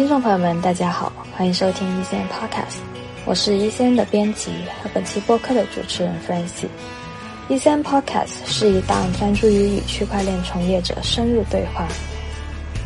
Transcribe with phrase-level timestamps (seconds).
[0.00, 2.78] 听众朋友们，大家好，欢迎收听一线 Podcast，
[3.26, 4.50] 我是一线的编辑
[4.82, 11.86] 和本期播客的主持人 f r a n c i 一线 Podcast 是一档专注于与区块链从业者深入对话，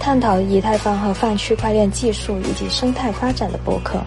[0.00, 4.02] 探讨以太坊和泛区块链技术以及生态发展的播客。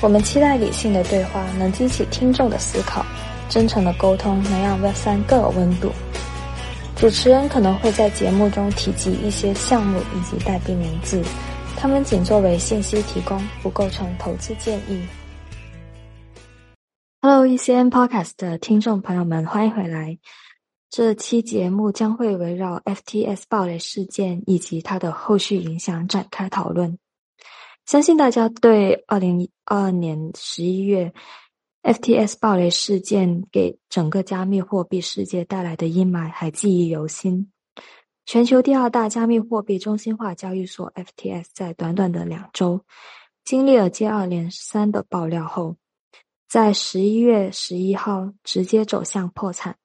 [0.00, 3.06] 我们期待理性的对话能激起听众的思考，
[3.48, 5.92] 真诚的沟通能让 Web 三更有温度。
[6.96, 11.22] 主持人可能会在节目中提及一些项目以及代币名字。
[11.84, 15.06] 他们仅作为信息提供，不构成投资建议。
[17.20, 20.18] Hello，ECN Podcast 的听众朋友们，欢迎回来。
[20.88, 26.98] 这期节目将会围绕 FTS 暴雷事件以及它的后续影响展开讨论。
[27.84, 31.12] 相信大家对二零二二年十一月
[31.82, 37.50] FTS 暴雷事件给整个加密货币世界带来的阴霾还记忆犹新。
[38.26, 42.80] 全球第二大加密货币中心化交易所 FTS 在短短的两周，
[43.44, 45.76] 经历了接二连三的爆料后，
[46.48, 49.76] 在十一月十一号直接走向破产。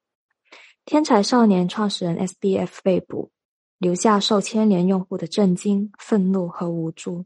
[0.85, 3.29] 天才少年创始人 SBF 被捕，
[3.77, 7.25] 留下受牵连用户的震惊、愤怒和无助。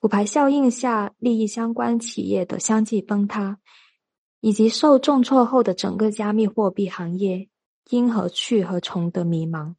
[0.00, 3.58] 骨牌效应下利益相关企业的相继崩塌，
[4.40, 7.48] 以及受重挫后的整个加密货币行业
[7.90, 9.76] 因何去何从的迷茫。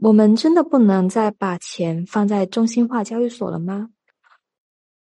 [0.00, 3.90] 我们真的不能再把钱放在中心化交易所了吗？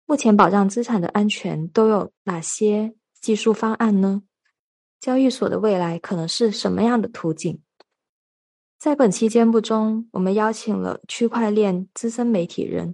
[0.06, 4.22] 目前保障资产的安全都有哪些技术方案呢？
[5.00, 7.60] 交易所的未来可能是什么样的图景？
[8.78, 12.94] 在本期节目中，我们邀请了区块链资深媒体人、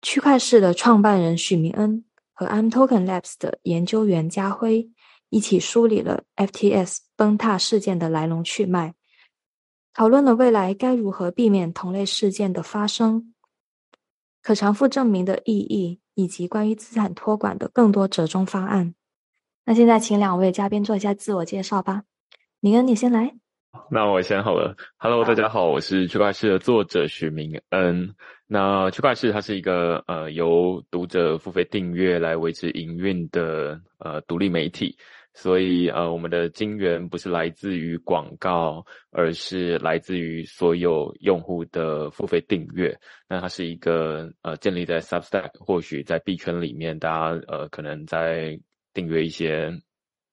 [0.00, 4.90] 区块市的创办人许明恩和 I'm Token Labs 的研究员家辉，
[5.28, 8.94] 一起梳理了 FTS 崩塌事件的来龙去脉。
[9.94, 13.34] 讨论了未来该如何避免同类事件的发生，
[14.42, 18.94] 可偿付证明的意义，以及关于资产托管的更多折中方案。
[19.64, 22.04] 那现在请两位嘉宾做一下自我介绍吧。
[22.60, 23.34] 明恩，你先来。
[23.90, 24.76] 那我先好了。
[24.96, 28.14] Hello，大家好，我是区块市的作者许明恩。
[28.46, 34.96] 那区块市它是一个呃由读者付费订阅来维持营运的呃独立媒体。
[35.34, 42.94] 所以，呃，我们的金源不是来自于广告，而是来自于所有用户的付费订阅。
[43.28, 48.60] 那它是一个呃，建立在 Substack，或许在币圈里面，大家呃，可能在
[48.92, 49.72] 订阅一些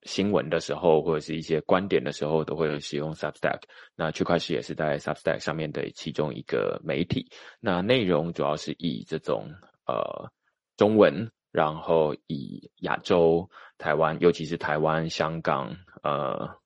[0.03, 3.61] 新闻的时候，或者是一些观点的时候，都会使用 Substack。
[3.95, 7.31] 那区块链也是在 Substack 上面的其中一个媒体。
[7.61, 9.49] 那内容主要是以这种
[9.87, 10.29] 呃
[10.75, 11.31] 中文。
[11.51, 16.57] 然后以亚洲、台湾，尤其是台湾、香港，呃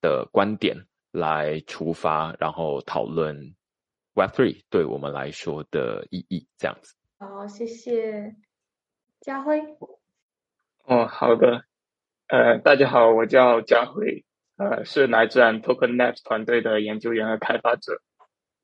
[0.00, 3.54] 的观点来出发，然后讨论
[4.14, 6.94] Web Three 对我们来说的意义，这样子。
[7.18, 8.34] 好，谢谢
[9.20, 9.60] 家辉。
[10.84, 11.64] 哦，好的。
[12.28, 14.24] 呃，大家好，我叫家辉，
[14.56, 18.00] 呃，是来自 Token Labs 团队的研究员和开发者。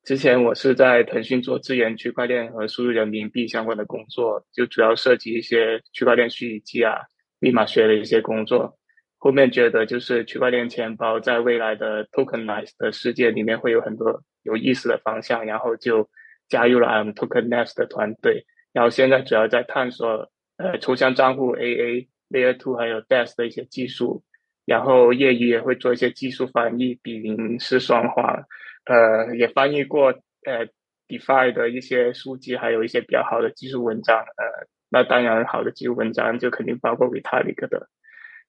[0.07, 6.95] 之前我是在腾讯做资源区块链和输入人民币相关的工作，就主要涉及一些区块链虚拟机啊、
[7.41, 8.79] 密码学的一些工作。
[9.19, 16.09] 后面觉得就是区块链钱包在未来的 tokenize 的世界里面会有很多有意思的方向，然后就
[16.49, 18.47] 加入了 I'm tokenize 的团队。
[18.73, 24.23] 然后现在主要在探索呃抽象账户 AA Layer Two 还有 DEX 的一些技术，
[24.67, 28.45] 然后业余也会做一些技术翻译，比零是双花。
[28.85, 30.09] 呃，也翻译过
[30.45, 30.67] 呃
[31.09, 34.19] ，DeFi 的一些书籍，还有一些比较好的技术文章。
[34.19, 37.89] 呃，那当然，好的技术文章就肯定包括 Vitalik 的。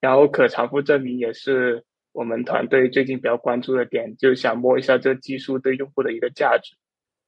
[0.00, 6.76] 然后，可偿付证明也是我们团队最近比较关注的点，就想摸一下这技术对用户的一个价值。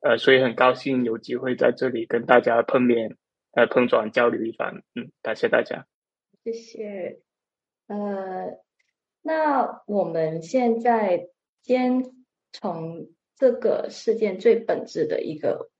[0.03, 3.17] 呃，所以很高兴有机会在这里跟大家碰面，
[3.53, 4.83] 呃，碰撞交流一番。
[4.95, 5.85] 嗯，感谢大家。
[6.45, 7.19] 谢谢。
[7.89, 7.97] 呃，
[9.23, 11.29] 那我们现在
[11.63, 12.13] 先。
[12.53, 15.71] 从这个事件最本质的一个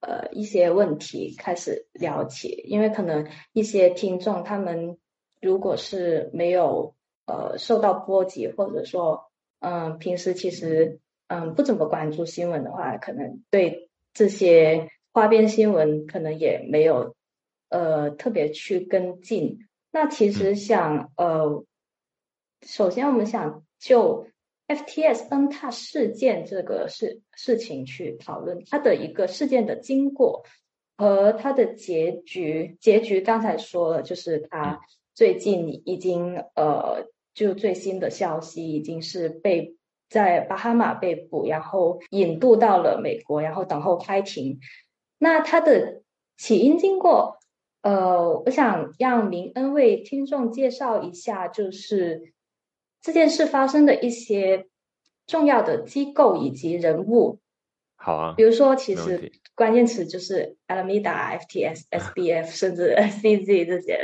[0.00, 4.96] 呃一些问题开始聊起，因为可能一些听众他们
[5.42, 6.94] 如果是没有
[7.26, 9.30] 呃受到波及，或者说
[9.60, 10.98] 嗯平时其实
[11.28, 17.14] 嗯不怎么关注新闻的话，可能对这些花边新闻可能也没有
[17.68, 19.58] 呃特别去跟进。
[19.92, 21.64] 那其实想呃，
[22.66, 24.26] 首先我们想就。
[24.66, 30.42] FTS 崩塌事件这个事事情去讨论它的一个事件的经过
[30.96, 32.78] 和它的结局。
[32.80, 34.80] 结局刚才说了，就是他
[35.12, 39.76] 最近已经呃，就最新的消息已经是被
[40.08, 44.60] 在巴哈马被捕，然后引渡到了美国，然后等候开庭。
[45.18, 46.00] 那他的
[46.38, 47.36] 起因经过，
[47.82, 52.32] 呃，我想让明恩为听众介绍一下，就是
[53.04, 54.66] 这件事发生的一些
[55.26, 57.38] 重要的机构以及人物。
[57.96, 63.98] 好啊，比如说，其实关键词就是 Alameda、FTS、 SBF，甚至 CZ 这些。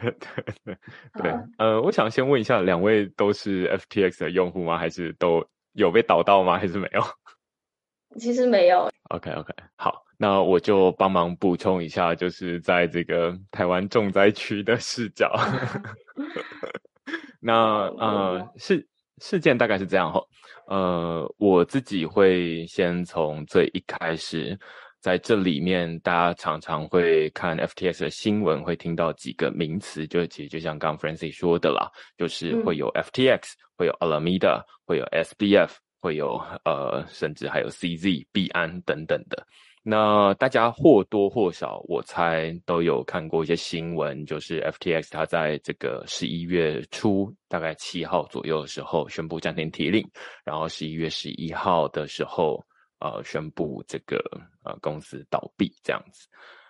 [0.64, 0.76] 对
[1.22, 4.78] 对，呃，我想先问一下，两位都是 FTX 的用户吗？
[4.78, 6.58] 还是都有被导到吗？
[6.58, 7.02] 还是没有？
[8.18, 8.90] 其实没有。
[9.10, 15.30] OK OK，好，那我就帮忙补充一下，就是在这个台湾重灾区的视角。
[17.40, 18.86] 那呃，事
[19.18, 20.20] 事件大概是这样哈。
[20.66, 24.58] 呃，我自己会先从最一开始，
[25.00, 31.88] 在这里面，大家常常会看 FTX 的新闻，会听到几个名词，就其实就像刚 Francis 说的啦，
[32.18, 35.70] 就是会有 FTX，会有 Alameda，会有 SBF，
[36.00, 39.46] 会有呃，甚至还有 CZ、币安等等的。
[39.88, 50.04] 那大家或多或少，我猜都有看过一些新闻，就是 FTX 它在这个十一月初，大概七号左右的时候宣布暂停提令，
[50.44, 52.60] 然后十一月十一号的时候，
[52.98, 54.20] 呃，宣布这个
[54.64, 56.26] 呃公司倒闭这样子。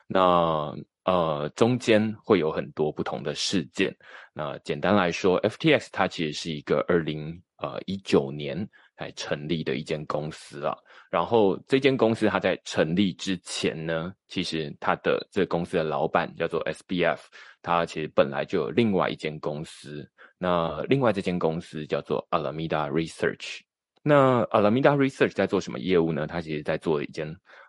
[0.06, 3.96] 那呃中间会有很多不同的事件。
[4.34, 10.76] 那简单来说，FTX 它其实是一个二零呃一九年才成立的一间公司啊。
[11.10, 17.18] 然后这间公司它在成立之前呢，其实它的这公司的老板叫做 SBF，
[17.62, 20.08] 它其实本来就有另外一间公司。
[20.38, 23.60] 那另外这间公司叫做 Alameda Research。
[24.02, 26.26] 那 Alameda Research 在做什么业务呢？
[26.26, 27.26] 它其实在做一件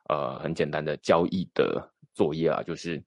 [0.10, 3.02] 呃很简单的交易的作业啊，就是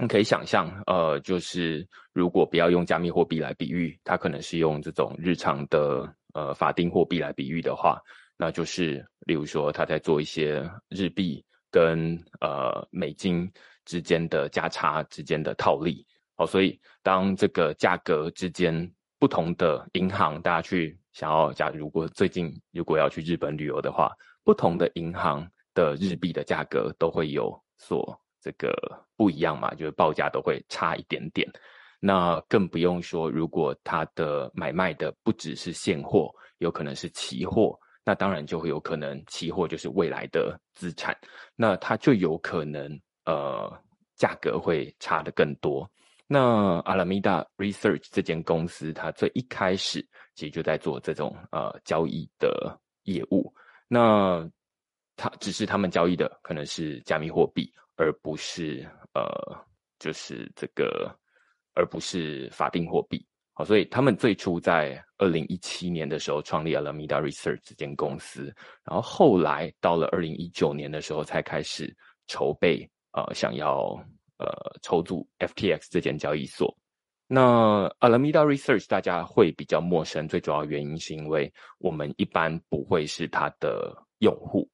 [0.00, 8.00] 你可以想象，呃，就是如果不要用加密货币来比喻，它可能是用这种日常的呃法定货币来比喻的话。
[8.36, 13.46] 那就是，例如说，他在做一些日币跟呃美金
[13.84, 16.06] 之间的价差之间的套利，
[16.36, 24.10] 好，所以当这个价格之间不同的银行，大家去想要假如果最近如果要去日本旅游的话，
[24.42, 28.72] 不同的银行的日币的价格都会有所这个
[29.16, 31.48] 不一样嘛，就是报价都会差一点点。
[32.00, 37.78] 那更不用说，如果它的买卖的不只是现货，有可能是期货。
[38.02, 41.14] 那当然就会有可能，期货就是未来的资产，
[41.54, 43.70] 那它就有可能呃
[44.16, 45.88] 价格会差的更多。
[46.26, 50.00] 那 Alameda Research 这间公司，它最一开始
[50.34, 53.52] 其实就在做这种呃交易的业务。
[53.86, 54.48] 那
[55.16, 59.22] 它只是他们交易的可能是加密货币，而不是呃
[59.98, 61.14] 就是这个，
[61.74, 63.22] 而不是法定货币。
[63.52, 68.44] 好所以他们最初在二零一七年的时候创立 Alameda Research 这间公司，
[68.84, 71.94] 然后后来到了二零一九年的时候才开始
[72.26, 74.02] 筹备，呃，想要
[74.38, 74.48] 呃
[74.80, 76.74] 筹组 FTX 这间交易所。
[77.26, 84.66] 那 Alameda Research 大家会比较陌生，最主要原因是因为我们一般不会是他的用户，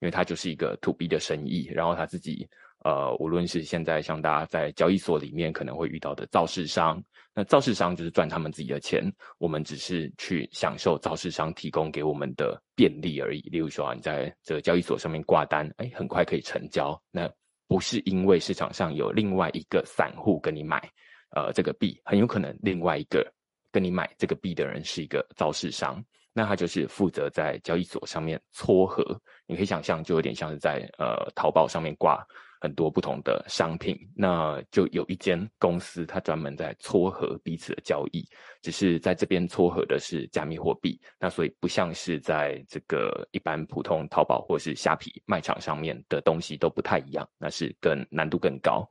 [0.00, 2.48] 因为他就是一个 To B 的生意，然后他自己。
[2.84, 7.02] 呃，无论是现在像大家在交易所里面可能会遇到的造市商，
[7.34, 9.02] 那造市商就是赚他们自己的钱，
[9.38, 13.40] 我们只是去享受造市商提供给我们的便利而已。
[13.42, 17.30] 例如说啊，你在这个交易所上面挂单，哎，很快可以成交，那
[17.68, 20.82] 不是因为市场上有另外一个散户跟你买，
[21.30, 23.24] 呃，这个币很有可能另外一个
[23.70, 26.04] 跟你买这个币的人是一个造市商。
[26.34, 29.04] 那他就是负责在交易所上面撮合，
[29.46, 32.26] 你可以想象，就有点像是在呃淘宝上面挂
[32.62, 38.24] 很多不同的商品，那就有一间公司，它专门在撮合彼此的交易，
[38.62, 48.88] 只是在这边撮合的是加密货币，那所以不像是在这个一般普通淘宝或是虾皮卖场上面的东西都不太一样，那是更难度更高。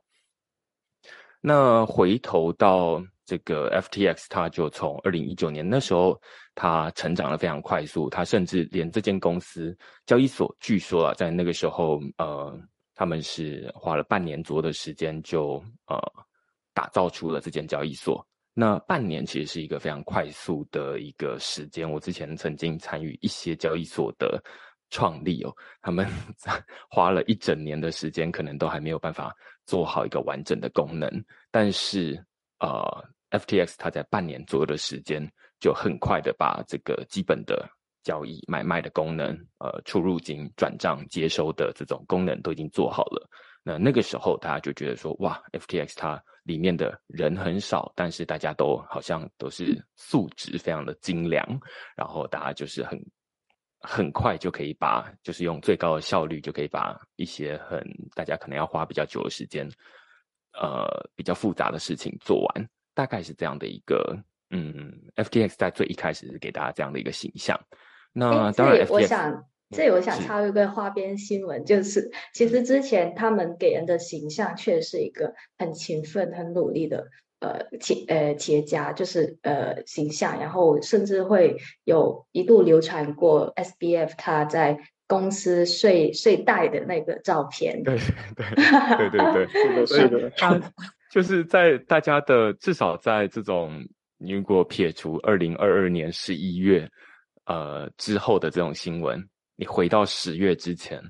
[1.40, 3.02] 那回头到。
[3.24, 6.20] 这个 FTX，它就从二零一九年那时候，
[6.56, 9.74] 它成长的非常快速，它甚至连这间公司
[10.04, 12.60] 交易所，据说啊，在那个时候，呃，
[13.02, 16.00] 他们是花了半年左右的时间，就呃
[16.72, 18.24] 打造出了这间交易所。
[18.54, 21.90] 那半年其实是一个非常快速的一个时间。
[21.90, 24.40] 我之前曾经参与一些交易所的
[24.88, 26.06] 创立哦，他们
[26.88, 29.34] 花了一整年的时间，可能都还没有办法
[29.66, 31.10] 做好一个完整的功能，
[31.50, 32.24] 但是。
[32.60, 35.28] 呃，FTX 它在半年左右的时间，
[35.58, 37.68] 就很快的把这个基本的
[38.02, 39.28] 交易买卖的功能，
[39.58, 43.28] 呃，出入金、转账、接收的这种功能都已经做好了。
[43.64, 51.46] 那那个时候，大家就觉得说，哇，FTX 它里面的人很少，但是大家都好像都是素质非常的精良，
[51.96, 53.00] 然后大家就是很
[53.78, 57.80] 很快就可以把，就是用最高的效率就可以把一些很
[58.16, 59.64] 大家可能要花比较久的时间，
[60.60, 64.18] 呃，比较复杂的事情做完，大概是这样的一个，
[64.50, 67.56] 嗯，FTX 在最一开始是给大家这样的一个形象。
[68.12, 77.08] 那当然，我想，这里我想插入一个花边新闻，就是其实之前他们给人的形象却是一个很勤奋、很努力的。
[77.40, 84.78] 呃，企呃企业家就是呃形象，然后甚至会有一度流传过 S B F 他在
[85.08, 87.82] 公司睡睡袋的那个照片。
[87.82, 87.98] 对
[88.36, 90.60] 对对对对，是的，他
[91.10, 93.88] 就是在大家的至少在这种
[94.18, 96.88] 如果撇除二零二二年十一月
[97.46, 99.22] 呃之后的这种新闻，
[99.56, 101.02] 你回到十月之前。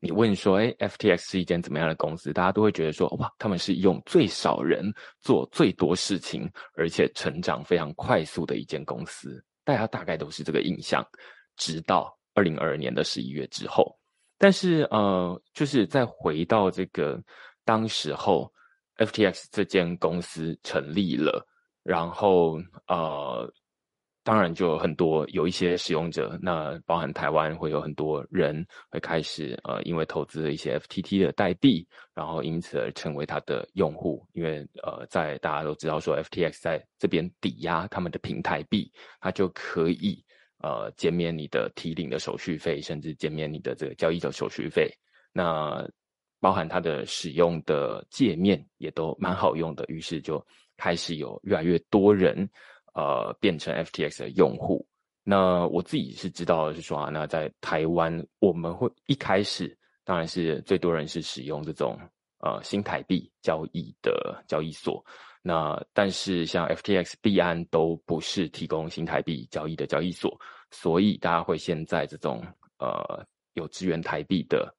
[0.00, 2.32] 你问说，哎，FTX 是一间怎么样的公司？
[2.32, 9.44] 大家都会觉得说，哇，他们是用最少人做最多事情，而且成长非常快速的一间公司。
[9.64, 11.04] 大家大概都是这个印象，
[11.56, 13.98] 直到二零二二年的十一月之后。
[14.38, 17.20] 但是，呃，就是再回到这个
[17.64, 18.48] 当时候
[18.98, 21.44] ，FTX 这间公司成立了，
[21.82, 23.52] 然后，呃。
[24.28, 34.22] 当然，就有很多有一些使用者，那包含台湾会有很多人会开始呃，因为投资了一些 FTT 的代币，然后因此而成为它的用户。
[34.34, 40.22] 因为呃，在大家都知道说 FTX 在这边抵押他们的平台币，它就可以
[40.62, 44.92] 呃减免你的提领的手续费，甚至减免你的这个交易的手续费。
[45.32, 45.88] 那
[46.38, 52.46] 包含它的使用的界面也都蛮好用的，于是就开始有越来越多人。
[52.98, 54.84] 呃，变成 FTX 的用户，
[55.22, 61.96] 那我自己是知道是说啊，那在台湾我们会一开始当然是最多人是使用这种
[62.40, 65.04] 呃新台币交易的交易所，
[65.42, 70.36] 那但是像 FTX、币安都不是提供新台币交易的交易所，
[70.72, 72.44] 所以大家会先在这种
[72.80, 74.74] 呃有支援台币的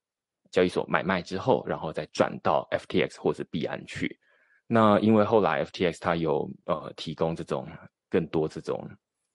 [0.51, 4.19] 交易所买卖之后，然后再转到 FTX 或者币安去。
[4.67, 7.65] 那因为后来 FTX 它有呃提供这种。
[8.09, 8.89] 更多这种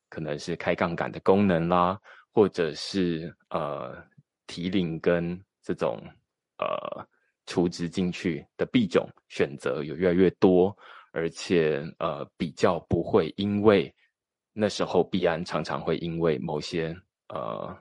[0.09, 2.01] 可能是开杠杆的功能啦，
[2.33, 3.97] 或者是呃
[4.47, 6.03] 提领跟这种
[6.59, 7.07] 呃
[7.47, 10.77] 储值进去的币种选择有越来越多，
[11.13, 13.95] 而且呃比较不会因为
[14.53, 16.97] 那时候币安常常会因为某些
[17.29, 17.77] 呃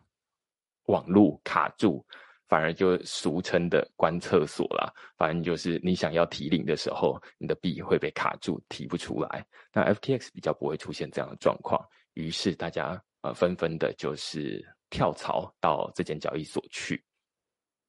[0.86, 2.06] 网路卡住。
[2.54, 9.44] 反而就俗称的关厕所啦，反正就是你想要提领的时候，你的币会被卡住，提不出来。
[9.74, 11.84] 那 FTX 比较不会出现这样的状况，
[12.14, 17.04] 于是大家呃纷纷的就是跳槽到这间交易所去。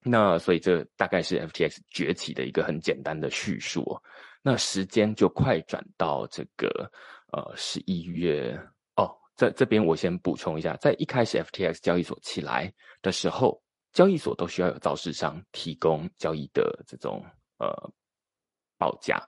[0.02, 3.85] 那所以这大概是 FTX 崛起的一个很简单的叙述。
[4.40, 6.90] 那时间就快转到这个
[7.35, 8.59] 呃十一月
[8.97, 13.62] 哦，在这边我先补充一下，在一开始 FTX 交易所起来的时候。
[13.95, 17.25] 交易所都需要有造市商提供交易的这种
[17.59, 17.73] 呃
[18.77, 19.23] 报价，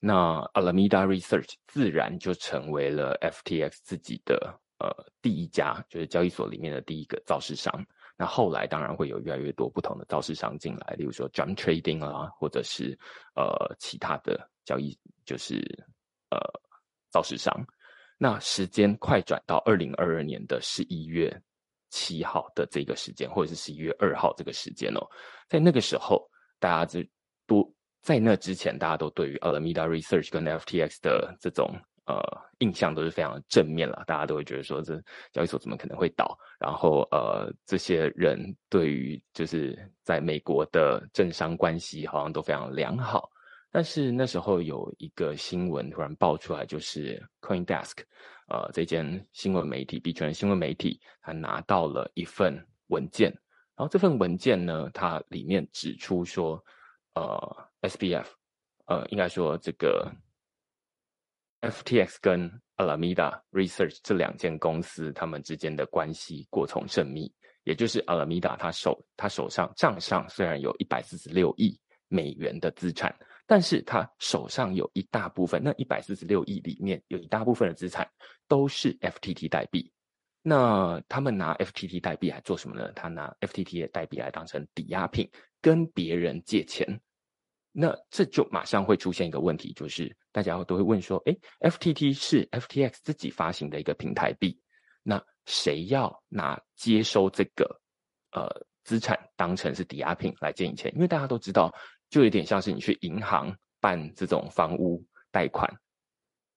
[0.00, 4.88] 那 Alameda Research 自然就成为了 FTX 自己的呃
[5.20, 7.84] 第一家，就是交易所里面的第一个造市商。
[8.16, 12.96] 那后来当然会有越来越多不同的造市商进来，例如说 Jump Trading 啊，或者是
[13.34, 15.56] 呃其他的交易，就是
[16.30, 16.38] 呃
[17.10, 17.52] 造市商。
[18.18, 21.42] 那时间快转到二零二二年的十一月。
[21.92, 25.06] 七号的这个时间，或者是十一月二号这个时间哦，
[25.46, 26.26] 在那个时候，
[26.58, 27.06] 大家就
[27.46, 27.62] 都
[28.00, 31.70] 在那之前，大家都对于 Alameda Research 跟 FTX 的这种
[32.06, 32.18] 呃
[32.60, 34.98] 印象都是非常正面了，大家都会觉得说这
[35.32, 36.34] 交易所怎么可能会倒？
[36.58, 38.38] 然后呃，这些人
[38.70, 43.28] 对于就是在美国的政商关系好像都非常良好。
[43.74, 48.02] 但是那时候有一个新闻突然爆出来，就是 CoinDesk，
[48.48, 52.54] 呃，这间新闻媒体，币圈新闻媒体，他拿到了一份
[52.88, 53.30] 文件，
[53.74, 56.62] 然后这份文件呢，它里面指出说，
[57.14, 58.26] 呃，SBF，
[58.84, 60.12] 呃，应该说这个
[61.62, 67.32] FTX 跟 Alameda Research 这两间公司，他们之间的关系过从甚密，
[67.64, 73.18] 也就是 Alameda 他手他手上账上虽然有一百四十六亿美元的资产。
[73.52, 78.10] 但是他手上有一大部分，那一百四十六亿里面有一大部分的资产
[78.48, 79.92] 都是 FTT 代币。
[80.40, 82.90] 那他们拿 FTT 代币来做什么呢？
[82.92, 85.30] 他拿 FTT 的代币来当成抵押品
[85.60, 86.98] 跟别人借钱。
[87.72, 91.36] 那这就马上会出现一个问题，就是大家都会问说：哎
[91.68, 94.58] ，FTT 是 FTX 自己发行的一个平台币，
[95.02, 97.66] 那谁要拿接收这个
[98.30, 98.48] 呃
[98.82, 100.90] 资产当成是抵押品来借你钱？
[100.94, 101.70] 因为大家都知道。
[102.12, 103.50] 就有点像是你去银行
[103.80, 105.66] 办这种房屋贷款，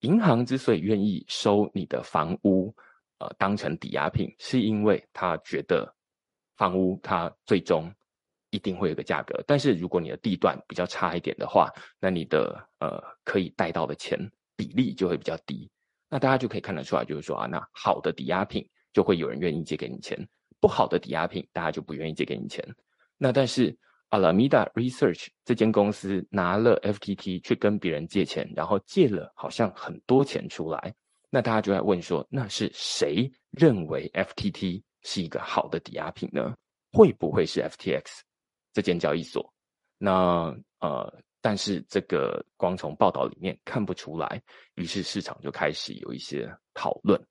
[0.02, 2.76] 银行之所以愿意收你的房屋，
[3.20, 5.90] 呃，当成抵押品，是因为他觉得
[6.58, 7.90] 房屋它最终
[8.50, 11.72] 一定会有个价格，但是如果你的地段比较差一点的话，
[12.02, 14.20] 那你的呃可以贷到的钱
[14.58, 15.72] 比例就会比较低。
[16.10, 20.20] 那大家就可以看得出来，就是说啊，那好的抵押品就会有人愿意借给你钱，
[20.60, 22.62] 不好的抵押品大家就不愿意借给你钱。
[23.18, 23.74] 那但是
[24.10, 30.94] Alameda Research 这间公司拿了 FTT 去跟别人借钱，然后借了好像很多钱出来，
[31.30, 36.56] 那大家就在问说，那是谁认为 FTT 是一个好的抵押品呢？
[36.92, 38.22] 会不会是 FTX
[38.74, 39.54] 这间交易所？
[39.98, 41.22] 那呃。
[41.42, 44.42] 但是这个光从报道里面看不出来，
[44.74, 47.24] 于是市场就开始有一些讨论。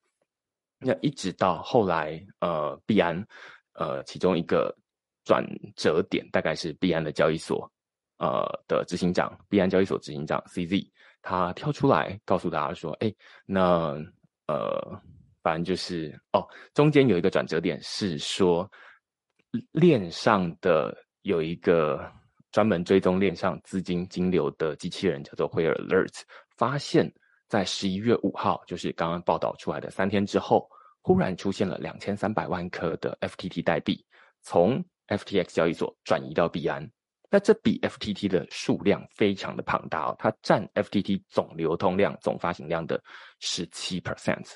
[0.79, 3.27] 那一直到后来，呃，币安，
[3.73, 4.73] 呃，其中一个
[5.25, 7.71] 转折点大概是币安的交易所，
[8.19, 10.89] 呃的执行长，币安交易所执行长 CZ，
[11.23, 13.13] 他跳出来告诉大家说：“哎，
[13.47, 13.97] 那
[14.47, 15.01] 呃，
[15.43, 18.71] 反正就是哦，中间有一个转折点是说，
[19.73, 22.09] 链上的有一个。”
[22.55, 26.23] 专门追踪链上资金金流的机器人叫做 Where Alert，
[26.57, 27.13] 发现，
[27.49, 30.71] 在十一月五号，就是刚刚报道出来的三天之后，
[31.03, 34.07] 忽然出现了两千三百万颗的 FTT 代币
[34.43, 36.89] 从 FTX 交易所转移到币安。
[37.31, 43.03] 那这笔 FTT 的数量非常的庞大哦，它占 FTT 总流通量、总发行量的
[43.41, 44.55] 十七 percent，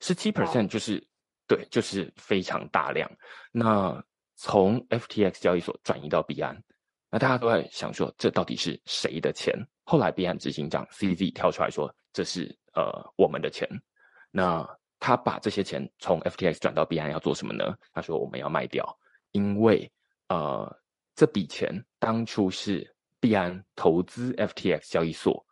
[0.00, 1.06] 十七 percent 就是
[1.46, 3.08] 对，就是非常大量。
[3.52, 4.02] 那
[4.34, 6.60] 从 FTX 交易所转移到币安。
[7.10, 9.54] 那大家都在想说，这到底是谁的钱？
[9.84, 13.66] 后来币安执行长 CZ 跳出来说，这是呃我们的钱。
[14.30, 14.68] 那
[15.00, 17.74] 他把这些钱从 FTX 转到币安要做什么呢？
[17.94, 18.84] 他说我们要卖掉，
[19.32, 19.90] 因为
[20.28, 20.70] 呃
[21.14, 25.44] 这笔钱当初是币安投资 FTX 交易所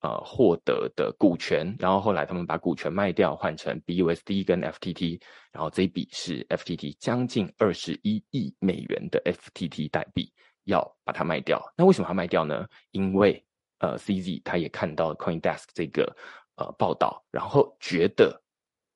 [0.00, 5.20] 呃获得的股权，然后后来他们把股权卖掉换成 BUSD 跟 FTT，
[5.52, 10.32] 然后这一笔是 FTT 将近二十一亿美元的 FTT 代币。
[10.66, 12.66] 要把它卖掉，那为什么要卖掉呢？
[12.92, 13.44] 因为
[13.80, 16.10] 呃，CZ 他也看到 CoinDesk 这个
[16.56, 18.42] 呃报道，然后觉得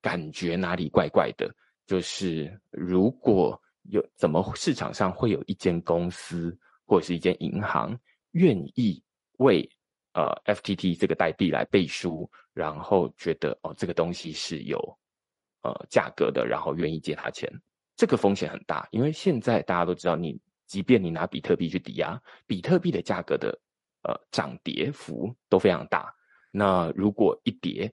[0.01, 1.55] 感觉哪里怪怪的，
[1.87, 7.99] 就是如果有怎么市场上会有一间公司或者是一间银行
[8.33, 9.03] 愿意
[9.39, 9.69] 为
[10.15, 14.79] 呃 FTT 这个代币来背书，然后觉得哦这个东西是有
[15.63, 17.51] 呃价格的，然后愿意借他钱，
[17.97, 20.41] 这个风险很大，因为现在大家都知道你。
[20.69, 23.59] 即便你拿比特币去抵押，比特币的价格的
[24.03, 26.15] 呃涨跌幅都非常大。
[26.51, 27.91] 那如果一跌，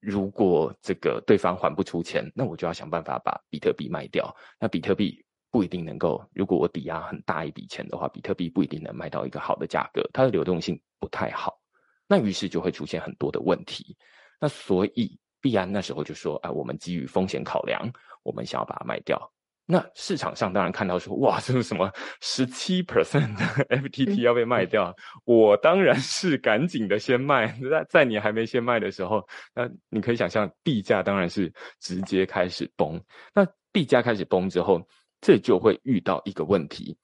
[0.00, 4.34] 如果这个对方还不出钱，那我就要想办法把比特币卖掉。
[4.58, 11.60] 那比特币不一定能够，如果我抵押很大一笔钱的话，比特币不一定能卖到一个好的价格，它的流动性不太好。
[12.08, 13.96] 那于是就会出现很多的问题。
[14.40, 17.88] 那所以币安那时候就说：“哎，我们基于风险考量，
[18.22, 19.30] 我们想要把它卖掉。”
[19.72, 21.88] 那市场上当然看到说，哇，这是什么
[22.20, 23.44] 十七 percent 的
[23.78, 24.92] FTT 要被卖掉，
[25.24, 27.46] 我当然是赶紧的先卖。
[27.70, 33.00] 在在你还没先卖的时候，那你可以想象币价当然是直接开始崩。
[33.32, 34.84] 那币价开始崩之后，
[35.20, 36.96] 这就会遇到一个问题，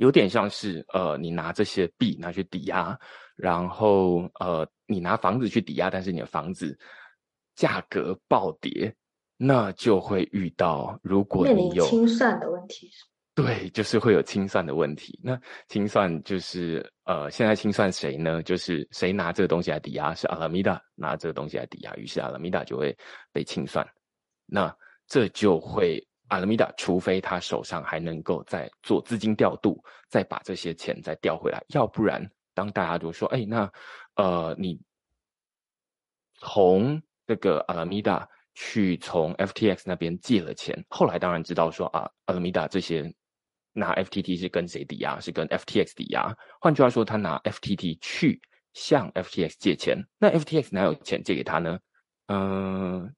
[0.00, 2.98] 有点像是呃，你拿这些币拿去抵押，
[3.36, 6.76] 然后呃，你拿房子去抵押，但是你的房子
[7.54, 8.92] 价格暴跌。
[9.46, 12.90] 那就会遇到，如果你有清算的问题，
[13.34, 15.20] 对，就是会有清算的问题。
[15.22, 18.42] 那清算就是呃，现在清算谁呢？
[18.42, 22.96] 就是谁拿这个东西来抵押，是阿拉米达拿这个东西来抵押，于是阿拉米达就会
[23.32, 23.86] 被清算。
[24.46, 24.74] 那
[25.06, 29.78] 这就会阿拉米达，除非他手上还能够再做资金调度，
[30.08, 33.70] 再把这些钱再调回来，要不然当大家都说，哎，那
[34.14, 34.80] 呃，你
[36.38, 38.26] 从这个阿拉米达。
[38.54, 43.12] 去从 FTX 那边借了钱，后来当然知道说啊，Alameda 这些
[43.72, 45.18] 拿 FTT 是跟谁抵押？
[45.20, 46.32] 是跟 FTX 抵押。
[46.60, 48.40] 换句话说，他拿 FTT 去
[48.72, 51.78] 向 FTX 借钱，那 FTX 哪有钱借给他呢？
[52.28, 53.12] 嗯，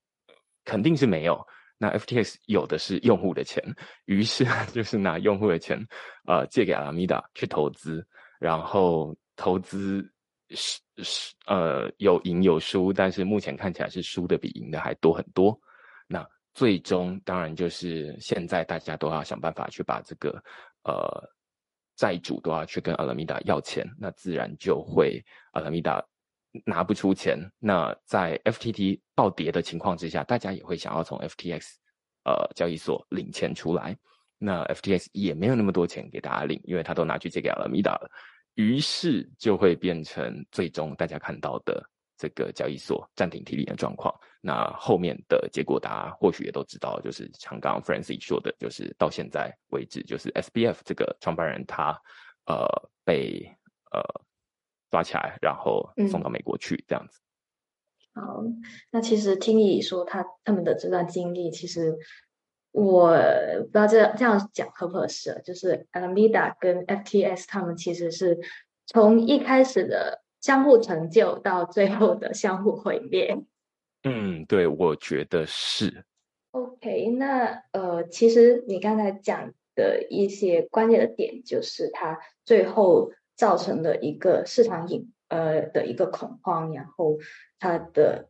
[0.64, 1.46] 肯定是没有。
[1.78, 3.62] 那 FTX 有的是用户的钱，
[4.06, 5.78] 于是就是拿用户的钱，
[6.26, 8.06] 呃，借给 Alameda 去投资，
[8.40, 10.10] 然后投资。
[10.50, 15.58] 是是呃有赢有输，但是目前看起来是输的比赢的还多很多。
[16.06, 20.30] 那最终当然就是现在大家都要想办法去把这个
[20.84, 21.30] 呃
[21.96, 26.02] 债主都要去跟阿拉米达要钱，那自然就会阿拉米达
[26.64, 27.38] 拿不出钱。
[27.58, 31.74] 那在 FTT 暴跌的情况之下，大家也会想要从 FTX
[32.24, 33.96] 呃交易所领钱出来。
[34.38, 38.10] 那 FTX 也没有那么多钱给大家领，因为他都拿去借给阿拉米达了。
[38.56, 41.82] 于是就会变成最终大家看到的
[42.18, 44.14] 这个交易所暂停提领的状况。
[44.40, 51.90] 那后面的结果，大家或许也都知道，就是像刚刚 Francis 说的，就是到现在为止，就是 SBF 这个创办人他
[52.46, 52.66] 呃
[53.04, 53.46] 被
[53.92, 54.00] 呃
[54.90, 57.20] 抓起来，然后送到美国去这样子。
[58.14, 58.42] 好，
[58.90, 61.94] 那其实听你说他他们的这段经历，其实
[62.76, 68.38] 我不知道这这样讲合不合适，就是 Alameda 跟 FTS 他们其实是
[68.84, 73.42] 从一开始的相互成就到最后的相互毁灭。
[74.02, 76.04] 嗯，对，我觉得是。
[76.50, 87.16] OK，那呃，其实你刚才讲的一些关键的点，就是它最后造成的一个市场引呃的一个恐慌，然后
[87.58, 88.28] 它的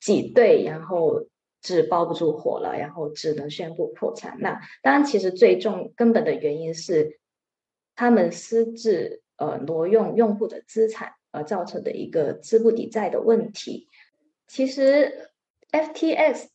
[0.00, 1.26] 挤兑，然后
[1.64, 4.36] 纸包不住火了，然后只能宣布破产。
[4.38, 7.18] 那当然，其实最重根本的原因是
[7.96, 13.88] 他们私自呃挪用用户的资产而造成的一个资不抵债的问题。
[14.46, 15.30] 其实
[15.72, 16.48] ，FTX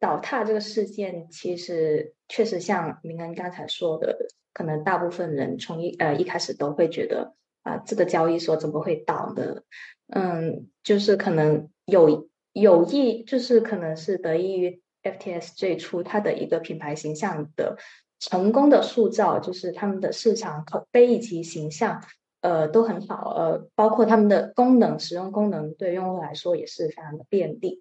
[0.00, 9.62] 倒塌这个事件，其实确实像明恩刚才说的，可能大部分人从一呃一开始都会觉得啊，这个交易所怎么会倒呢？
[10.08, 17.76] 嗯，就是可能有有意，就是可能是得益于 FTS 最初它的一个品牌形象的
[18.18, 22.02] 成功的塑造，就是他们的市场口碑以及形象。
[22.42, 27.80] 呃，都很好，呃，包括他们的功能使用功能对用户来说也是非常的便利，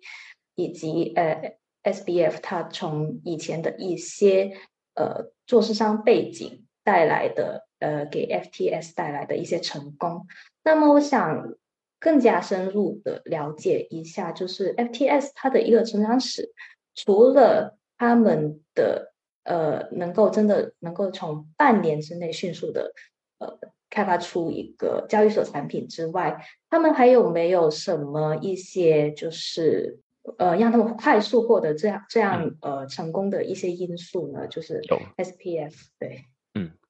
[0.53, 4.51] 以及呃，SBF 它从以前的一些
[4.93, 10.27] 呃做市商背景带来的呃给 FTS 带来的一些成功。
[10.63, 11.55] 那么我想
[12.01, 16.51] 更加深入的了解一下，就是 FTS 它的一个成长史，
[16.95, 19.13] 除了他们的
[19.45, 22.91] 呃能够真的能够从半年之内迅速的
[23.37, 23.57] 呃。
[23.93, 29.99] 开发出一个交易所产品之外，他们还有没有什么一些就是
[30.37, 34.47] 呃让他们快速获得这样这样呃成功的一些因素呢？
[34.47, 34.79] 就是
[35.17, 36.30] SPF 对，嗯，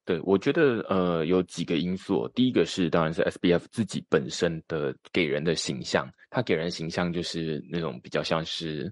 [0.05, 8.91] 对，我觉得呃有几个因素，第一个是当然是 SBF 自己本身的给人的形象，他给人形象就是那种比较像是。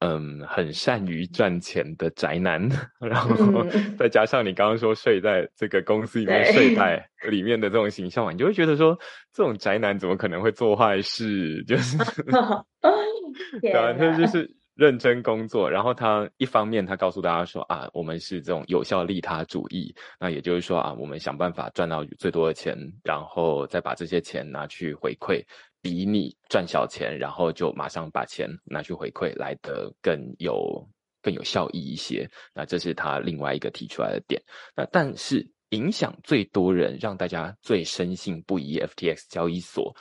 [0.00, 2.60] 嗯，很善于赚钱的宅男，
[3.00, 3.64] 然后
[3.96, 8.98] 再加上你刚刚说睡在这个公司里面睡袋里面的这种形象嘛，你就会觉得说，
[9.32, 11.64] 这种宅男怎么可能会做坏事？
[11.64, 11.96] 就是
[13.62, 15.70] 对啊，他就是认真工作。
[15.70, 25.44] 然后他一方面他告诉大家说啊，我们是这种有效利他主义，那也就是说啊，我们想办法赚到最多的钱，然后再把这些钱拿去回馈。
[25.82, 30.82] 比你赚小钱，然后就马上把钱拿去回馈来的更有
[31.20, 32.26] 更有效益一些。
[32.54, 34.42] 那这是他另外一个提出来的点。
[34.74, 39.94] 那但是影响最多人，让大家最深信不疑，FTX 交易所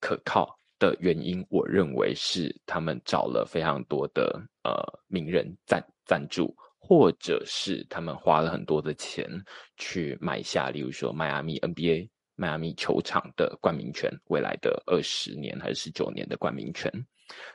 [0.00, 4.72] 可靠的原因，我认为是他们找了非常多的呃
[5.06, 9.28] 名人赞赞助，或者是他们花了很多的钱
[9.76, 12.08] 去买下，例如说迈阿密 NBA。
[12.40, 16.88] 迈阿密球场的冠名权，未来的二十年还是十九年的冠名权，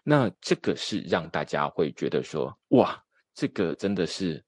[0.04, 3.02] 那这个是让大家会觉得说，哇，
[3.34, 4.44] 这个真的是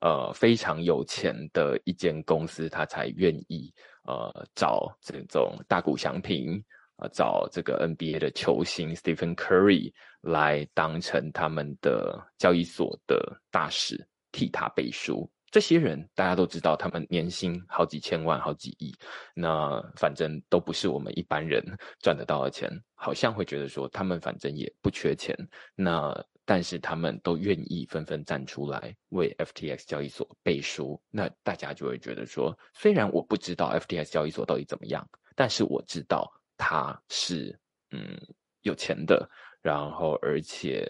[0.00, 3.70] 呃非常有钱的一间公司，他才愿意
[4.04, 6.64] 呃找这种大股祥平
[6.96, 15.30] 啊，找这个 NBA 的球星 Stephen Curry 来当成他们的交易所的大使，替他背书。
[15.50, 18.92] 这些人大家都知道，他们年薪好几千万、好几亿，
[19.34, 21.62] 那反正都不是我们一般人
[22.02, 22.68] 赚得到的钱。
[22.94, 25.36] 好像会觉得说，他们反正也不缺钱，
[25.76, 26.12] 那
[26.44, 31.00] 但是他们都愿意纷纷站出来为 FTX 交易所背书。
[31.10, 37.58] 那大家就会觉得说，虽然我不知道 FTX 交易所到底怎么样，但是我知道他是
[37.90, 38.16] 嗯
[38.62, 39.28] 有钱的，
[39.62, 40.86] 然后而且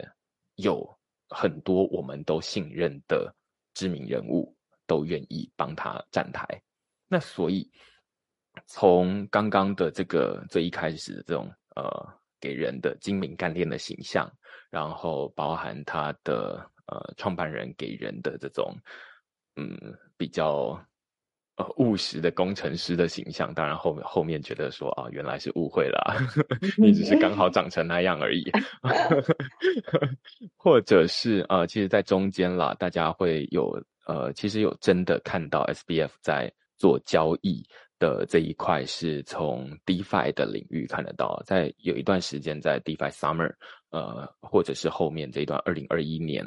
[0.57, 0.87] 有
[1.29, 3.35] 很多我们都信任的
[3.75, 4.55] 知名人物。
[4.87, 6.47] 都愿意帮他站台，
[7.09, 7.73] 那所以
[8.67, 12.07] 从刚刚的这个最一开始的这种呃
[12.39, 14.31] 给人的精明干练的形象，
[14.69, 18.77] 然后包含他的呃创办人给人的这种
[19.57, 19.75] 嗯
[20.19, 20.79] 比较
[21.57, 26.17] 呃务实的工程师的形象，当然后面后面觉得说啊原来是误会了，
[26.77, 28.45] 你只是刚好长成那样而已，
[30.57, 33.83] 或者是呃其实在中间啦，大家会有。
[34.07, 37.67] 呃，其实有真的看到 SBF 在做交易
[37.99, 41.43] 的这一块，是从 DeFi 的领域看得到。
[41.47, 43.51] 在有一段时间，在 DeFi Summer，
[43.89, 46.45] 呃，或者是后面这一段二零二一年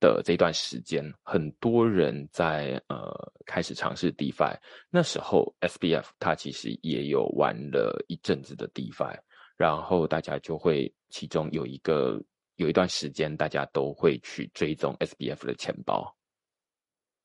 [0.00, 4.56] 的这段时间，很多人在呃开始尝试 DeFi。
[4.90, 9.18] 那时候 SBF 它其实也有玩了一阵子的 DeFi，
[9.56, 12.22] 然后大家就会其中有一个
[12.56, 16.14] 有一段时间，大家都会去追踪 SBF 的钱包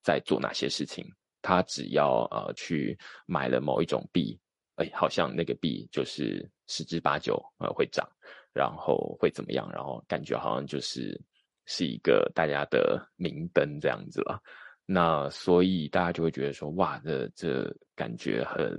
[0.02, 1.06] 在做哪些事情。
[1.42, 4.40] 他只要呃去买了某一种币，
[4.76, 8.08] 哎，好像那个币就是十之八九呃会涨，
[8.54, 9.70] 然后会怎么样？
[9.74, 11.20] 然后感觉好像就是
[11.66, 14.42] 是一个大家的明灯这样子了。
[14.86, 18.78] 那所以大家就会觉得说，哇，这这感觉很，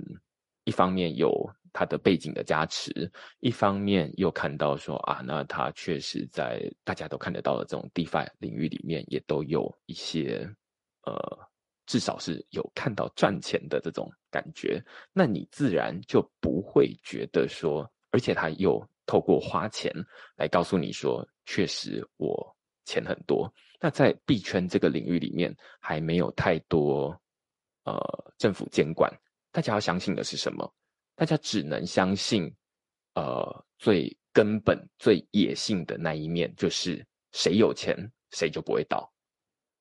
[0.63, 1.31] 一方面有
[1.73, 10.47] 它的背景的加持，一方面又看到说啊，那它确实在大家都看得到的这种 DeFi 领域里面，也都有一些
[11.07, 11.17] 呃，
[11.87, 14.79] 至少是有看到赚钱的这种感觉，
[15.11, 19.91] 那你自然就不会觉得说，而且他又透过花钱
[20.35, 22.54] 来告诉你说，确实我
[22.85, 23.53] 钱很多。
[23.79, 27.19] 那在币圈这个领域里面，还没有太多
[27.83, 29.11] 呃政府监管，
[29.51, 30.73] 大家要相信的是什么？
[31.15, 32.51] 大家只能相信
[33.13, 37.97] 呃最根本、最野性的那一面，就是谁有钱
[38.31, 39.11] 谁就不会倒，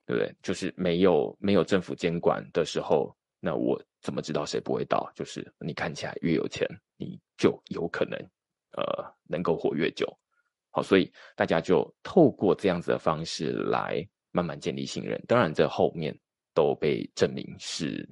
[0.06, 0.34] 对不对？
[0.42, 5.10] 就是没有没有政府监管的时候，那我怎么知道谁不会倒？
[5.14, 8.18] 就是你看起来越有钱，你就有可能
[8.76, 10.06] 呃能够活越久。
[10.76, 15.22] 好，所以大家就透过这样子的方式来慢慢建立信任。
[15.28, 16.12] 当然，这后面
[16.52, 18.04] 都被证明是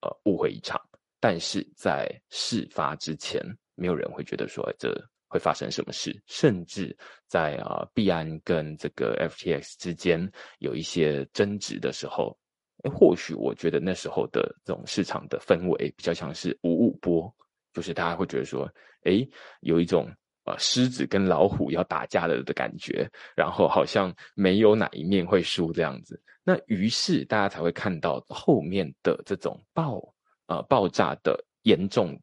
[0.00, 0.80] 呃误会一场。
[1.20, 3.40] 但是在事发之前，
[3.76, 4.92] 没有人会觉得说这
[5.28, 6.20] 会发生什么事。
[6.26, 6.96] 甚至
[7.28, 10.28] 在啊币安跟这个 FTX 之间
[10.58, 12.36] 有一些争执的时候，
[12.82, 17.32] 哎，或许我觉得那时候的这种市场的氛围比较像是五五波，
[17.72, 18.68] 就是大家会觉得说，
[19.04, 19.24] 哎，
[19.60, 20.12] 有一种。
[20.48, 23.06] 呃，狮子跟老虎要打架了的感觉，
[23.36, 30.00] 然后好像没有哪一面会输这样子，那于是大家才会看到后面的这种爆
[30.46, 32.18] 呃爆炸的严重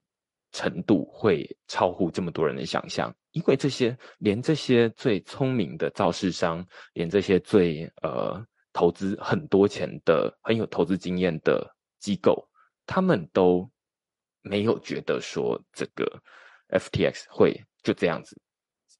[0.51, 12.49] 程度会超乎这么多人的想象，因为这些连这些最聪明的造势商，连这些最呃投资很多钱的很有投资经验的机构，
[12.87, 13.69] 他们都
[14.41, 16.19] 没有觉得说这个
[16.69, 17.59] FTX 会。
[17.83, 18.35] 就这样子，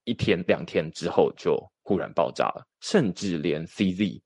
[0.04, 4.22] 一天两天之后就忽然爆炸了，甚至连 CZ，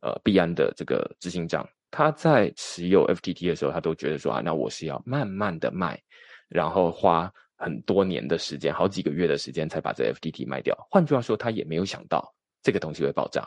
[0.00, 6.00] 呃，币安的这个执行长，他在持有 FTT 的时候，他都觉得说啊，那我是要慢慢的卖，
[6.48, 10.76] 然后花很多年的时间，好几个月的时间才把这 FTT 卖掉。
[10.88, 13.44] 换句话说，他也没有想到这个东西会爆炸。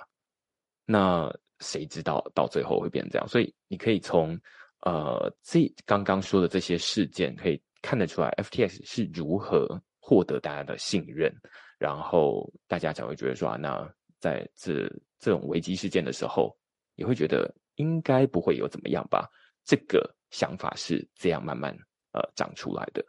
[0.85, 3.25] 那谁知道到最后会变成这样？
[3.29, 4.37] 所以你可以从
[4.81, 9.81] 呃这刚刚说的这些事件可以看得出来，FTX 是如何。
[10.01, 11.31] 获得大家的信任，
[11.77, 13.87] 然后大家才会觉得说，那
[14.19, 14.89] 在这
[15.19, 16.57] 这种危机事件的时候，
[16.95, 19.29] 也会觉得应该不会有怎么样吧？
[19.65, 21.77] 这个想法是这样慢慢
[22.11, 23.05] 呃长出来的。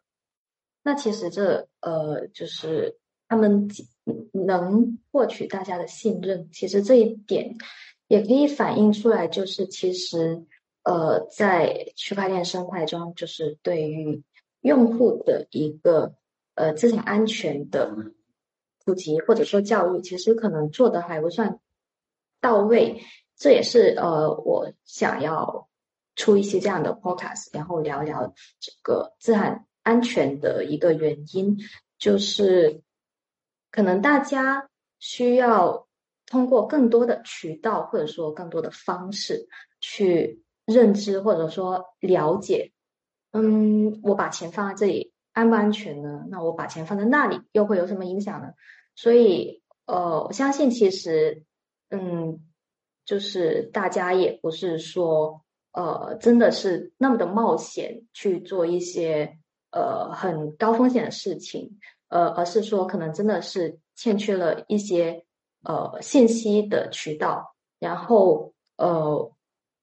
[0.83, 2.94] 那其实这呃就是
[3.28, 3.66] 他们
[4.33, 7.56] 能获取大家的信任，其实这一点
[8.09, 10.44] 也可以反映出来，就是其实
[10.83, 14.22] 呃在区块链生态中，就是对于
[14.61, 16.14] 用户的一个。
[16.57, 17.90] 呃，资产安全的
[18.85, 21.59] 普及或者说教育，其实可能做的还不算
[22.38, 23.01] 到位。
[23.35, 25.70] 这也是呃，我想要
[26.16, 31.57] 出一些这样的 podcast，然后聊聊这个资产安全的一个原因，
[31.99, 32.83] 就是
[33.70, 34.68] 可能大家
[34.99, 35.88] 需要
[36.27, 39.49] 通过更多的渠道或者说更多的方式
[39.81, 42.73] 去认知或者说了解。
[43.32, 45.12] 嗯，我把钱放在这里。
[45.32, 46.26] 安不安全呢？
[46.28, 48.52] 那我把钱放在那里又会有什么影响呢？
[48.96, 51.44] 所以，呃，我相信其实，
[51.90, 52.40] 嗯，
[53.04, 55.40] 就是大家也不是说，
[55.72, 59.38] 呃，真的是那么的冒险去做一些
[59.70, 65.24] 呃很高风险的事情，呃，而是说可能真的是欠缺了一些
[65.62, 67.54] 呃信息的渠道。
[67.78, 69.32] 然后，呃，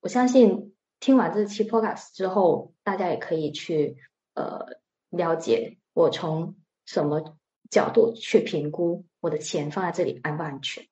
[0.02, 0.67] 我相信
[1.00, 3.98] 听完这期 podcast 之后，大家也可以去
[4.34, 4.78] 呃。
[5.10, 7.38] 了解我从什么
[7.70, 10.86] 角度去评估我的钱放在这里安不安全？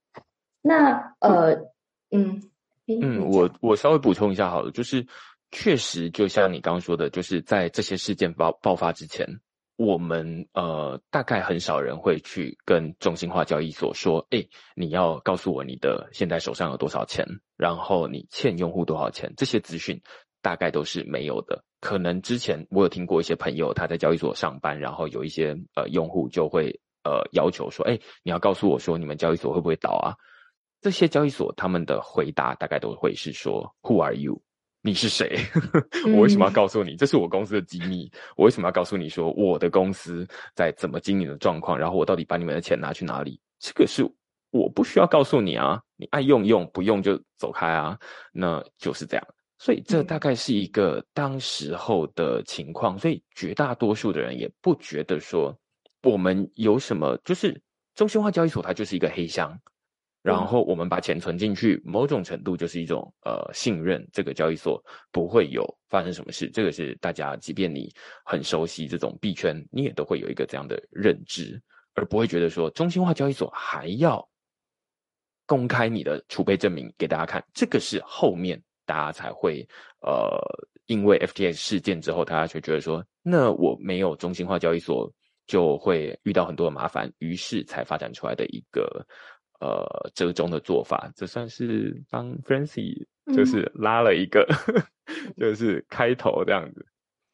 [0.62, 1.70] 那呃，
[2.12, 2.42] 嗯
[2.88, 5.06] 嗯，我我稍微补充一下好了，就是
[5.52, 9.42] 确实就像你刚刚说的，就是在这些事件爆爆发之前，
[9.78, 17.26] 我们呃大概很少人会去跟中心化交易所说，哎，你要告诉我你的现在手上有多少钱，
[17.58, 20.02] 然后你欠用户多少钱，这些资讯
[20.42, 21.64] 大概都是没有的。
[21.82, 30.16] 可能之前我有听过一些朋友他在交易所上班，然后有一些呃用户就会呃要求说，哎，你要告诉我说你们交易所会不会倒啊？
[30.82, 34.42] 这些交易所他们的回答大概都会是说，Who are you？
[34.86, 35.36] 你是谁？
[36.14, 36.96] 我为什么要告诉你？
[36.96, 38.08] 这是我公司的机密。
[38.36, 41.76] 我为什么要告诉你说我的公司在怎么经营的状况？
[41.76, 43.40] 然后我到底把你们的钱拿去哪里？
[43.58, 44.08] 这个是
[44.52, 45.82] 我不需要告诉你啊！
[45.96, 47.98] 你爱用用，不用就走开啊！
[48.32, 49.28] 那就是这样。
[49.58, 52.96] 所以这大概是一个当时候的情况。
[53.00, 55.58] 所以绝大多数的人也不觉得说
[56.04, 57.60] 我们有什么，就是
[57.96, 59.60] 中心化交易所它就是一个黑箱。
[60.26, 66.50] 然后我们把钱存进去，某种程度就是一种呃信任这个交易所不会有发生什么事。
[66.50, 67.94] 这个是大家，即便你
[68.26, 71.62] 很熟悉这种币圈，你也都会有一个这样的认知，
[71.94, 74.28] 而不会觉得说中心化交易所还要
[75.46, 77.46] 公开你的储备证明给大家看。
[77.54, 79.64] 这个是后面大家才会
[80.02, 80.42] 呃，
[80.88, 85.08] 因为 FTX 事件之后，大家就觉得说，那我没有中心化交易所
[85.46, 89.06] 就会遇到很多的麻烦，于是才发展出来的一个。
[89.60, 94.48] 呃，折中的做法，这算是帮 f r a n c y 就是拉了一个，
[95.38, 96.86] 就是开头这样子。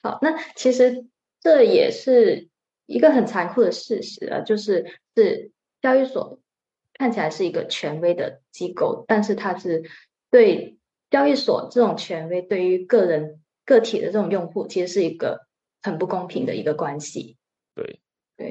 [0.03, 1.07] 好，那其实
[1.39, 2.49] 这也是
[2.85, 6.39] 一个很残酷的事实啊，就是是交易所
[6.93, 9.89] 看起来是一个权威的机构，但是它是
[10.29, 10.77] 对
[11.09, 15.47] 交易所这种权威对于个人个体的这种用户，其实是一个
[15.81, 17.37] 很不公平的一个关系。
[17.73, 18.00] 对。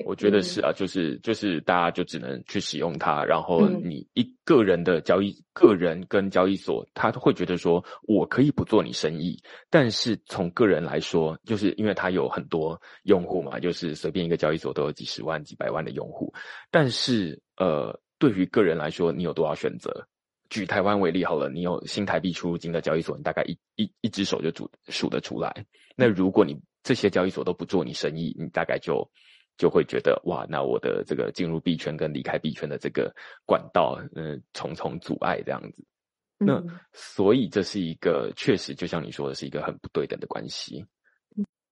[0.05, 16.33] 我觉得是啊，就是就是大家就只能去使用它，然后你一个人的交易，个人跟交易所，他会觉得说我可以不做你生意，但是从个人来说，就是因为他有很多用户嘛，就是随便一个交易所都有几十万、几百万的用户，
[16.71, 20.07] 但是呃，对于个人来说，你有多少选择？
[20.49, 25.65] 举台湾为例好了，你有新台币出入金的交易所，你大概一一一只手就数数得出来。
[25.95, 29.09] 那如果你这些交易所都不做你生意，你大概就。
[29.61, 35.85] 就会觉得哇，那我的这个进入币圈跟离开币圈的这个管道，嗯，重重阻碍这样子。
[36.39, 40.87] 那所以这是一个确实，就像你说的，是一个很不对等的关系。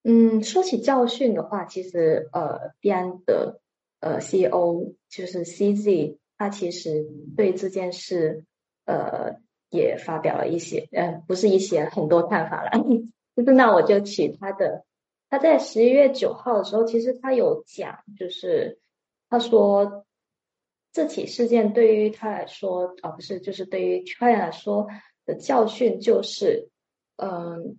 [0.02, 3.62] 嗯，说起教训的话，其实呃，币安的
[4.00, 7.06] 呃 CEO 就是 CZ，他其实
[7.38, 8.44] 对这件事
[8.84, 12.72] 呃也发表了一些，嗯，不是一些很多看法了。
[13.34, 14.84] 就是那我就取他的。
[15.30, 18.80] 他在十一月九号的时候，其实他有讲，就是
[19.28, 20.06] 他说
[20.92, 24.86] 这起事件对于他来说，哦不是，就是对于区块链来说
[25.26, 26.70] 的教训就是，
[27.16, 27.76] 嗯，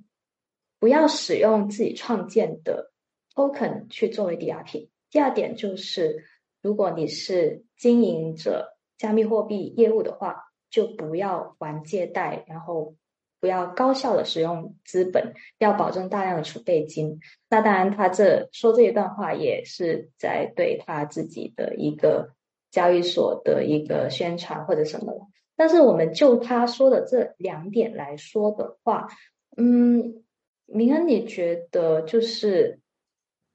[0.79, 2.91] 不要使用自己创建的
[3.33, 4.89] token 去作为抵押品。
[5.09, 6.23] 第二点就是，
[6.61, 12.95] 如果你是经营着加密货币业务的话，就不要玩借贷，然后。
[13.39, 17.19] 不要高效的使用资本，要保证大量的储备金。
[17.49, 22.33] 那当然，他这说这一段话也是在对他自己的一个
[22.69, 25.29] 交易所的一个宣传或者什么。
[25.55, 29.07] 但是，我们就他说的这两点来说的话，
[29.55, 30.23] 嗯，
[30.65, 32.79] 明恩，你觉得就是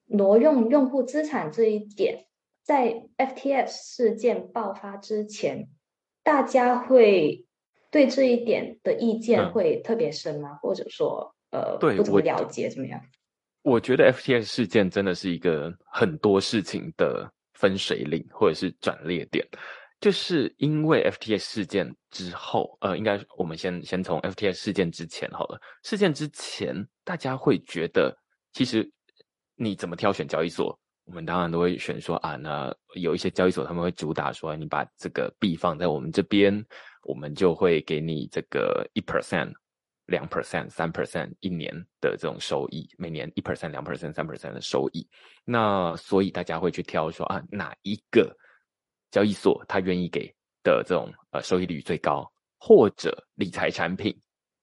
[0.07, 2.27] 挪用用户资产这一点，
[2.63, 5.69] 在 FTS 事件爆发之前，
[6.23, 7.45] 大家会？
[7.95, 10.57] 对这一点的意见会特别深吗？
[10.61, 13.01] 或者说，呃，不怎么了解怎么样？
[13.63, 19.47] 我觉得 FTS 事件真的是一个很多事情的分水岭，或者是转捩点。
[20.01, 25.61] 就是因为 FTS 事件之后，呃，应该我们先先从 FTS 事件之前好了。
[25.85, 28.13] 事件之前，大家会觉得，
[28.55, 28.91] 其实
[29.55, 30.77] 你怎么挑选交易所？
[31.05, 36.53] 我们当然都会选说啊，那有一些交易所他们会主打说，你把这个币放在我们这边。
[37.05, 39.53] 我们就会给你这个一 percent、
[40.07, 45.09] 两 percent、三 percent 一年的这种收益，每年一 percent、两 percent、三 percent 的收益。
[45.45, 48.35] 那所以大家会去挑说啊，哪一个
[49.11, 50.27] 交易所它愿意给
[50.63, 54.15] 的这种呃收益率最高，或者理财产品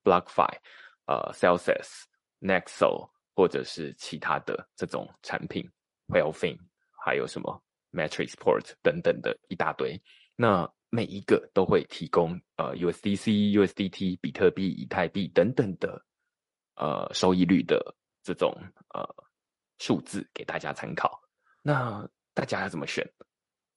[0.04, 0.58] ，BlockFi、
[1.06, 2.04] 呃 Celsius、
[2.39, 5.63] Nexo，或者是其他的这种产品
[6.08, 6.58] w e l l f i n
[7.06, 9.99] 还有什么 Matrixport 等等的一大堆。
[10.36, 15.99] 那每一个都会提供呃 USDC、USDT、比特币、以太币等等的
[16.75, 17.82] 呃收益率的
[18.21, 18.54] 这种
[18.93, 19.04] 呃
[19.80, 21.19] 数字给大家参考。
[21.62, 23.10] 那大家要怎么选？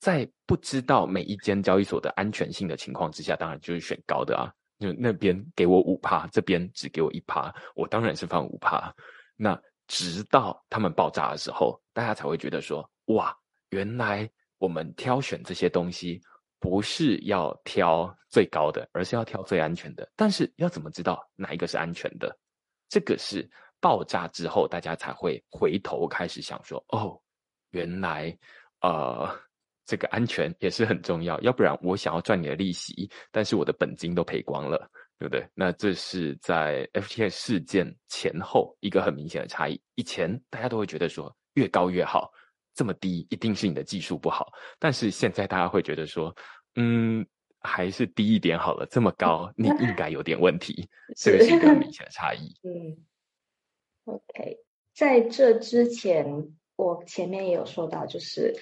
[0.01, 4.53] 在不知道每一间交易所的安全性的情况之下，当然就是选高的啊。
[4.81, 8.93] 就那边给我五趴，这边只给我一趴，我当然是放五趴。
[9.37, 13.35] 那直到他们爆炸的时候，大家才会觉得说：哇，
[13.71, 16.21] 原来我们挑选这些东西。
[16.65, 20.11] 不是要挑最高的，而是要挑最安全的。
[20.17, 22.35] 但是要怎么知道哪一个是安全的？
[22.89, 23.47] 这个是
[23.81, 27.21] 爆炸之后，大家才会回头开始想说：哦，
[27.73, 28.35] 原来
[28.81, 29.29] 呃，
[29.85, 31.39] 这个安全也是很重要。
[31.43, 35.47] 要不然我想要赚你的利息，但是我的本金都赔光了，对不对？
[35.53, 39.79] 那这是在 FTX 事件前后一个很明显的差异。
[39.97, 42.33] 以前大家都会觉得说越高越好，
[42.75, 44.53] 这么低一定是你的技术不好。
[44.79, 46.35] 但是现在大家会觉得说，
[46.77, 47.27] 嗯，
[47.61, 48.87] 还是低一点好了。
[48.91, 50.89] 这么高，你应该有点问题。
[51.17, 52.55] 这个是一个很明显的差异。
[52.63, 52.97] 嗯
[54.05, 54.59] ，OK，
[54.95, 58.57] 在这之前，我前面也有说到，就是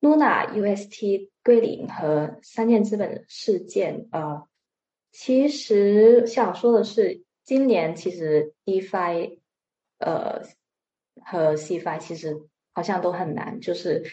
[0.00, 4.46] Luna UST 归零和三箭资本事件，呃。
[5.18, 9.38] 其实想说的是，今年其实 DeFi，
[9.96, 10.42] 呃，
[11.24, 12.46] 和 CFI 其实
[12.76, 14.04] 好像都很难，就是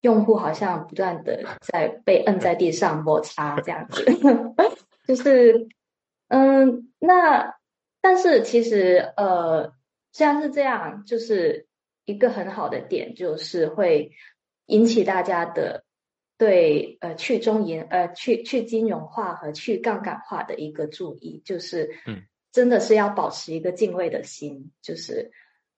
[0.00, 4.04] 用户好像不断的 在被摁在地上摩擦这样子，
[5.08, 5.66] 就是
[6.28, 7.56] 嗯，那
[8.00, 9.72] 但是其实呃，
[10.12, 11.66] 虽然是这样，就是
[12.04, 14.12] 一个很好的点，就是会
[14.66, 15.84] 引起大家的。
[16.38, 25.30] 对，呃，去中银，呃，去去金融化和去杠杆化的一个注意，就是，嗯，真的是要保持一个敬畏的心，就是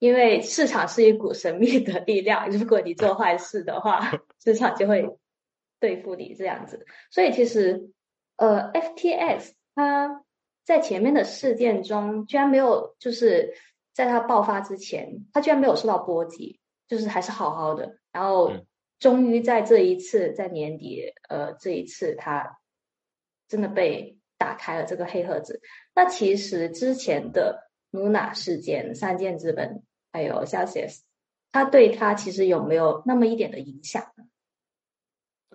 [0.05, 4.13] 因为市场是一股神秘的力量，如果你做坏事的话，
[4.45, 5.09] 市场就会
[5.81, 6.85] 对付你这样子。
[7.11, 7.91] 所以其实，
[8.37, 10.23] 呃，FTX 它
[10.67, 13.55] 在前面的事件中，居然没有，就是
[13.95, 18.53] 在它爆发之前，它居然没有受到波及，就是还是好好的，然后。
[19.01, 22.59] 终于在这一次，在年底，呃，这一次它
[23.49, 25.61] 真的被打开了这个黑盒子。
[25.95, 29.83] 那其实之前的 Luna 事件、三箭资本
[30.15, 31.01] 还有 Celsius，
[31.51, 34.05] 它对他其实有没有那么一点的影响？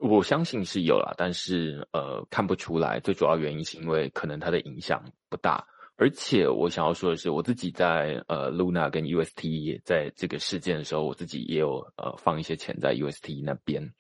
[0.02, 3.00] 我相信是有啦，但是呃，看不出来。
[3.00, 5.66] 最主要原因是因为可能它的影响不大。
[5.96, 13.94] 而且我想要说的是，我自己在呃 Luna 跟 UST 在这个事件的时候，我自己也有呃放一些钱在 UST 那边。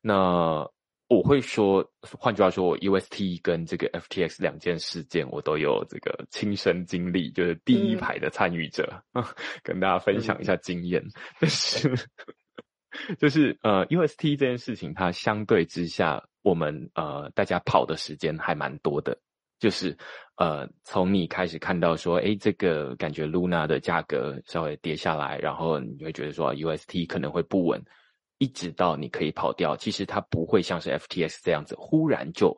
[0.00, 0.68] 那
[1.08, 9.02] 我会说，换句话说，我 UST 跟这个 FTX 两件事件，我都有这个亲身经历，就是第一排的参与者，
[9.62, 11.04] 跟大家分享一下经验。
[11.38, 11.94] 但是，
[13.18, 19.18] 就是呃 UST 这件事情，它相对之下，我们呃大家跑的时间还蛮多的。
[19.60, 19.96] 就是，
[20.36, 27.82] 呃，从你开始看到说，哎，这个感觉 Luna 的价格稍微跌下来，然后你会觉得说 UST 可能会不稳，
[28.44, 32.54] 一直到你可以跑掉，其实它不会像是 FTX 这样子，忽然就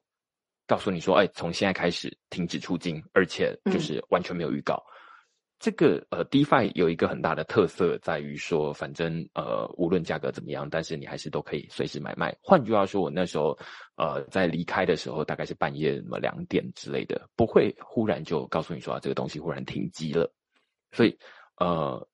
[0.67, 4.83] 告诉你说，哎，从现在开始停止出金，而且就是完全没有预告。
[5.61, 12.37] 这个呃，DeFi 有一个很大的特色在于说，反正呃，无论价格怎么样，但是你还是都可以随时买卖。
[12.43, 13.57] 换句话说，我那时候
[13.97, 20.31] 呃，在离开的时候，大概是半夜什么两点之类的，不会忽然就告诉你说这个东西忽然停机了。
[20.91, 21.17] 所以
[21.59, 22.07] 呃，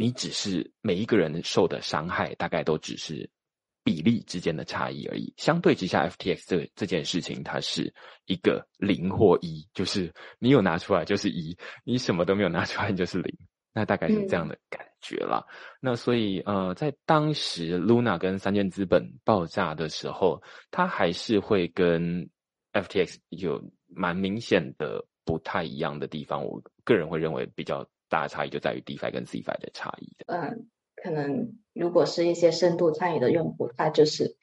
[0.00, 3.28] 你只是每一个人受的伤害，大概都只是。
[3.82, 5.32] 比例之间的差异而已。
[5.38, 7.92] 相对之下，FTX 这这件事情，它是
[8.26, 13.34] 一个零或一，就是你有拿出来就是一，你什么都没有拿出来就是零。
[13.72, 15.42] 那大概是这样的感觉啦。
[15.80, 22.28] 那所以呃，在当时 Luna 跟三箭资本爆炸的时候，它还是会跟
[22.74, 26.44] FTX 有蛮明显的不太一样的地方。
[26.44, 30.12] 我个人会认为比较大的差异就在于 DeFi 跟 CFI 的差异。
[30.26, 30.66] 嗯。
[31.02, 34.36] 可能如果是一些深度参与的用户，他就是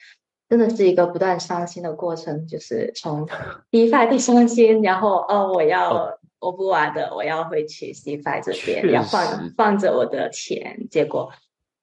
[0.50, 3.28] 真的是一个不断伤心的过程，就是从
[3.70, 10.88] DeFi 的伤心，然后哦，我要我不玩的，我要回去 CFI 这边，要放放着我的钱。
[10.90, 11.32] 结果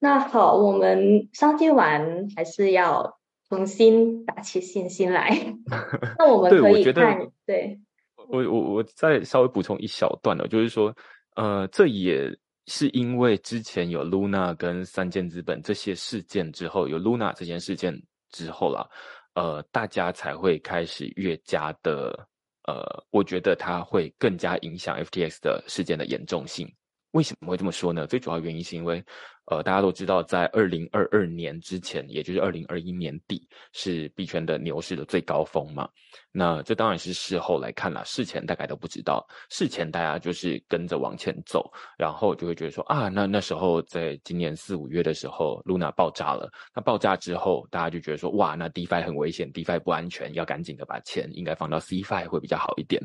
[0.00, 5.54] 那好，我们伤心完还是要重新打起信心来。
[6.18, 7.78] 那我们可以看，对，
[8.26, 10.92] 我我我再稍微补充一小段呢，就是说，
[11.34, 12.36] 呃，这也。
[12.66, 17.94] 是因为之前有 Luna 跟三箭资本这些事件之后，有 Luna 这件事件
[18.30, 18.88] 之后啦，
[19.34, 22.26] 呃，大家才会开始越加的，
[22.66, 26.66] 呃，我觉得它会更加影响 FTX 的事件的严重性。
[27.14, 28.08] 为什么会这么说呢？
[28.08, 29.02] 最主要原因是因为，
[29.46, 35.88] 呃，大家都知道，在二零二二年之前，也就是二零二一年底，是币圈的牛市的最高峰嘛。
[36.32, 39.24] 那这当然是事后来看了，事前大概都不知道。
[39.48, 46.50] 事前大家就是跟着往前走，然后就会觉得说啊，那那时候在今年四五月的时候，Luna 爆炸了。
[46.74, 53.00] 那爆炸之后，大家就觉得说，哇，那 DeFi 很危险，DeFi 不安全，要赶紧的把钱应该放到 CFI 会比较好一点。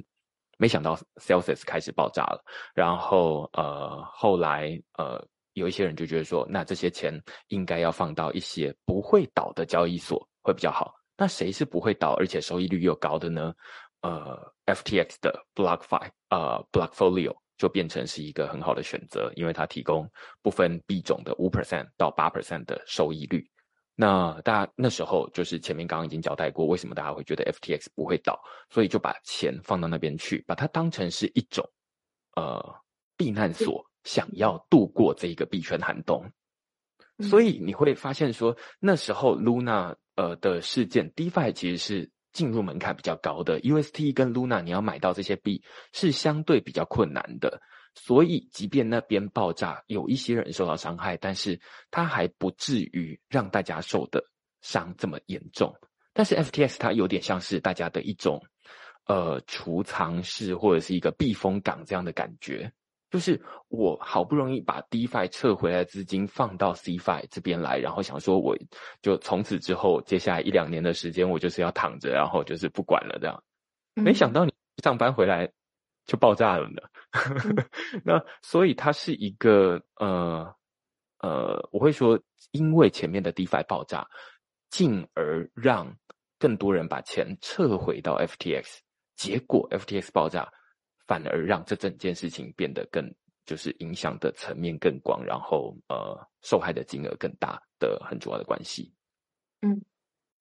[0.60, 2.44] 没想到 Celsius 开始爆炸了，
[2.76, 10.94] 然后呃，后来呃，有一些人就觉得说，那这些钱应该要放到一些不会倒的交易所会比较好。
[11.18, 13.54] 那谁是不会倒而且收益率又高的呢？
[14.02, 20.10] 呃，FTX 的 BlockFi 呃 Blockfolio 就变成是一个很好的选择，因为它提供
[20.42, 23.50] 不分币种的五 percent 到八 percent 的收益率。
[24.02, 31.70] 那大家那时候就是前面刚刚已经交代过，为什么大家会觉得 FTX 不会倒，所以就把钱放到那边去，把它当成是一种
[32.38, 32.76] 呃
[33.18, 36.32] 避难所，想要度过这一个币圈寒冬。
[37.20, 47.62] 所以你会发现说，那时候 Luna 呃的事件，DeFi 其实是进入门槛比较高的，UST 跟 Luna 你要买到这些币是相对比较困难的。
[47.96, 51.60] 所以，即便那边爆炸，有一些人受到伤害，但是
[51.92, 54.24] 它还不至于让大家受的
[54.62, 55.76] 伤这么严重。
[56.14, 58.42] 但是 FTX 它有点像是大家的一种
[59.06, 62.72] 呃储藏室或者是一个避风港这样的感觉。
[63.10, 68.56] 就是我好不容易把 DeFi 撤回来资金放到 CFI 这边来，然后想说我
[69.02, 73.44] 就从此之后接下来一两年的时间，我就是要躺着，然后就是不管了这样。
[73.96, 75.50] 没想到你上班回来
[76.10, 76.82] 就爆炸了呢。
[78.04, 80.52] 那所以它是一个呃
[81.20, 82.20] 呃，我会说，
[82.52, 84.08] 因为前面的 DeFi 爆炸，
[84.72, 85.96] 进而让
[86.40, 88.80] 更多人把钱撤回到 FTX，
[89.16, 90.52] 结果 FTX 爆炸。
[91.08, 93.04] 反而让这整件事情变得更，
[93.44, 98.94] 就是影响的层面更广，然后呃，受害的金额更大的很主要的关系。
[99.62, 99.82] 嗯，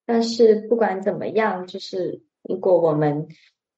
[0.04, 3.26] 但是不管怎么样，就是如果我们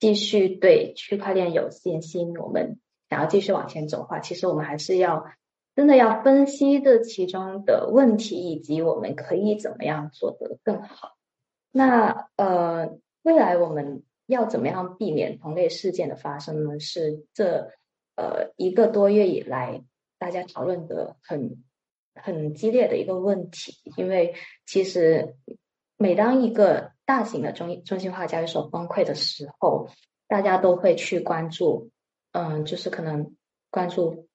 [0.00, 5.26] 继续对区块链有信心，我们想要继续往前走的话，其实我们还是要
[5.76, 11.12] 真的要分析这其中的问题，以及我们可以怎么样做得更好。
[11.70, 14.02] 那呃，未来我们。
[14.30, 16.78] 要怎么样避免同类事件的发生呢？
[16.78, 17.72] 是这
[18.14, 19.82] 呃一个多月以来
[20.20, 21.64] 大家讨论的很
[22.14, 23.72] 很激烈的一个问题。
[23.96, 25.34] 因为其实
[25.96, 29.88] 每当一个大型的中中心化交易所崩溃的时候，
[30.28, 31.90] 大家都会去关注，
[32.30, 33.34] 嗯，就是可能
[33.68, 34.28] 关注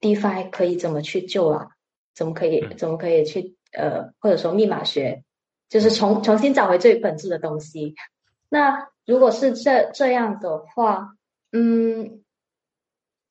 [0.00, 1.68] DeFi 可以怎么去救啊？
[2.12, 5.22] 怎么可以怎么可以去呃，或者说密码学，
[5.68, 7.94] 就是重重新找回最本质的东西。
[8.48, 11.14] 那如果是这这样的话，
[11.52, 12.24] 嗯，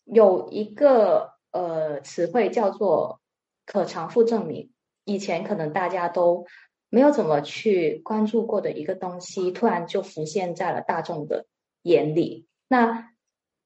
[0.05, 3.19] 有一个呃词汇叫做
[3.65, 4.71] 可偿付证明，
[5.03, 6.45] 以前可能大家都
[6.91, 11.47] 没有怎么去关注过的一个东西，突然就浮现在了大众的
[11.81, 12.45] 眼里。
[12.67, 13.11] 那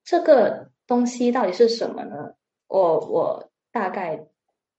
[0.05, 2.35] 这个东西到底是什么呢？
[2.67, 4.27] 我我大概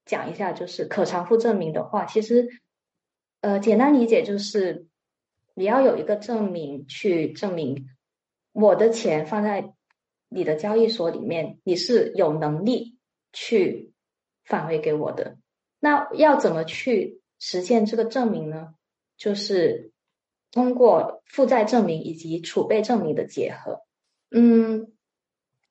[0.06, 2.48] 讲一下，就是可偿付证明的话，其实
[3.42, 4.86] 呃简单理解就是。
[5.58, 7.88] 你要有一个证明去证明
[8.52, 9.72] 我的钱放在
[10.28, 12.98] 你的交易所里面，你是有能力
[13.32, 13.94] 去
[14.44, 15.38] 返回给我的。
[15.80, 18.74] 那要怎么去实现这个证明呢？
[19.16, 19.92] 就是
[20.52, 23.80] 通过负债证明以及储备证明的结合。
[24.30, 24.92] 嗯，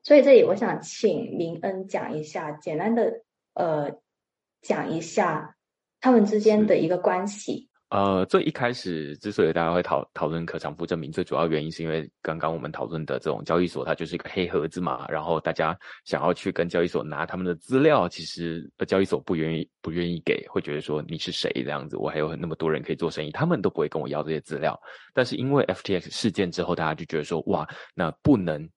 [0.03, 3.22] 所以这里我想请明恩讲一下，简单的
[3.53, 3.99] 呃
[4.61, 5.57] 讲一下
[5.99, 7.70] 他们之间的一个关系。
[7.90, 15.06] 呃，最一开始之所以大家会讨讨论可偿付证明，最主要原因是因为刚刚我们讨论的这种交易所，它就是一个黑盒子嘛。
[15.08, 24.78] 然后大家想要去跟交易所拿他们的资料，其实交易所不愿意不愿意给，会觉得说你是谁这样子，我还有那么多人可以做生意，他们都不会跟我要这些资料。
[25.14, 28.68] 但是因为 FTX 事件之后，大家就觉得说，哇，那不能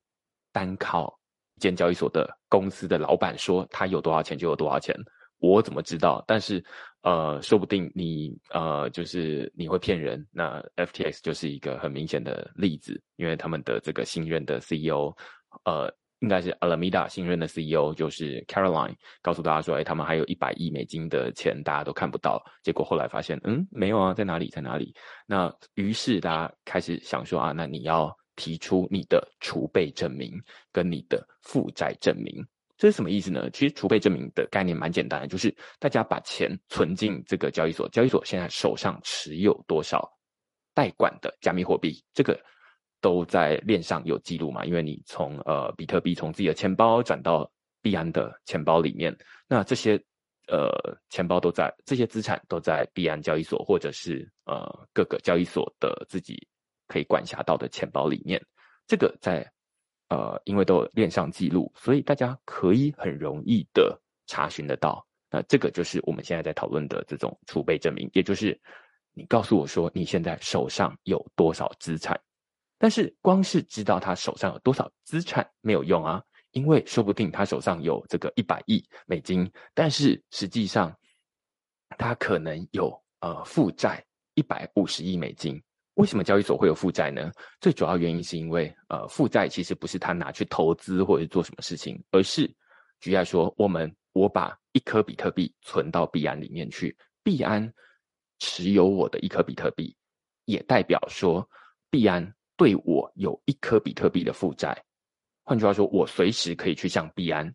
[0.53, 1.19] 单靠
[1.57, 4.95] 一间交易所的公司的老板说他有多少钱就有多少钱。
[5.41, 6.25] 我怎么知道？
[6.27, 6.63] 但是，
[7.09, 10.23] 呃，说不定你呃，就是你会骗人。
[10.31, 15.17] 那 FTX 就是一个很明显的例子，因为他们的这个新任的 CEO，
[15.65, 22.45] 呃，应该是 Alameda 新任的 CEO，就是 Caroline，告诉大家说，哎，他们还有一百亿美金的钱，大家都看不到。
[22.63, 24.51] 结果后来发现，嗯，没有啊，在哪里？
[24.51, 24.95] 在哪里？
[25.27, 30.39] 那于是大家开始想说啊，那你要提出你的储备证明
[30.71, 32.47] 跟你的负债证明。
[32.79, 33.51] 这是什么意思呢？
[33.51, 40.09] 其实储备证明的概念蛮简单的，就是大家把钱存进这个交易所，交易所现在手上持有多少
[40.75, 42.41] 代管的加密货币，这个
[43.01, 44.65] 都在链上有记录嘛？
[44.65, 47.51] 因为你从呃比特币从自己的钱包转到
[47.83, 49.13] 币安的钱包里面，
[49.49, 50.01] 那这些
[50.47, 50.71] 呃
[51.11, 56.47] 钱包都在这些资产都在币安交易所或者是呃各个交易所的自己
[56.87, 58.41] 可以管辖到的钱包里面，
[58.87, 59.45] 这个在。
[60.09, 65.07] 呃，因为都有链上记录，所以大家可以很容易的查询得到。
[65.31, 68.59] 那这个就是我们现在在讨论的这种储备证明，也就是
[69.13, 72.19] 你告诉我说你现在手上有多少资产。
[72.79, 80.97] 但是光是知道他手上有多少资产没有用啊，因为说不定他手上有这个一百亿美金，但是实际上
[81.99, 84.03] 他可能有呃负债
[84.35, 85.63] 一百五十亿美金。
[85.99, 87.29] 为什么交易所会有负债呢？
[87.61, 92.49] 最主要原因是因为，呃，负债其实不是他拿去投资或者做什么事情，而是
[93.01, 97.69] 举例说，我们我把一颗比特币存到币安里面去，币安
[98.39, 99.93] 持有我的一颗比特币，
[100.45, 101.45] 也代表说
[101.91, 104.81] 币安对我有一颗比特币的负债。
[105.43, 107.53] 换句话说，我随时可以去向币安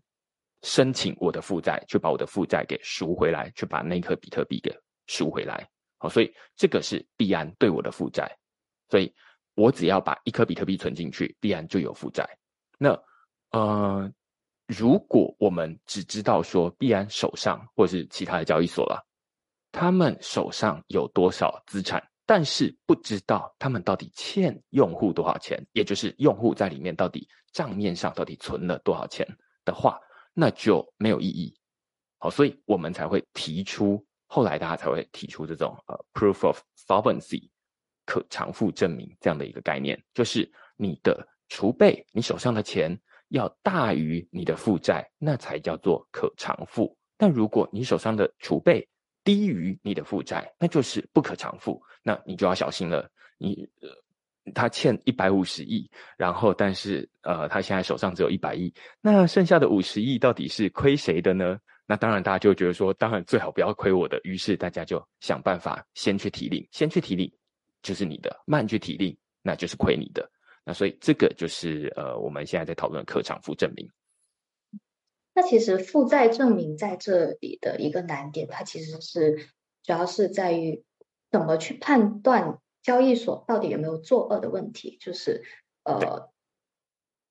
[0.64, 4.78] 申请我的负债，去把我的负债给赎回来，去把那颗比特币给
[5.08, 5.66] 赎回来。
[6.04, 8.30] 好，所以这个是币安对我的负债。
[8.90, 9.10] 所以
[9.56, 12.28] 我只要把一颗比特币存进去，币安就有负债。
[12.78, 12.90] 那
[13.52, 14.12] 呃，
[14.68, 19.02] 如果我们只知道说币安手上或是其他的交易所了，
[19.72, 22.06] 他们手上有多少资产？
[22.26, 29.26] 但是不知道他们到底欠用户多少钱，也就是用户在里面到底账面上到底存了多少钱
[29.64, 29.98] 的话，
[30.34, 31.58] 那就没有意义。
[32.18, 37.48] 好，所以我们才会提出，后来大家才会提出这种呃 proof of solvency
[38.04, 46.98] 可偿付证明这样的一个概念，就是你的储备，你手上的钱要大于你的负债，那才叫做可偿付。
[47.16, 48.90] 但如果你手上的储备，
[49.24, 53.08] 低于你的负债，那就是不可偿付，那你就要小心了。
[53.38, 61.60] 你呃，他欠一百五十亿，然后但是呃，他现在手上只有一百亿，那剩下的五十亿到底是亏谁的呢？
[61.86, 67.32] 那当然大家就觉得说，当然最好不要亏我的，于是大家就想办法先去提领，先去提领
[67.82, 70.30] 就是你的，慢去提领那就是亏你的。
[70.64, 73.90] 那所以这个就是呃，我们现在在讨论客场负证明。
[75.36, 79.36] 那其实负债证明在这里的一个难点，它其实是
[79.84, 80.86] 主要是在于
[81.32, 85.44] 怎么去判断交易所到底有没有作恶的问题，就是
[85.84, 86.30] 呃，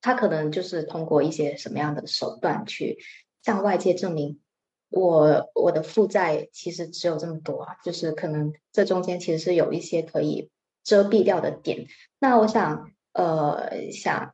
[0.01, 2.99] 他可能就是通过一些什么样的手段去
[3.41, 4.41] 向外界证明
[4.93, 10.49] 我我的负债其实只有这么多啊，就是可能这中间其实是有一些可以
[10.83, 11.87] 遮蔽掉的点。
[12.19, 14.33] 那我想呃想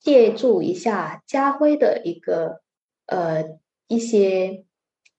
[0.00, 2.62] 借助一下家辉的一个。
[3.04, 3.58] 呃，
[3.88, 4.64] 一些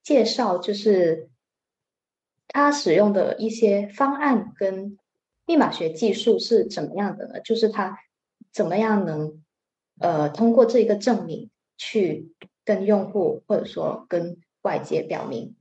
[0.02, 1.30] 介绍就是
[2.48, 4.98] 他使用的一些方案跟
[5.46, 7.40] 密码学技术是怎么样的呢？
[7.42, 8.00] 就是他
[8.52, 9.44] 怎么样能
[10.00, 12.34] 呃通过这一个证明去
[12.64, 15.56] 跟用户或者说跟外界表明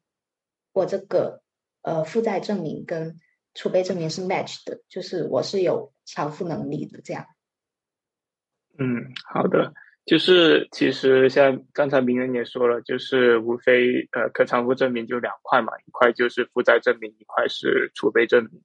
[0.72, 1.42] 我这个
[1.82, 3.16] 呃负债证明跟
[3.54, 7.26] 储备证明是 match 的，就是我是有偿付能力的这样。
[8.78, 9.74] 嗯，好的。
[10.04, 18.62] 就是其实像刚才明人也说了，就是无非呃可偿付证明就两块嘛，一块就是负债证明，一块是储备证明。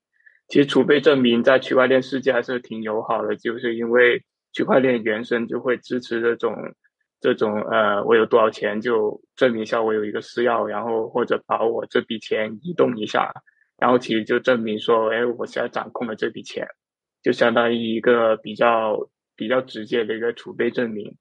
[0.47, 6.55] 其实储备证明在区块链世界还是挺友好的，就是因为区块链原生就会支持这种
[7.19, 13.31] 这种呃我有多少钱就证明一下我有一个私钥，然后或者把我这笔钱移动一下，
[13.77, 16.67] 然后其实就证明说，哎，我现在掌控了这笔钱，
[17.23, 21.15] 就相当于一个比较比较直接的一个储备证明。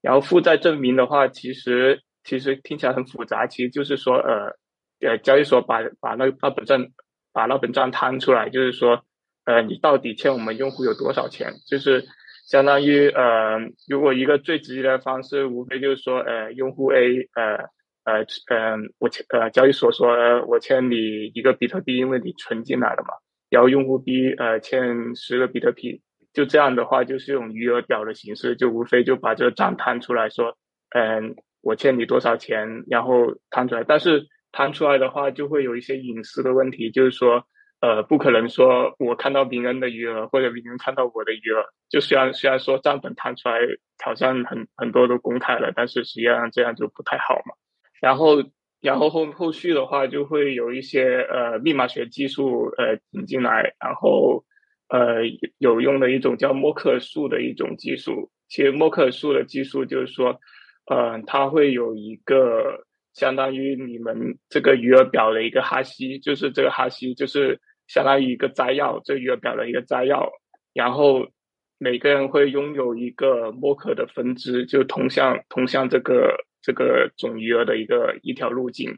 [0.00, 4.56] 然后负债证明的话，其实其实听起来很复杂，其实就是说，呃，
[5.00, 6.86] 呃，交易所把把那那本账
[7.32, 9.04] 把那本账摊出来，就是说，
[9.44, 11.52] 呃，你到底欠我们用户有多少钱？
[11.68, 12.04] 就是
[12.52, 17.56] 相当于，呃，如果一个最直接的方式，无非就是说，呃，用户 A，呃，
[18.04, 23.14] 呃，嗯，我欠呃交易所说我欠你一个比特币，因为你存进来了嘛，
[23.48, 26.02] 然后用户 B，呃，欠十个比特币。
[26.34, 30.54] 就这样的话，就是用余额表的形式，就无非就把这个账摊出来说，
[30.90, 33.82] 嗯，我欠你多少钱，然后摊出来。
[33.82, 37.46] 但是摊出来的话，就会有一些隐私的问题，就是说，
[37.82, 41.62] 呃，不可能说我看到别人的余额，或者别人看到我的余额。
[41.90, 43.58] 就虽然虽然说账本摊出来
[44.02, 47.54] 好像很很多都公开了，但是实际上这样就不太好嘛。
[48.00, 48.42] 然后
[48.80, 54.44] 然后后后续的话，就会有一些呃密码学技术呃引进来，然后。
[54.88, 55.22] 呃，
[55.56, 58.30] 有用的一种叫默克数的一种技术。
[58.46, 60.38] 其实默克数的技术就是说，
[60.84, 67.58] 呃，它会有一个相当于你们这个余额表的一个哈希，就是这个哈希就是
[67.92, 70.32] 相当于一个摘要，这余额表的一个摘要。
[70.72, 71.28] 然后
[71.76, 78.96] 每个人会拥有一个默克的分支，就通向通向这个这个总余额的一个一条路径。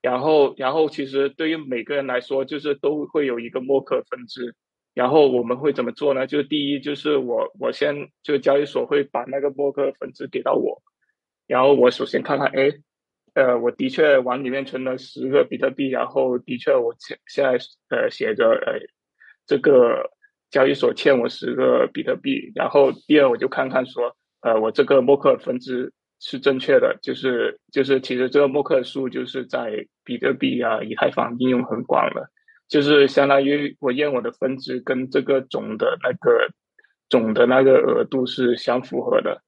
[0.00, 4.54] 然后，然后其实对于每个人来说，就是都会有一个默克分支。
[4.94, 6.26] 然后我们会怎么做呢？
[6.28, 10.80] 就是第一，就是我我先就交易所会把那个默克分支给到我，
[11.48, 12.70] 然后我首先看看，哎，
[13.36, 17.58] 呃，我的确往里面存了十个比特币，然后的确我现现在
[17.90, 18.80] 呃写着呃
[19.46, 20.10] 这个
[20.50, 32.32] 交易所欠我十个比特币，然后第二我就看看说，呃，我这个默克分支是正确的，就是就是其实这个默克数就是在比特币啊、以太坊应用很广了。
[32.68, 36.48] 就是相当于我验我的分支跟这个总的那个
[37.10, 39.42] 总的那个额度是相符合的，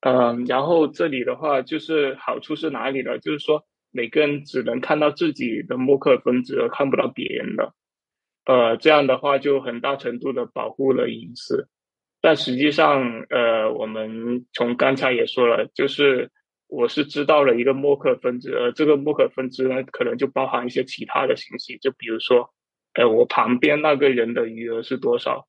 [0.00, 3.18] 嗯，然后这里的话就是好处是哪里呢？
[3.18, 7.72] 就是说，每个人只能看到自己的默克分支，而看不到别人的。
[8.44, 11.68] 呃，这样的话就很大程度的保护了隐私。
[12.20, 16.30] 但实际上，呃，我们从刚才也说了，就是
[16.68, 22.50] 我是知道了一个默克分支，而这个默克分支呢，可能就包含一些其他的信息，就比如说，
[22.94, 25.48] 呃，我旁边那个人的余额是多少。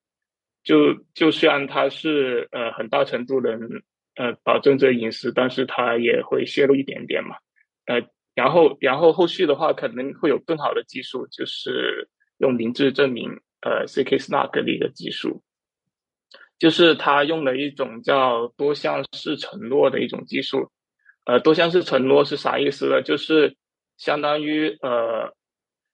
[0.64, 3.58] 就就虽然它是呃很大程度的
[4.18, 7.38] 呃保证这隐私，但是它也会泄露一点点嘛，
[7.86, 8.02] 呃，
[8.36, 13.30] 然后然后后续的话可能会有更好的技术，就是用名字证明
[13.62, 15.42] 呃 CK Snark 的一个技术，
[16.60, 20.72] 就是它用了一种叫多项式承诺的一种技术，
[21.26, 23.02] 呃，多项式承诺是啥意思呢？
[23.02, 23.56] 就是
[23.98, 25.34] 相当于呃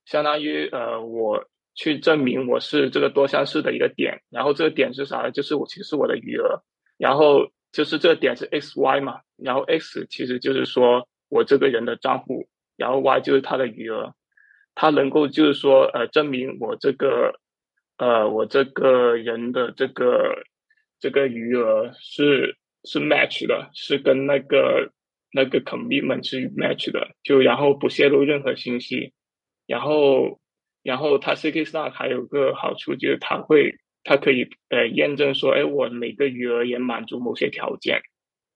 [0.06, 1.46] 相当于呃我。
[1.76, 5.32] 去证明我是这个多项式的一个点，然后这个点是啥呢？
[5.32, 6.62] 就是我其实是我的余额，
[7.00, 12.48] 然后就是这个点是 x y 嘛，然后 x 其实就是说我这个人的账户，
[12.78, 14.16] 然后 y 就是他的余额，
[14.76, 17.34] 他能够就是说呃证明我这个
[17.98, 20.46] 呃我这个人的这个
[21.02, 24.94] 这个余额是是 match 的，是跟那个
[25.34, 29.12] 那个 commitment 是 match 的，就然后不泄露任何信息，
[29.68, 30.40] 然后。
[30.86, 38.02] 然后它 CK Star 还有个好处就是它会，它可以呃验证说，哎，我每个余额也满足某些条件，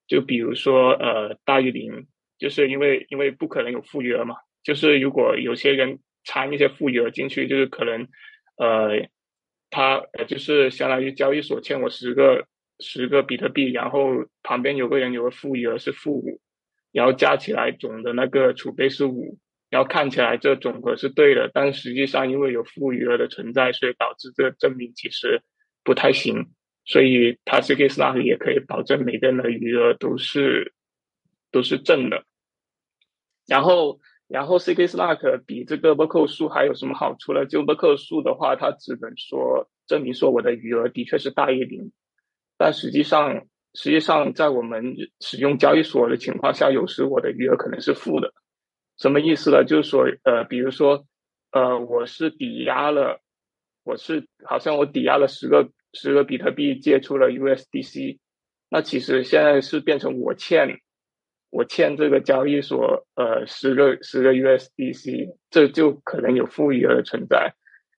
[0.07, 8.07] 就比如说呃大于零，就是因为因为不可能有负余额嘛，就是如果有些人掺一些负余额进去，就是可能
[8.57, 9.07] 呃
[9.69, 12.45] 他呃就是相当于交易所欠我十个
[12.79, 16.41] 十个比特币，然后旁边有个人有个负余额是负五，
[16.91, 19.37] 然后加起来总的那个储备是五。
[19.69, 25.41] 然后看起来这总和是对的，但实际上因为有负余额的存在，所以导致这个证明其实
[25.83, 26.47] 不太行。
[26.85, 30.73] 所以它 CK Snark 也可以保证每个人的余额都是
[31.51, 32.23] 都是正的。
[33.45, 33.99] 然后，
[34.29, 37.45] 然后 CK Slack 比这个 Merkle 数还有什么好处呢？
[37.45, 41.91] 就 Merkle 数的话，它只能说证明说我的余额的确是大于零，
[42.57, 48.33] 但实际上实际上在我们使用交易所的情况下，有时我的余额可能是负的。
[48.97, 49.63] 什么意思呢？
[49.63, 51.05] 就是说，呃，比如说，
[51.51, 53.21] 呃，我是抵押了，
[53.83, 58.17] 我是好像我抵押了十个十个比特币借出了 USDC，
[58.69, 60.79] 那其实现在是变成我欠，
[61.51, 67.53] 我欠这个交易所呃十个十个 USDC，这就可能有负余额的存在。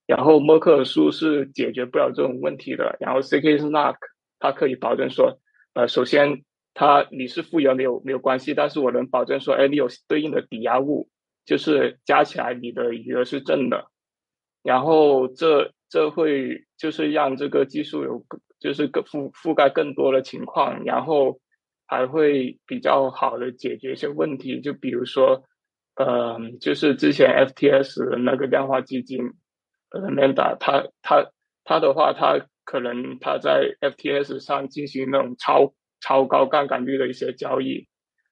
[0.06, 2.98] 然后默克尔数是解决不了这种问题的。
[3.00, 3.96] 然后 CK Snark
[4.40, 5.40] 它可以保证说，
[5.74, 6.44] 呃，首先。
[6.80, 11.10] 它你是负余额没有没有关系，但是我能保证说，哎，你有对应的抵押物，
[11.44, 13.90] 就是加起来你的余额是正的，
[14.64, 18.24] 然后这这会就是让这个技术有
[18.62, 21.42] 就是更覆覆盖更多的情况，然后
[21.86, 25.44] 还会比较好的解决一些问题，就比如说，
[25.98, 29.20] 呃，就是之前 FTS 那个量化基金，
[29.92, 31.30] 呃，Manda，他他
[31.66, 35.74] 他的话，他可能他在 FTS 上进行那种超。
[36.02, 37.88] 超高杠杆率的一些交易，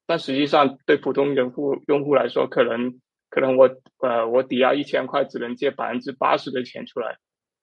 [0.05, 2.99] 但实际上对普通用户用户来说，可能
[3.30, 7.18] 可能我呃我抵押一千块只能借百分之八十的钱出来，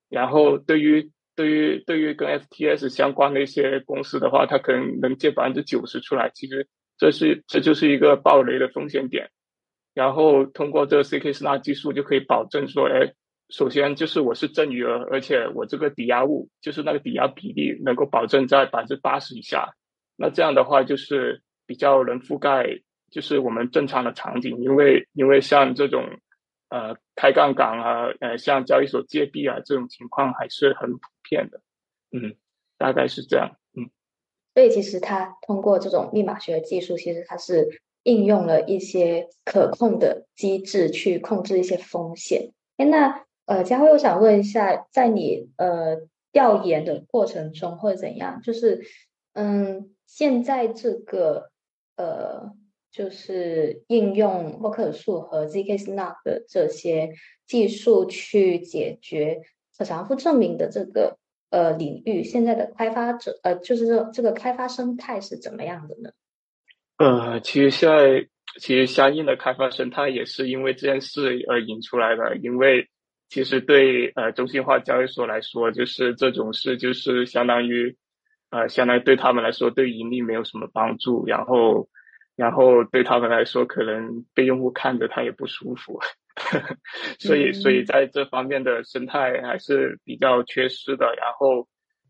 [0.09, 6.31] 然后对于对于对于跟 FTS 相关的一些公司的话，它可能能借百分之九十出来。
[6.35, 9.31] 其实这是这就是一个暴雷的风险点。
[9.95, 13.13] 然后通过这个 CK Snark 技术就可以保证说，哎，
[13.49, 19.75] 首先就是我是正余额，而且我这个抵押物就是那个抵押比例能够保证在百分之八十以下。
[20.17, 22.67] 那这样的话，就是比较能覆盖，
[23.11, 26.05] 就是我们正常的场景，因为因为像这种，
[26.69, 30.99] 呃，开杠杆啊，呃，像交易所借币啊这种情况还是很普
[31.29, 31.61] 遍的，
[32.13, 32.37] 嗯，
[32.79, 33.91] 大概是这样，嗯。
[34.55, 42.53] 所以其实它通过这种密码学的技术，其实它是应用了一些可控的机制去控制一些风险。
[42.77, 45.97] 哎，那呃，佳慧，我想问一下，在你呃
[46.31, 48.85] 调研的过程中或者怎样，就是
[49.33, 49.91] 嗯。
[50.17, 51.51] 现在这个
[51.97, 52.53] 呃，
[52.93, 57.15] 就是应用沃克数和 zk snark 的这些
[57.49, 59.41] 技术去解决
[59.77, 61.19] 可重复证明的这个
[61.51, 66.11] 呃领域，现在的开发者呃，就是这这个开发生态是怎么样的呢？
[66.99, 68.25] 呃，其实现在
[68.61, 72.89] 其实相应的开发生态也是因为这件事而引出来的，因为
[73.29, 77.97] 其实对呃中心化交易所来说，就是这种事就是相当于。
[78.55, 81.27] 呃，相当于对他们来说，对盈利没有什么帮助。
[81.27, 81.89] 然后，
[82.37, 85.99] 然后对他们来说，可能被用户看着他也不舒服。
[87.19, 91.07] 所以，所以在这方面的生态还是比较缺失的。
[91.17, 91.67] 然后，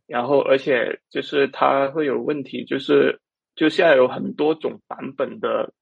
[0.07, 3.20] 然后，而且就是它会有问题，就是
[3.55, 5.72] 就现在有很多种版本的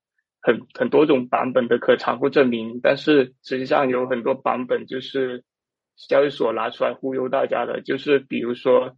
[0.41, 5.43] 很很多种版本的可偿付证明，但是实际上有很多版本就是
[6.09, 8.97] 交易所拿出来忽悠大家的，就是比如说，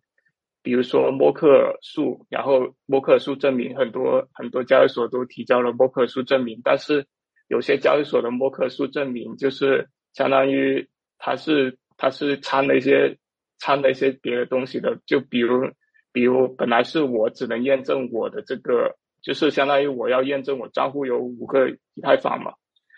[0.64, 7.06] 比如说默克数，然后默克数证明很多很多交易所都提交了默克数证明，但是
[7.46, 10.88] 有些交易所的默克数证明就是相当于
[11.18, 13.16] 它是它是掺了一些
[13.60, 15.70] 掺了一些别的东西的，就比如
[16.12, 18.96] 比如本来是我只能验证我的这个。
[19.24, 22.52] 就是相当于我要验证我账户有五个以太坊嘛，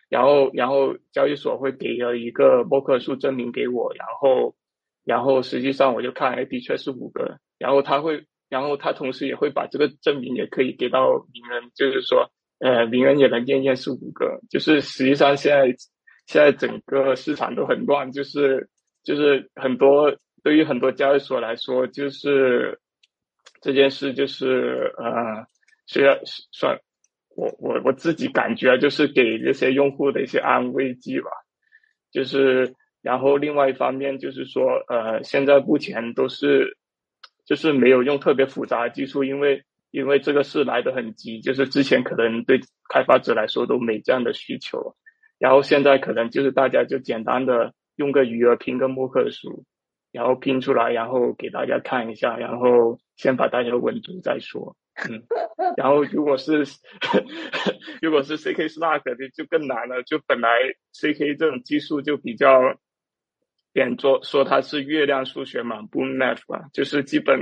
[0.09, 4.57] 然后然后交易所会给了一个默克数证明给我，然后
[5.05, 15.67] 然后实际上我就看，哎，的确是五个，然后他会，然后他同时也会把这个证明也可以给到名人，就是说，呃，名人也能验验是五个，就是实际上现在
[16.27, 18.69] 现在整个市场都很乱，就是
[19.03, 22.79] 就是很多对于很多交易所来说，就是
[23.61, 25.47] 这件事就是呃。
[25.89, 26.19] 虽然
[26.51, 26.77] 算
[27.37, 31.31] 我我我自己感觉就是给这些用户的一些安慰剂吧，
[32.11, 36.77] 就是然后另外一方面就是说呃现在目前都是
[37.47, 42.61] 就是没有用特别复杂的技术，因为因为这个是来的很急，就是之前可能对
[42.92, 44.97] 开发者来说都没这样的需求，
[45.38, 49.64] 然后现在可能就是大家就简单的用个余额拼个默克书，
[50.12, 54.76] 然后拼出来，然后给大家看一下，然后先把大家稳住再说。
[55.11, 55.22] 嗯，
[55.76, 56.64] 然后如果是
[58.01, 60.49] 如果是 CK Slack 的就更难了，就本来
[60.94, 62.76] CK 这种技术就比较，
[63.77, 67.39] 点做说它是月亮数学嘛，Boom Math 嘛，就是基本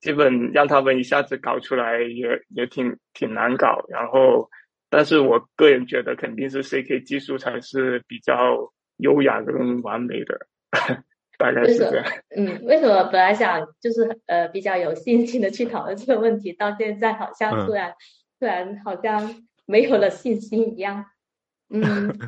[0.00, 3.84] 基本让他们一下子搞出来也也挺挺难搞。
[3.90, 4.48] 然后，
[4.88, 10.46] 但是我个人觉得肯定是 CK 技术才是比较优雅跟完美的。
[11.36, 12.04] 大概是这样。
[12.36, 17.94] 嗯，为什么本来想就是呃比较有信心的去讨论这个问题，到现在好像突然
[18.38, 21.04] 突然好像没有了信心一样。
[21.68, 21.82] 嗯，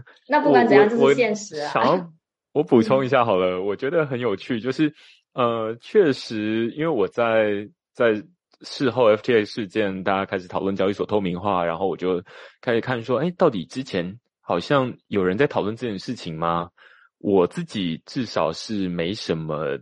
[0.29, 1.71] 那不管怎样，这是现实啊。
[1.73, 2.13] 想
[2.53, 4.95] 我补充一下好了，我觉得很有趣，就是
[5.33, 8.23] 呃，确实，因为我在在
[8.61, 12.23] 事后 FTA 事件，大家开始讨论交易所透明化，然后我就
[12.61, 16.69] 开始看说，哎，到底之前好像有人在讨论这件事情吗？
[17.19, 19.79] 我自己至少是没什么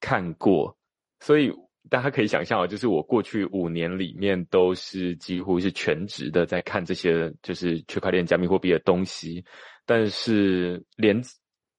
[0.00, 0.76] 看过，
[1.20, 1.52] 所以
[1.90, 9.44] 大家可以想象啊，就是我过去五年里面都是几乎是全职的在看这些就是区块链加密货币的东西，
[9.84, 11.20] 但是连，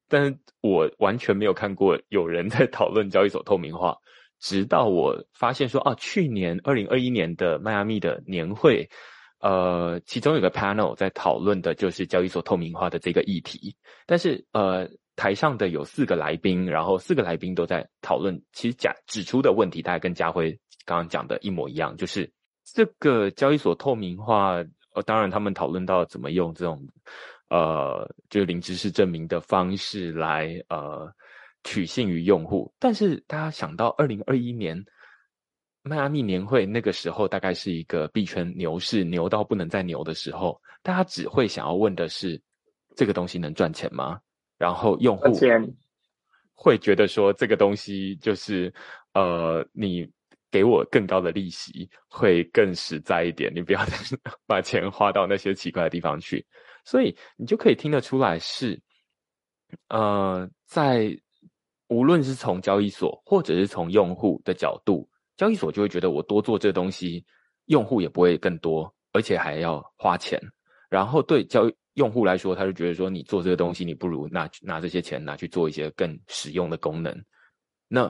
[0.08, 3.98] 但是我完全没有看过有人在讨论交易所透明化，
[4.40, 8.90] 直到我发现说啊，去年二零二一年的迈阿密的年会。
[9.42, 13.76] 呃，其中有个 panel 在讨论的就是交易所透明化的这个议题，
[14.08, 22.32] 但是呃，台上的有四个来宾，然后四个来宾都在讨论，其实讲指出的问题，大概跟家辉刚刚讲的一模一样，就是
[22.64, 24.64] 这个交易所透明化，
[24.96, 26.82] 呃，当然他们讨论到怎么用这种
[27.50, 31.12] 呃，就是零知识证明的方式来呃
[31.64, 34.84] 取信于用户，但是大家想到二零二一年。
[35.88, 42.42] 迈阿密年会那个时候大概是一个币圈牛市，牛到不能再牛的时候，大家只会想要问的是
[42.96, 44.20] 这个东西能赚钱吗？
[44.58, 45.32] 然后用户
[46.56, 48.74] 会觉得说这个东西就是
[49.14, 50.10] 呃，你
[50.50, 53.86] 给我更高的利息会更实在一点，你不要
[54.48, 56.44] 把钱花到那些奇怪的地方去。
[56.86, 58.82] 所以你就可以听得出来是
[59.90, 61.20] 呃，在
[61.88, 65.10] 无论是从交易所或者是从用户的角度。
[65.36, 67.26] 交易所就会觉得我多做这东西，
[67.66, 70.40] 用户也不会更多，而且还要花钱。
[70.90, 77.14] 然后对交用户来说，他就觉得说你做这个东西，你不如拿拿这些钱拿去做一些更实用的功能。
[77.90, 78.10] 那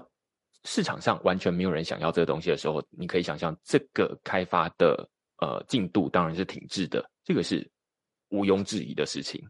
[0.65, 5.09] 市场上完全没有人想要这个东西的时候，你可以想象这个开发的
[5.41, 7.67] 呃进度当然是停滞的，这个是
[8.36, 9.42] 毋庸置疑的事情。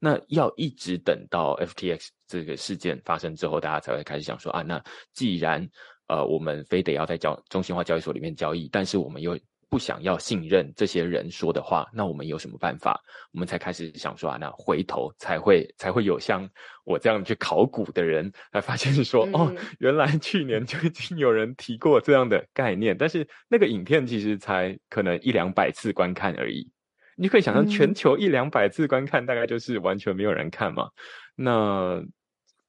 [0.00, 4.80] 那要一直等到 FTX 这个事件发生之后，大家才会开始想说啊，那
[5.12, 5.68] 既然
[6.06, 9.36] 呃，我们非得要在交中心化交易所里面交易，但是我们又
[9.68, 12.98] 不想要信任这些人说的话，那我们有什么办法？
[13.32, 16.48] 我们才开始想说啊，那回头才会才会有像
[16.84, 26.70] 我这样去考古的人来发现说，哦，原来去年就已经有人提过这样的概念，但是那个影片其实才可能一两百次观看而已。
[27.18, 30.88] 你可以想象，全球一两百次观看，大概就是完全没有人看嘛？
[31.34, 32.02] 那。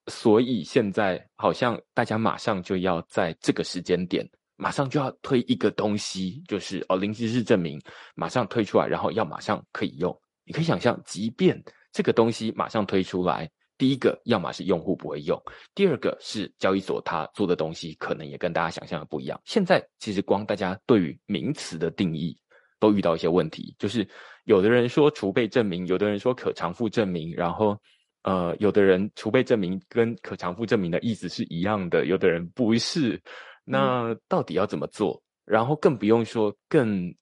[0.07, 7.79] 所以现在好像大家马上就要在这个时间点，马上就要推一个东西，就是哦零知识证明，
[8.15, 10.19] 马上推出来，然后要马上可以用。
[10.45, 13.47] 你可以想象，即便这个东西马上推出来，
[13.77, 15.39] 第一个要么是用户不会用，
[15.75, 19.39] 第二个是交易所它做的东西可能也跟大家想象的不一样。
[19.45, 22.35] 现在其实光大家对于名词的定义
[22.79, 24.07] 都遇到一些问题，就是
[24.45, 27.77] 有的人说储备证明，有的人说可偿付证明，然后
[28.23, 33.21] 呃，有的人储备证明跟可偿付证明的意思是一样的，有的人不是。
[33.63, 35.21] 那到底要怎么做？
[35.45, 37.13] 然后更不用说更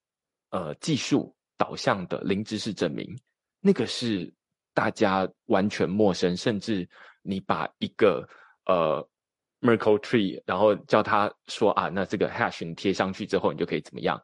[0.50, 3.06] 呃技术导向的零知识证明，
[3.60, 4.34] 那个是
[4.74, 6.88] 大家完全陌生，甚至
[7.22, 8.28] 你把一个
[8.66, 9.06] 呃
[9.62, 14.22] Merkle Tree，然后叫他说啊，那这个 Hash 你贴上去之后，你就可以怎么样？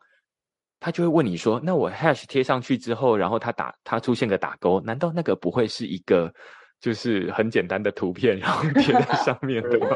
[0.83, 6.33] 他就会问你说，那我 Hash 贴上去之后，然后他打他出现个打勾，难道那个不会是一个
[6.81, 9.87] 就是很简单的图片，然后贴在上面的吗？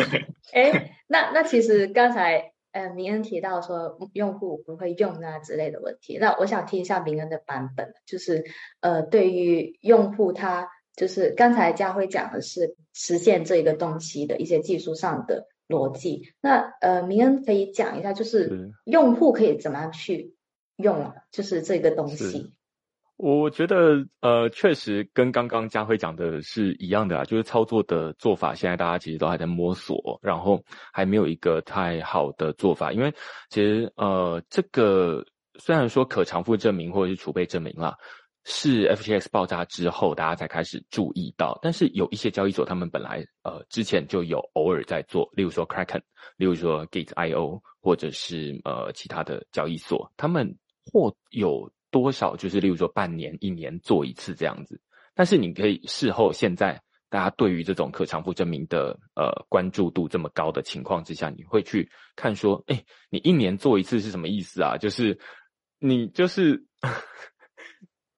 [0.54, 8.42] 哎，那那其实刚才呃明恩提到说用户不会用啊之类的问题，那我想听一下明恩的版本，就是
[8.80, 20.34] 呃对于用户他就是刚才佳辉讲的是实现这个东西的一些技术上的逻辑，那呃明恩可以讲一下，就是用户可以怎么样去
[20.76, 22.52] 用，就是这个东西。
[23.22, 32.92] 我觉得，呃，确实跟刚刚佳辉讲的是一样的啊，就是操作的做法，现在大家其实都还在摸索，然后还没有一个太好的做法。
[32.92, 33.12] 因为
[33.50, 35.22] 其实，呃，这个
[35.58, 37.94] 虽然说可偿付证明或者是储备证明啦，
[38.44, 46.02] 是 FTX 爆炸之后大家才开始注意到，但是有一些交易所他们本来呃之前就有偶尔在做，例如说 Kraken，
[46.36, 50.56] 例如说 Gate.io，或者是呃其他的交易所，他们
[50.92, 51.70] 或有。
[51.92, 54.80] 多少就是，例如说半年、一年做一次这样子。
[55.12, 64.76] 但是你可以事后，现在大家对于这种可偿付证明的呃关注度这么高的情况之下，你会去看说，哎，你一年做一次是什么意思啊？
[64.76, 65.18] 就是
[65.80, 66.64] 你就是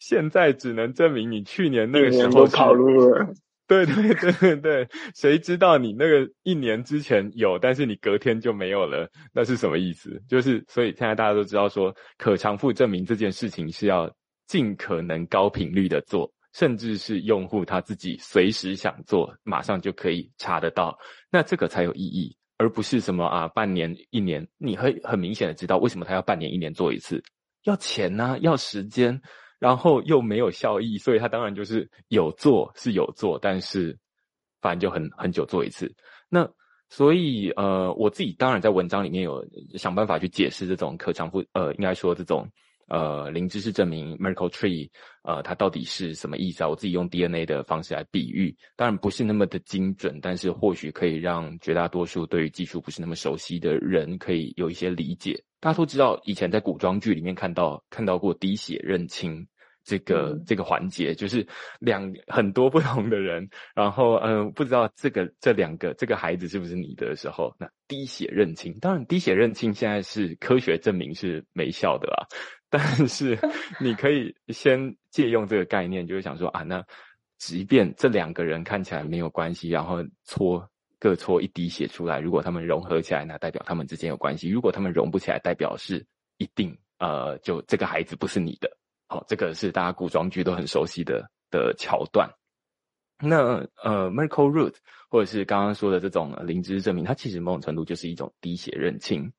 [0.02, 3.24] 现在只能证明你去年那个时候考入了。
[3.68, 10.20] 对对对对对，谁知道你那个一年之前有，但是你隔天就没有了，那是什么意思？
[10.28, 14.12] 就是所以现在大家都知道说，可偿付证明这件事情是要
[14.48, 20.98] 尽可能高频率的做，甚至是用户他自己随时想做，马上就可以查得到，
[21.30, 27.22] 那这个才有意义，而不是什么啊半年一年，你会很明显的知道为什么他要半年一年做一次，
[27.62, 29.18] 要钱呢，要时间。
[29.62, 33.96] 然后又没有效益，所以他当然就是有做是有做，但是
[34.60, 35.94] 反正就很很久做一次。
[36.28, 36.50] 那
[36.88, 39.46] 所以呃，我自己当然在文章里面有
[39.78, 42.44] 想办法去解释这种可偿付呃，应该说这种
[42.88, 44.90] 呃零知识证明 Merkle Tree
[45.22, 46.68] 呃，它到底是什么意思啊？
[46.68, 55.40] 我自己用 DNA 的方式来比喻，当然不是那么的精准，但是或许可以让绝大多数对于技术不是那么熟悉的人可以有一些理解。
[55.60, 59.46] 大家都知道，以前在古装剧里面看到看到过滴血认亲。
[59.84, 61.46] 这个这个环节就是
[61.80, 68.76] 两很多不同的人，然后嗯，不知道这个这两个这个孩子是不是你的时候，那滴血认亲。
[68.80, 72.26] 当然，滴血认亲现在是科学证明是没效的啦，
[72.70, 73.38] 但是
[73.80, 76.84] 你可以先借用这个概念，就是想说啊，那
[77.38, 80.66] 即便这两个人看起来没有关系，然后搓
[81.00, 86.06] 各搓一滴血出来，如果他们融合起来，那代表他们之间有关系；如果他们融不起来，代表是
[86.38, 88.70] 一定呃，就这个孩子不是你的。
[89.12, 92.30] 好，这个是大家古装剧都很熟悉的的桥段。
[93.18, 93.36] 那
[93.82, 94.76] 呃，Merkle Root
[95.10, 99.30] 或者是刚刚说的这种灵芝证明，它其实某种程度就是一种滴血认亲。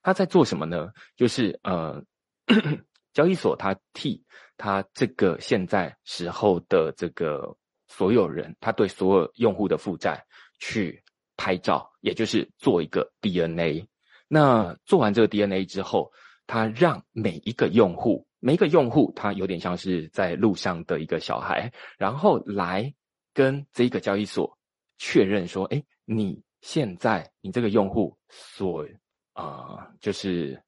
[0.00, 0.90] 他在做什么呢？
[1.16, 2.02] 就是呃，
[3.12, 4.24] 交易所他替
[4.56, 7.58] 他这个现在时候的这个
[7.88, 10.24] 所有人，他对所有用户的负债
[10.58, 11.04] 去
[11.36, 13.86] 拍照，也就是做一个 DNA。
[14.28, 16.10] 那做完这个 DNA 之后，
[16.46, 18.26] 他让每一个用户。
[18.40, 22.92] 每一个用户，他有点像是在路上的一个小孩，然后来
[23.32, 24.58] 跟这个交易所
[24.98, 28.86] 确认说：“哎，你现在你这个用户所
[29.34, 30.62] 啊，就是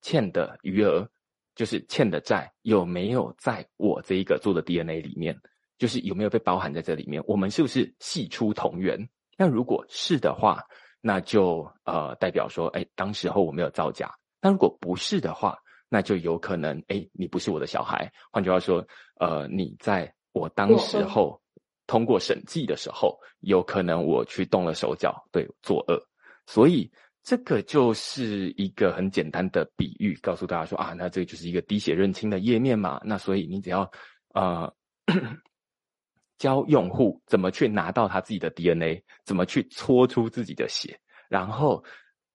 [0.00, 1.08] 欠的余额，
[1.54, 5.36] 就是欠的债，有没有在我这一个做的 DNA 里面？
[5.78, 7.22] 就是有没有被包含在这里面？
[7.26, 9.08] 我们是不是系出同源？
[9.36, 10.62] 那如果是的话，
[11.00, 14.12] 那就呃代表说，哎，当时候我没有造假。
[14.40, 15.58] 那如果不是的话，
[15.92, 18.10] 那就有可能，哎，你不是我的小孩。
[18.30, 18.82] 换句话说，
[19.20, 21.38] 呃，你在我当时候
[21.86, 26.02] 通过审计的时候，有可能我去动了手脚，对，作恶。
[26.46, 26.90] 所以
[27.22, 32.98] 这个就是一个很简单的比喻，告诉大家说啊，那这个就是一个滴血认亲的页面嘛。
[33.04, 33.90] 那所以你只要
[34.32, 34.72] 呃
[36.38, 41.84] 教用户怎么去拿到他自己的 DNA，怎么去搓出自己的血，然后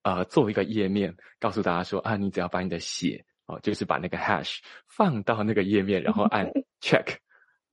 [0.02, 3.24] 呃做一个页面，告诉大家说啊，你只要把你的血。
[3.48, 6.46] 哦，就是把那个 hash 放到那个页面，然后按
[6.80, 7.16] check，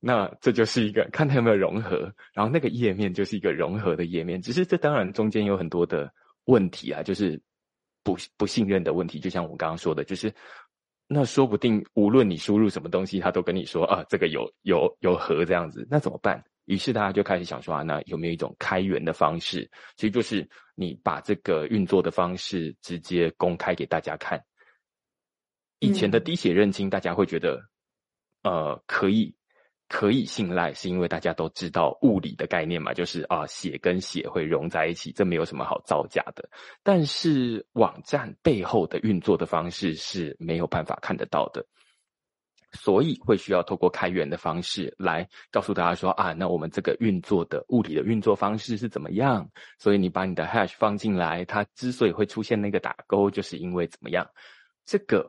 [0.00, 4.40] 那这就是一个看它有没有融合，然后那个页面就是一个融合的页面。
[4.40, 6.10] 只是这当然中间有很多的
[6.46, 7.38] 问题啊，就是
[8.02, 9.20] 不不信任的问题。
[9.20, 10.32] 就像我刚刚说的，就是
[11.06, 16.42] 那说不定无论你输入什么东西，他都跟你说啊，这个有有有核这样子，那怎么办？
[16.64, 19.70] 于是大家就开始想说啊，那有没有一种开源的方式？
[19.96, 24.42] 其实就是你把这个运作的方式直接公开给大家看。
[25.86, 27.60] 以前的滴血认亲，大家会觉得
[28.42, 29.34] 呃可以
[29.88, 36.48] 可以信赖，是因为大家都知道物理的概念嘛，就是啊血跟血会融在一起，这没有什么好造假的。
[36.82, 41.66] 但是网站背后的运作的方式是没有办法看得到的。
[42.72, 49.48] 所以会需要透过开源的方式来告诉大家说啊，那我们这个运作的物理的运作方式是怎么样？
[49.78, 54.28] 所以你把你的 hash 放进来，它之所以会出现那个打勾，就是因为怎么样？
[54.84, 55.26] 这个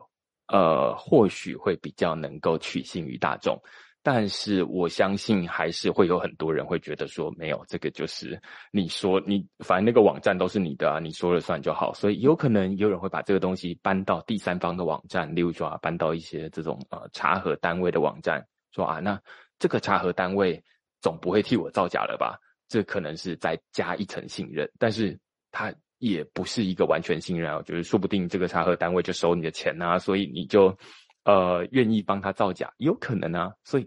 [0.48, 3.60] 呃，或许会比较能够取信于大众。
[4.00, 8.40] 但是我相信还是会有很多人会觉得说，没有这个就是
[8.70, 11.92] 你说你反正那个网站都是你的啊，你说了算就好。
[11.92, 18.42] 所以有可能有人会把这个东西搬到第三方的网站，例如说，搬到一些这种呃查核单位的网站，
[18.72, 19.20] 说啊，那
[19.58, 20.62] 这个查核单位
[21.02, 22.38] 总不会替我造假了吧？
[22.68, 25.18] 这可能是再加一层信任，但是
[25.50, 30.78] 他也不是一个完全信任啊，就是说不定这个查核单位就收你的钱啊，所以你就。
[31.24, 33.86] 呃，愿意帮他造假，有可能啊，所以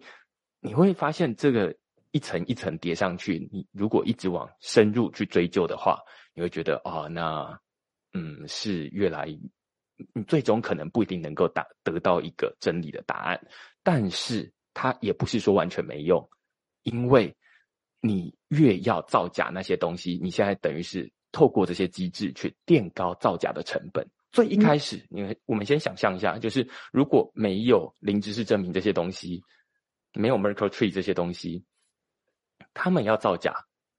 [0.60, 1.76] 你会发现这个
[2.12, 5.98] 一层一层叠上去，你如果一直往深入去追究的话，
[6.36, 7.60] 你会觉得哦，那
[8.14, 9.26] 嗯是越来，
[10.14, 13.42] 你最终可能不一定能够达得到一个真理的答案，
[13.82, 16.30] 但是它也不是说完全没用，
[16.84, 17.36] 因为
[18.02, 24.08] 你越要造假那些东西，你现在等于是透过这些机制去垫高造假的成本。
[24.34, 29.44] 所以一开始，因为我们先想象一下，就是如果没有零知识证明这些东西，
[30.14, 31.66] 没有 Merkle Tree 这些东西，
[32.74, 33.54] 他们要造假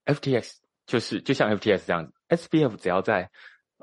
[0.06, 0.54] ，FTX
[0.86, 3.30] 就是就像 FTX 这样子，SBF 只要在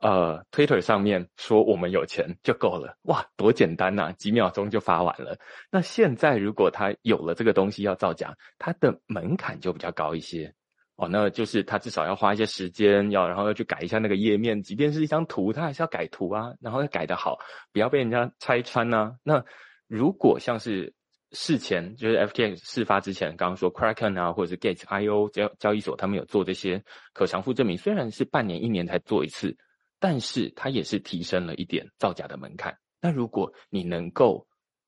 [0.02, 5.38] 呃 Twitter 上面说我们有钱就够了，哇，多简单呐，几秒钟就发完了。
[5.70, 10.56] 那现在如果他有了这个东西要造假，它的门槛就比较高一些。
[11.00, 17.38] 哦，那就是他至少要花一些时间，要然后要去改一下那个页面，即便是一张图，他还是要改图啊，然后要改得好，
[17.72, 19.16] 不要被人家拆穿呢。
[19.24, 19.42] 那
[19.88, 20.94] 如果像是
[21.32, 26.84] 事前，就是 FTX 事发之前，刚刚说 Kraken 啊，或者是 Gate IO 交交易所，他们有做这些
[27.14, 29.56] 可偿付证明，虽然是半年一年才做一次，
[30.02, 32.78] 但是它也是提升了一点造假的门槛。
[33.00, 34.46] 那如果你能够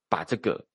[0.10, 0.66] 把这个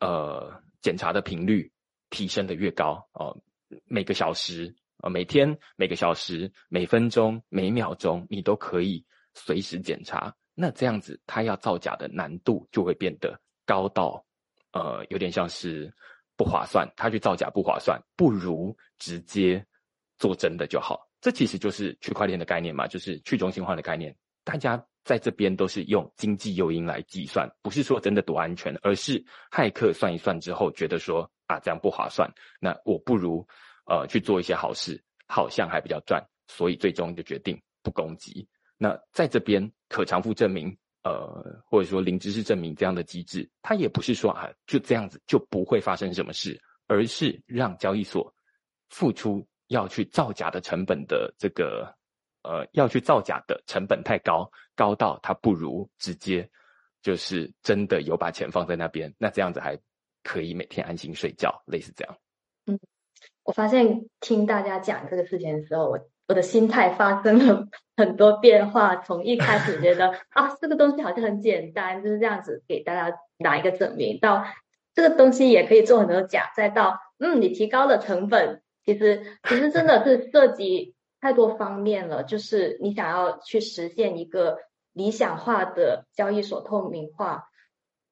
[0.00, 1.70] 呃检查的频率
[2.08, 3.38] 提升的越高哦。
[3.84, 9.04] 每个小时啊，每天每个小时、每分钟、每秒钟，你都可以
[9.34, 10.34] 随时检查。
[10.54, 14.24] 那这样子，它要造假的难度就会变得高到，
[14.72, 15.92] 呃，有点像是
[16.36, 16.88] 不划算。
[16.96, 19.64] 他去造假不划算，不如直接
[20.18, 21.06] 做真的就好。
[21.20, 24.14] 这其实就是区块链的概念嘛，就是去中心化的概念。
[24.42, 31.30] 大家在这边都是用经济诱因来计算，不是说真的多安全，而是骇客算一算之后觉得说。
[31.48, 32.30] 啊，这样不划算。
[32.60, 33.44] 那我不如
[33.86, 38.46] 呃去做一些好事，好像还比较赚，所以最终就决定不攻击。
[38.76, 48.32] 那在这边可偿付证明，呃或者说零知识证明这样的机制，它也不是说啊就这样子就不会发生什么事，而是让交易所
[48.90, 51.92] 付出要去造假的成本的这个
[52.42, 56.48] 呃要去造假的成本太高，高到它不如直接
[57.00, 59.78] 就是真的有把钱放在那边，那这样子还。
[60.28, 62.18] 可以每天安心睡觉，类似这样。
[62.66, 62.78] 嗯，
[63.44, 67.66] 我发现听大家讲这个事情的时候，我我的心态发生了
[67.96, 68.96] 很多变化。
[68.96, 74.44] 从一开始觉得 啊，这个东西好像很简单，就是这样子给大家拿一个证明，到
[74.92, 82.22] 这个东西也可以做很多假，再到嗯，你提高了成本，其实其实真的是涉及太多方面了。
[82.22, 84.58] 就是你想要去实现一个
[84.92, 87.48] 理想化的交易所透明化，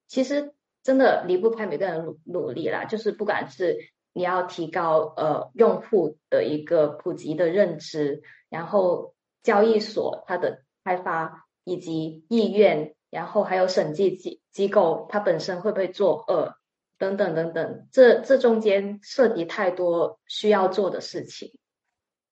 [0.07, 0.55] 其实。
[0.87, 16.55] 真的离不开每个人努努力啦，就是不管是你要提高呃用户的一个普及的认知，然后交易所它的开发以及意愿，然后还有审计机机构它本身会不会作恶
[16.97, 21.51] 等等等等，这这中间涉及太多需要做的事情。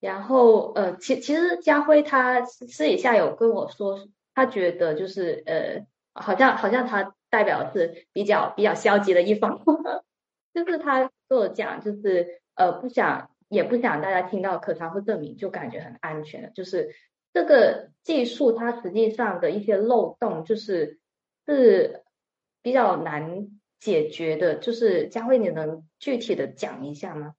[0.00, 5.84] 然后呃，其其实家辉他私底下有跟我说，他觉得就是呃，
[6.16, 7.14] 好像好像他。
[7.28, 9.60] 代表是比较比较消极的一方，
[10.54, 16.94] 就是他跟我讲，就是呃不想也不想大家听到可偿付证明就感觉很安全的，就是
[17.34, 21.00] 这个技术它实际上的一些漏洞，就是
[21.46, 22.04] 是
[22.62, 23.48] 比较难
[23.80, 24.54] 解决的。
[24.54, 27.34] 就是佳慧，你能具体的讲一下吗？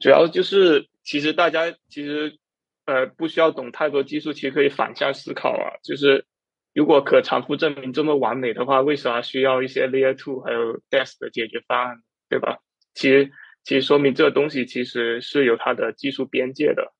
[0.00, 2.38] 主要就是其实大家其实
[2.84, 6.26] 呃不需要懂太多技术，其实可以反向思考啊，就是
[6.74, 11.98] 如果可偿付证明这么完美的话，为啥需要一些 Layer Two 还有 DES 的解决方案，
[12.28, 12.58] 对吧？
[12.94, 13.30] 其实，
[13.62, 16.92] 其实说明这个东西其实是有它的技术边界的。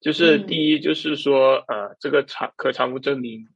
[0.00, 3.46] 就是第一，就是说，呃，这个偿可偿付证明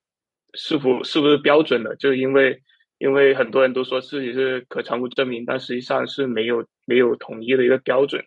[0.52, 1.96] 是否是不是标准的？
[1.96, 2.60] 就因为，
[2.98, 8.22] 因为很多人都说自己是可偿付证明，但实际上是没有没有统一的一个标准。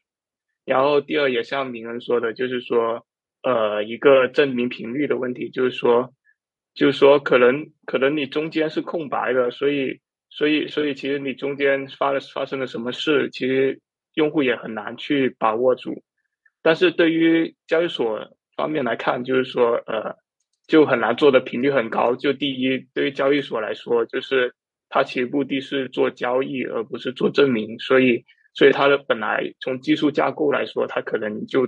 [0.66, 3.06] 然后第二，也像明恩说的，就是说，
[3.44, 6.12] 呃，一个证明频率的问题，就是说。
[6.78, 10.00] 就是说，可能可能你中间是空白的，所以
[10.30, 13.82] 所以所以，其实你中间发了发生了什么事，其实
[14.14, 16.04] 用户也很难去把握住。
[16.62, 20.16] 但是对于交易所方面来看，就是说，呃，
[20.68, 22.16] 就很难做的频率很高。
[22.16, 24.54] 就第一，对于交易所来说，就是
[24.88, 28.24] 它其实目的是做交易，而不是做证明，所以
[28.54, 31.68] 所以它的本来从技术架构来说，它可能就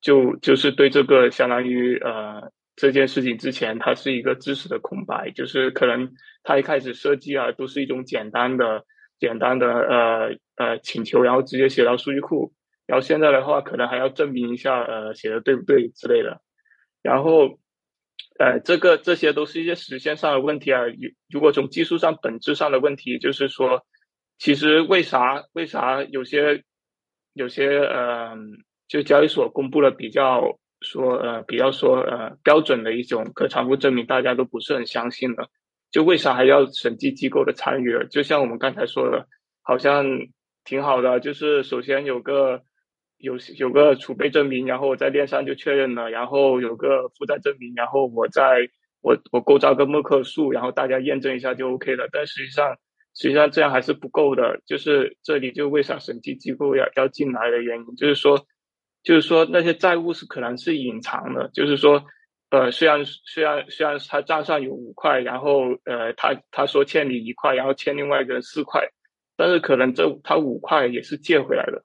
[0.00, 2.52] 就就是对这个相当于呃。
[2.76, 8.84] 这件事情之前，它是一个知识的空白，就是可能它一开始设计啊，都是一种简单的、
[9.20, 12.52] 简单的呃呃请求，然后直接写到数据库，
[12.86, 16.40] 然后现在的话，可能还要证明一下呃写的对不对之类的，
[17.00, 17.60] 然后
[18.40, 20.84] 呃这个这些都是一些实现上的问题啊。
[20.84, 20.94] 如
[21.30, 23.86] 如果从技术上本质上的问题，就是说，
[24.38, 26.64] 其实为啥为啥有些
[27.34, 28.34] 有些呃
[28.88, 30.58] 就交易所公布了比较。
[30.80, 35.48] 说呃，比较说呃标准的一种可偿付证明，大家都不是很相信的。
[35.90, 38.06] 就为啥还要审计机构的参与？
[38.10, 39.26] 就像我们刚才说的，
[39.62, 40.04] 好像
[40.64, 41.20] 挺好的。
[41.20, 42.62] 就是首先有个
[43.16, 48.68] 有有个储备证明，然后我在链上就确认了，然后有个负债证明，然后我在
[49.00, 52.08] 我我构造个默克数，然后大家验证一下就 OK 了。
[52.12, 52.76] 但实际上
[53.14, 54.60] 实际上这样还是不够的。
[54.66, 58.44] 就是这里就为啥审计机构要要进来的原因，就是说。
[59.04, 61.48] 就是说，那些债务是可能是隐藏的。
[61.52, 62.02] 就是说，
[62.50, 68.88] 呃，虽然虽然虽然他账上有五块，然后呃，他他说欠你一块，然后欠另外一个人四块，
[69.36, 71.80] 但是可能这他五块也是借回来的。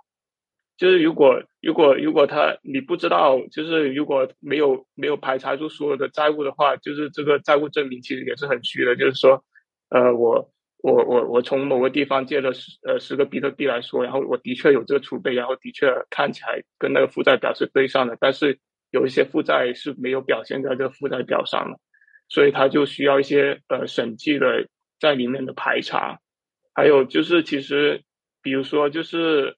[0.77, 8.95] 就是如果如果如果他你不知道，就是如果没有没有排查出所有的债务的话，就是这个债务证明其实也是很虚的。
[8.95, 9.43] 就是说，
[9.89, 10.49] 呃，我。
[10.81, 18.57] 我我我从某个地方借了十呃十个比特币来说，然后我的确有这个储备，然后的确看起来跟那个负债表是对上的，但是
[18.89, 21.77] 有一些负债是没有表现在这个负债表上的，
[22.29, 24.69] 所以它就需要一些呃审计的
[25.01, 26.19] 在里面的排查，
[26.73, 28.01] 还有就是其实
[28.41, 29.57] 比如说就是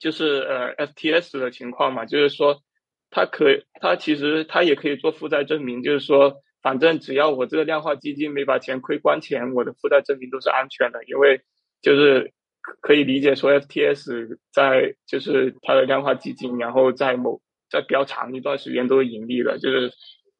[0.00, 2.60] 就是呃 FTS 的情况嘛，就是说
[3.08, 6.40] 它可它其实它也可以做负债证明，就是说。
[6.64, 11.42] 反正只要我这个量化基金没把钱亏光前，我的负债证明都是安全的，因为
[11.82, 12.32] 就是
[12.80, 19.92] 可以理解说，FTS 在就是它的量化基金，然后在某在比较长一段时间都是盈利的，就是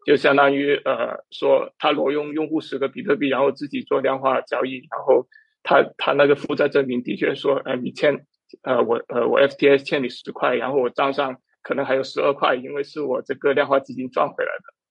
[0.06, 5.26] 就相当于呃说他挪用用户十个比特币，然后自己做量化交易，然后
[5.62, 8.24] 他他那个负债证明的确说，呃你欠
[8.62, 14.83] 呃我呃我 FTS 欠你十块，然后我账上可能还有十二块，因为是我这个量化基金赚回来的。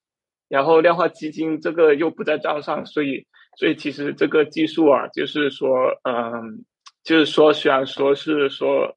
[0.49, 3.25] 然后量化基金这个又不在账上，所以
[3.57, 5.69] 所以其实这个技术啊，就是说，
[6.03, 6.63] 嗯，
[7.03, 8.95] 就是说，虽然说是说，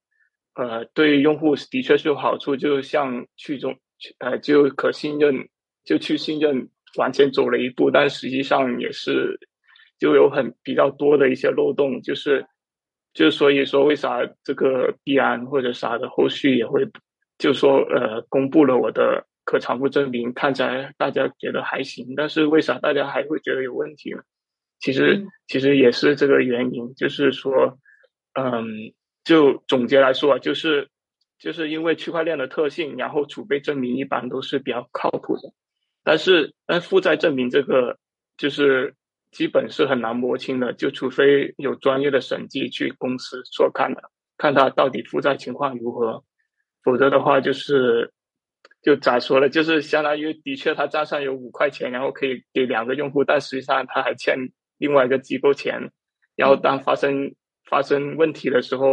[0.55, 3.75] 呃，对用户的确是有好处，就像去中，
[4.19, 5.49] 呃，就可信任，
[5.85, 6.69] 就去信任
[6.99, 9.39] 往前走了一步，但实际上也是
[9.99, 12.45] 就有很比较多的一些漏洞，就是
[13.15, 16.87] 就所以说为啥这个币安或者啥的后续也会
[17.39, 19.25] 就说呃公布了我的。
[19.47, 24.21] 可偿付证明看起来大家觉得还行，但是为啥大家还会觉得有问题呢？
[24.81, 27.79] 其实其实也是这个原因，就是说，
[28.35, 28.93] 嗯，
[29.23, 30.89] 就总结来说啊，就是
[31.39, 35.53] 就是因为区块链的特性，然后储备证明一般都是比较靠谱的，
[36.03, 37.97] 但是但负债证明这个
[38.37, 38.97] 就是
[39.31, 46.25] 基本是很难摸清的，就除非有专业的审计去公司所看的，看他到底负债情况如何，
[46.83, 48.13] 否则的话就是。
[48.87, 49.49] 就咋说呢？
[49.49, 54.39] 就是相当于的确他账上有五块钱，然后可以给两个用户，但实际上他还欠
[54.79, 55.91] 另外一个机构钱。
[56.37, 57.35] 然后当发生
[57.69, 58.87] 发生问题的时候，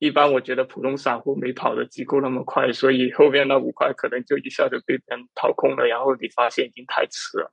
[0.00, 5.86] 一般我觉得普通散户没跑的机构那么快，所以后面那五块可能就一下子被别人掏空了。
[5.86, 7.52] 然后你发现已经太迟了，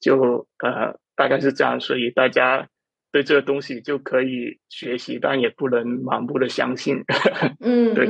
[0.00, 1.80] 就呃大概是这样。
[1.80, 2.68] 所以大家
[3.10, 7.02] 对这个东西就可以学习，但也不能盲目的相信。
[7.58, 8.06] 嗯，对。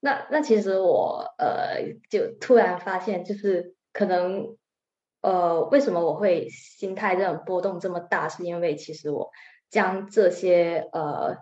[0.00, 4.56] 那那其实我呃就突然发现，就是可能
[5.22, 9.30] 呃为什么我会心态这种波动这么大，是因为其实我
[9.70, 11.36] 将这些呃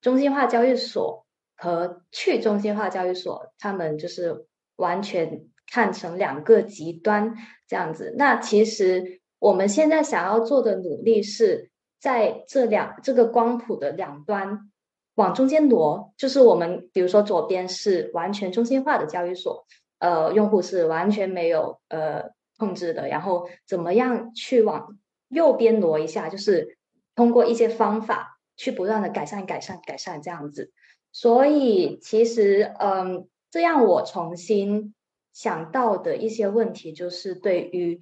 [0.00, 4.46] 中心化交易所和去中心化交易所，他们就是
[4.76, 7.34] 完全看成两个极端
[7.68, 8.14] 这样子。
[8.16, 11.70] 那其实我们现在想要做的努力是
[12.00, 14.71] 在这两这个光谱的两端
[15.14, 19.66] 往中间挪，就是我们比如说左边是完全中心化的交易所，
[19.98, 24.98] 呃，用户是完全没有呃控制的，然后怎么样去往
[25.28, 26.78] 右边挪一下，就是
[27.14, 30.72] 通过一些方法去不断的改善、改善、改善这样子。
[31.12, 34.94] 所以其实，嗯，这样我重新
[35.34, 38.00] 想到的一些问题，就是对于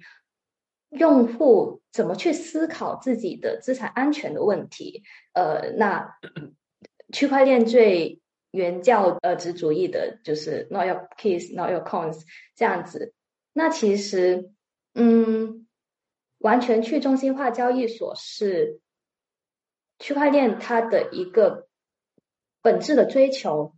[0.89, 5.03] 用户怎么去思考自己的资产安全的问题。
[5.33, 6.15] 呃，那
[7.11, 8.19] 区块链最
[8.51, 12.21] 原教呃旨主义的就是 not your keys, not your coins
[12.55, 13.13] 这样子。
[13.53, 14.51] 那其实，
[14.93, 15.67] 嗯，
[16.37, 18.79] 完全去中心化交易所是
[19.99, 21.67] 区块链它的一个。
[22.63, 23.73] 本质的追求，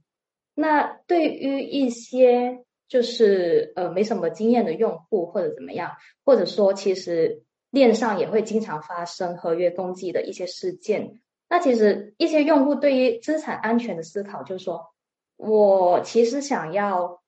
[0.54, 5.94] 那对于一些就是呃没什么经验的用户或者怎么样，
[6.26, 11.22] 或者说其实链上也会经常发生合约攻击的一些事件。
[11.54, 14.88] 那其实一些用户对于资产安全的思考，就是说
[15.38, 17.22] 我其实想要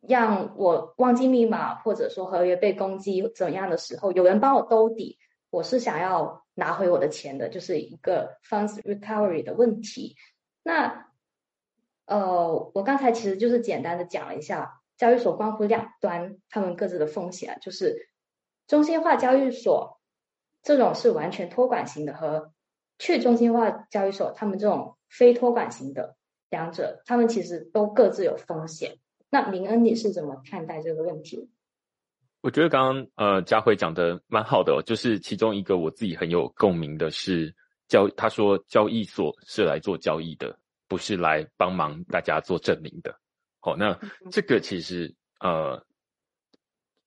[0.00, 5.16] 让我忘记密码，或者说合约被攻击怎样的时候，有人帮我兜底，
[5.48, 10.16] 我是想要拿回我的钱的，就是一个 funds recovery 的问题。
[10.64, 11.06] 那，
[12.06, 18.08] 呃，我刚才其实就是简单的讲了一下交易所关乎两端他们各自的风险，就是
[18.66, 20.00] 中心化交易所
[20.64, 22.52] 这种是完全托管型的和
[23.00, 26.14] 去中心化交易所他们这种非托管型的
[26.50, 28.98] 两者，他们其实都各自有风险。
[29.28, 31.50] 那明恩你是怎么看待这个问题？
[32.42, 37.52] 我觉得刚刚呃佳慧讲的蛮好的，就是其中一个我自己很有共鸣的是。
[37.90, 40.56] 交他说，交易所是来做交易的，
[40.86, 43.12] 不是来帮忙大家做证明的。
[43.58, 43.98] 好，那
[44.30, 45.84] 这个其实呃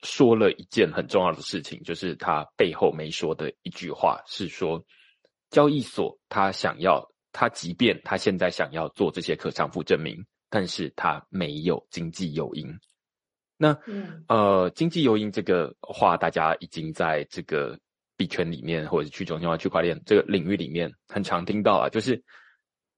[0.01, 4.83] 说了一件很重要的事情，就是他背后没说的一句话是说，
[5.53, 12.67] 交易所他想要，他即便他现在想要做这些可偿付证明，但是他没有经济诱因。
[13.55, 13.77] 那
[14.27, 17.79] 呃，经济诱因这个话，大家已经在这个。
[18.15, 22.23] 币圈里面或者去中心化区块链这个领域里面，很常听到啊，就是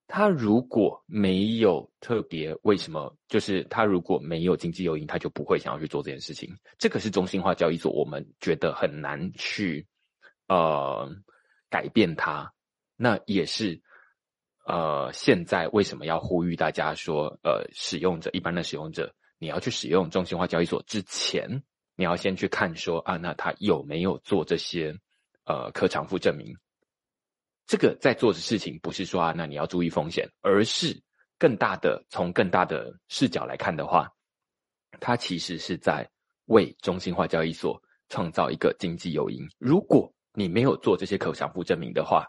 [0.08, 6.54] 他如果没有特别为什么，就是他如果没有经济诱因，他就不会想要去做这件事情。
[6.78, 9.88] 这个是中心化交易所，我们觉得很难去
[10.50, 11.10] 呃
[11.76, 12.54] 改变它。
[12.96, 13.82] 那也是
[14.66, 21.64] 呃现在为什么要呼吁大家说，呃使用者一般的使用者，你要去使用中心化交易所之前，
[21.96, 24.98] 你要先去看说啊，那他有没有做这些。
[25.48, 26.58] 呃，可偿付证明，
[27.68, 31.04] 这个在做的事情不是说啊，那你要注意风险，而是
[31.38, 34.10] 更大的从更大的视角来看的话，
[35.00, 36.10] 它其实是在
[36.46, 37.80] 为中心化交易所
[38.10, 39.48] 创造一个经济诱因。
[39.60, 42.26] 如果你没有做这些可偿付证明的话，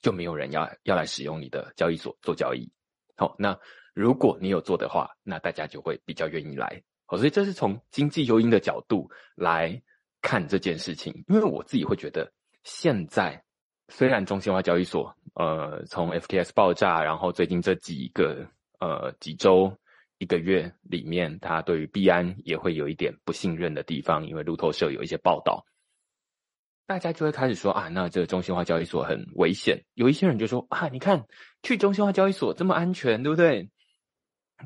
[0.00, 2.70] 就没有人要要来使用你的交易所做交易。
[3.16, 3.58] 好，那
[3.94, 6.82] 如果你有做的话，那大家就会比较愿意来。
[7.06, 9.82] 好，所以这是从经济诱因的角度来
[10.22, 12.32] 看这件事情，因为我自己会觉得。
[12.64, 13.42] 现在
[13.88, 18.46] 虽然中心化交易所，呃，从 FTS 爆炸，然后最近这几个
[18.78, 19.74] 呃几周
[20.18, 25.64] 一个月里面，它对于币安也会有一点不信任的地方，因为路透社有一些报道，
[26.88, 29.84] 大家就会开始说啊，那这个中心化交易所很危险。
[29.92, 31.26] 有一些人就说啊，你看
[31.62, 33.70] 去中心化交易所这么安全，对不对？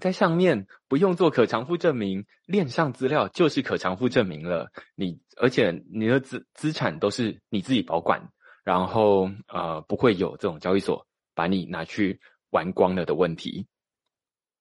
[0.00, 4.70] 在上面不用做可偿付证明，链上资料就是可偿付证明了。
[4.94, 8.30] 你而且你的资资产都是你自己保管，
[8.62, 11.04] 然后呃不会有这种交易所
[11.34, 12.20] 把你拿去
[12.50, 13.66] 玩光了的问题，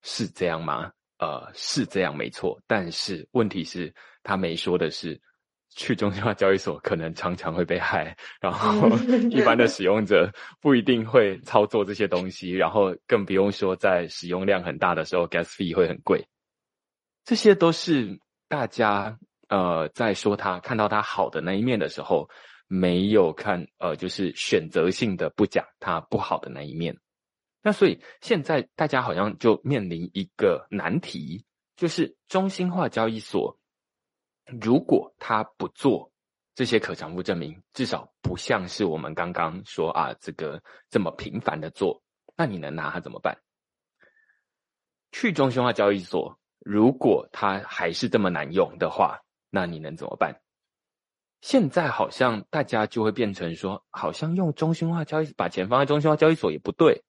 [0.01, 0.91] 是这样吗？
[1.19, 3.93] 呃，是这样没错，但是问题是，
[4.23, 5.21] 他没说的是。
[5.73, 8.89] 去中心化交易所可能常常会被害，然后
[9.31, 10.30] 一般的使用者
[10.60, 16.27] 不一定会操作这些东西，然后更不用说在使用量很大的时候，gas fee 会很贵。
[17.23, 18.19] 这些都是
[18.49, 19.18] 大家
[19.48, 22.30] 呃在说它看到它好的那一面的时候，
[22.68, 26.98] 没有看呃就是选择性的不讲它不好的那一面。
[27.64, 31.45] 那所以现在大家好像就面临一个难题，
[31.77, 33.57] 就是中心化交易所。
[34.45, 36.11] 如果他不做
[36.53, 42.01] 这些可偿付证明，至少不像是我们刚刚说啊，这个这么频繁的做，
[42.35, 43.38] 那你能拿它怎么办？
[45.11, 50.41] 去中心化交易所，如果它还是这么难用的话，那你能怎么办？
[51.41, 57.03] 现在好像大家就会变成说，好像用中心化交易把钱放在中心化交易所也不对，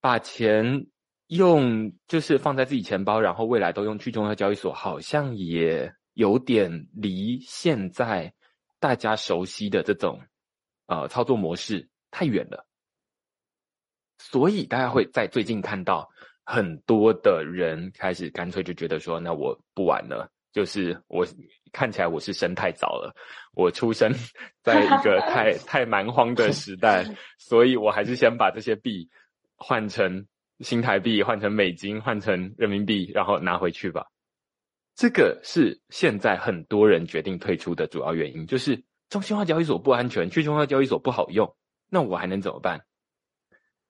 [0.00, 0.86] 把钱。
[1.34, 8.34] 用就是放在自己钱包，然后未来都用去中央交易所，好像也有点离现在
[8.78, 10.20] 大家熟悉的这种
[10.86, 12.66] 呃操作模式太远了，
[14.18, 16.10] 所以大家会在最近看到
[16.44, 21.26] 很多的人开始干脆就觉得说，那我不玩了，就是我
[21.72, 23.14] 看起来我是生太早了，
[23.54, 24.12] 我出生
[24.62, 27.06] 在一个太 太蛮荒的时代，
[27.38, 29.08] 所以我还是先把这些币
[29.56, 30.26] 换成
[30.62, 34.06] 新台币，换成美金，换成人民币，然后拿回去吧。
[34.94, 41.56] 这个是现在很多人决定退出的主要原因，就是中心化交易所不安全，去中心化交易所不好用，
[41.88, 42.82] 那我还能怎么办？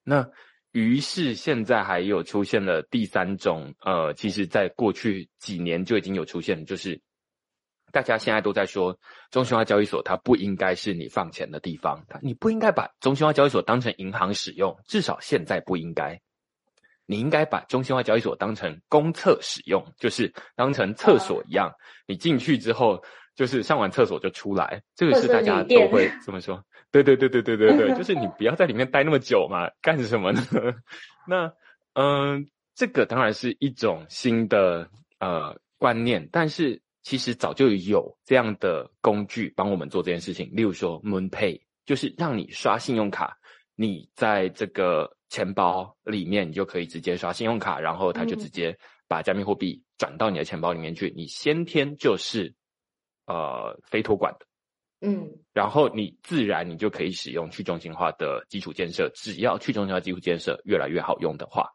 [0.03, 0.29] 那
[0.71, 7.01] 于是现在还有出现了第三种，呃，其实在过去几年就已经有出现，就是
[7.91, 8.97] 大家现在都在说
[9.29, 16.19] 中心化交易所它不应该是你放钱的地方，你不应该把中心化交易所当成银行使用，至少现在不应该。
[17.05, 21.71] 你应该把中心化交易所当成公厕使用，就是当成厕所一样。
[22.07, 23.03] 你进去之后，
[23.35, 24.81] 就是上完厕所就出来。
[24.95, 26.63] 这个是大家都会这么说。
[26.91, 30.41] 对对对对对对对， 就是你不要在里面待那么久嘛，干什么呢？
[31.27, 31.53] 那
[31.93, 34.89] 嗯，这个当然是一种新的
[35.19, 40.49] 呃观念，但是其实早就有这样的工具帮我们做这件事情。
[40.53, 43.37] 例如说，MoonPay，就是让你刷信用卡，
[43.75, 45.17] 你在这个。
[45.33, 48.77] 钱包里面，你就可以直接刷信用卡，然后它就直接
[49.07, 51.11] 把加密货币转到你的钱包里面去。
[51.17, 52.53] 你先天就是
[53.25, 54.45] 呃非托管的，
[55.01, 59.09] 嗯，然后你自然你就可以使用去中心化的基础建设。
[59.15, 61.67] 只要去中心化基础建设越来越好用的话，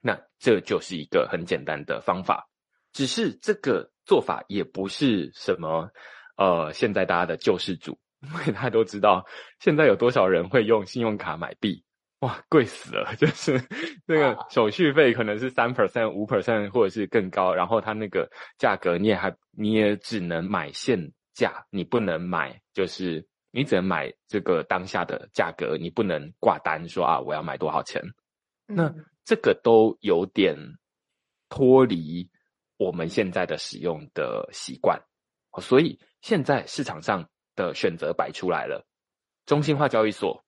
[0.00, 2.50] 那这就是一个很简单的方法。
[2.92, 5.90] 只是这个做法也不是什么
[6.36, 9.24] 呃现在大家的救世主，因为大家都知道
[9.60, 11.84] 现在有多少人会用信用卡买币。
[12.24, 13.14] 哇，贵死了！
[13.20, 13.60] 就是
[14.06, 17.52] 那个手续费可能是三 percent、五 percent，或者是更高。
[17.54, 28.02] 然后它那个价格，你也还你也只能买现价，你不能买，就是你只能买这个当下的价格，你不能挂单说啊，我要买多少钱。
[28.66, 28.90] 那
[29.26, 30.56] 这个都有点
[31.50, 32.30] 脱离
[32.78, 34.98] 我们现在的使用的习惯，
[35.60, 38.86] 所以现在市场上的选择摆出来了，
[39.44, 40.42] 中心化交易所。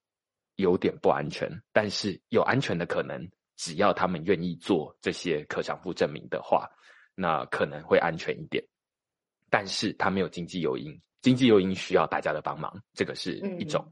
[0.57, 3.27] 有点不安全，但是有安全的可能。
[3.59, 6.69] 只要他们愿意做这些可偿付证明的话，
[7.15, 8.63] 那可能会安全一点。
[9.49, 13.91] 但是它没有经济诱因，经济诱因需要大家的帮忙，这个是一种。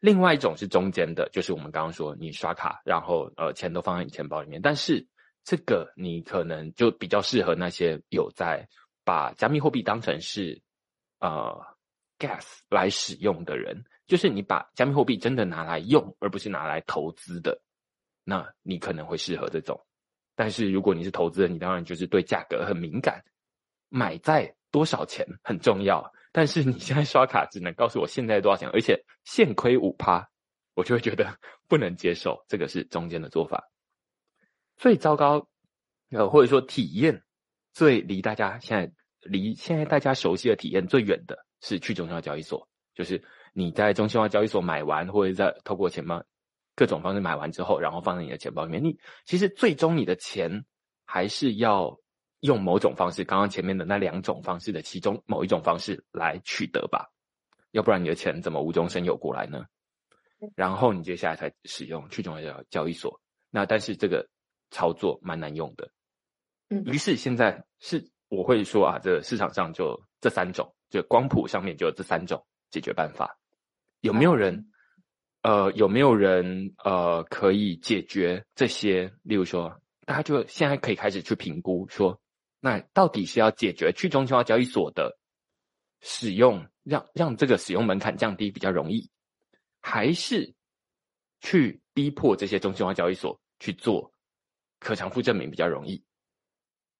[0.00, 5.06] 另外一种是中间的，就是我们刚刚说，你刷卡，然后呃钱都放在你钱包里面，但是
[5.44, 8.68] 这个你可能就比较适合那些有在
[9.04, 10.60] 把加密货币当成是
[11.20, 11.64] 呃
[12.18, 13.84] gas 来使用的人。
[14.06, 17.60] 就是你把加密货币真的拿来用，而不是拿来投资的，
[18.22, 19.84] 那你可能会适合这种。
[20.36, 23.24] 但是如果你是投资人，你当然就是对价格很敏感，
[23.88, 26.12] 买在多少钱很重要。
[26.30, 30.28] 但是你现在刷卡只能告诉我现在多少钱，而且现亏五趴，
[30.74, 32.44] 我就会觉得不能接受。
[32.46, 33.68] 这个是中间的做法。
[34.76, 35.48] 最糟糕，
[36.10, 37.24] 呃，或者说体验
[37.72, 38.92] 最离大家现在
[39.22, 43.24] 离现在大家熟悉的体验最远的是去中心化交易所，就是。
[43.58, 46.22] 你在中心化交易所买完，或者在透过钱包
[46.74, 50.66] 各种方式买完之后，然后放在你的钱包里面，你其实最终你的钱
[51.06, 51.98] 还是要
[52.40, 57.10] 用某种方式，刚刚前面的那两种方式的其中某一种方式来取得吧，
[57.70, 59.64] 要不然你的钱怎么无中生有过来呢？
[60.54, 63.18] 然后你接下来才使用去中心化交易所，
[63.48, 64.28] 那但是这个
[64.70, 65.90] 操作蛮难用的，
[66.68, 73.34] 嗯，于是现在是我会说啊，这市场上就这三种，就光谱上面就这三种解决办法。
[74.06, 74.70] 有没有人，
[75.42, 79.12] 呃，有没有人，呃，可以解决这些？
[79.22, 82.20] 例如说，大家就现在可以开始去评估，说，
[82.60, 85.18] 那到底是要解决去中心化交易所的
[86.00, 89.10] 使用，让让这个使用门槛降低比较容易，
[89.80, 90.54] 还是
[91.40, 94.12] 去逼迫这些中心化交易所去做
[94.78, 96.04] 可偿付证明比较容易，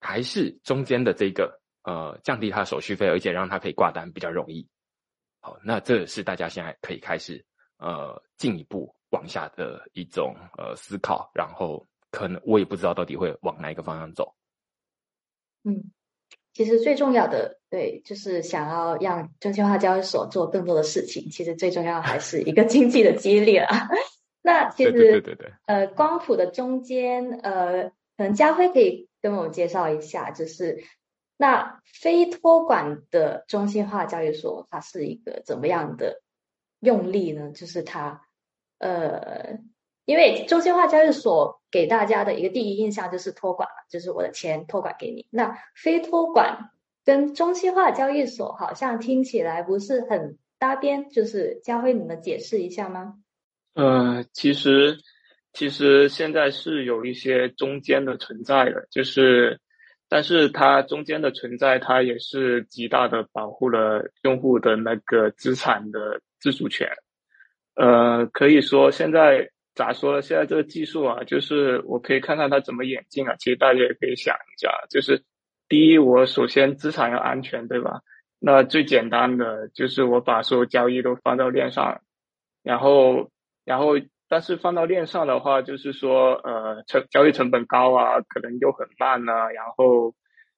[0.01, 4.67] 还是中间的这个，呃，降低它的手续费，而且让它可以挂单比较容易？
[5.47, 7.41] 好，那这是大家现在可以开始
[7.77, 14.35] 呃进一步往下的一种呃思考，然后可能我也不知道到底会往哪一个方向走。
[15.63, 15.89] 嗯，
[16.53, 23.87] 其实最重要的对，就是想要让中心化交易所做更多的事情，其实最重要还是一个经济的激励啊。
[24.43, 27.83] 那其实对对对，呃，光谱的中间呃，
[28.17, 30.83] 可能家辉可以跟我们介绍一下，就是。
[31.37, 36.21] 那非托管的中心化交易所，它是一个怎么样的
[36.79, 37.51] 用力呢？
[37.51, 38.23] 就是它，
[38.79, 39.59] 呃，
[40.05, 45.27] 因为中心化交易所给大家的一个第一印象就是托管，就是我的钱托管给你。
[45.29, 46.71] 那非托管
[47.05, 53.15] 跟中心化交易所好像听起来不是很搭边，就是佳辉，你们解释一下吗？
[53.75, 54.97] 呃，其实
[55.53, 59.61] 其实现在是有一些中间的存在的，就是，
[60.09, 66.89] 但是它中间的存在，它也是极大的保护了用户的那个资产的自主权。
[67.75, 70.21] 呃，可以说现在咋说呢？
[70.21, 73.35] 现在这个技术啊，就是我可以看看它怎么演进啊。
[73.37, 75.23] 其实大家也可以想一下，就是
[75.69, 78.01] 第一，我首先资产要安全，对吧？
[78.39, 82.01] 那最简单的就是我把所有交易都放到链上，
[82.63, 83.31] 然后。
[83.67, 83.95] 然后，
[84.29, 90.13] 但是放到链上的话，就是说，呃，成交易成本高啊，可能又很慢呢，然后，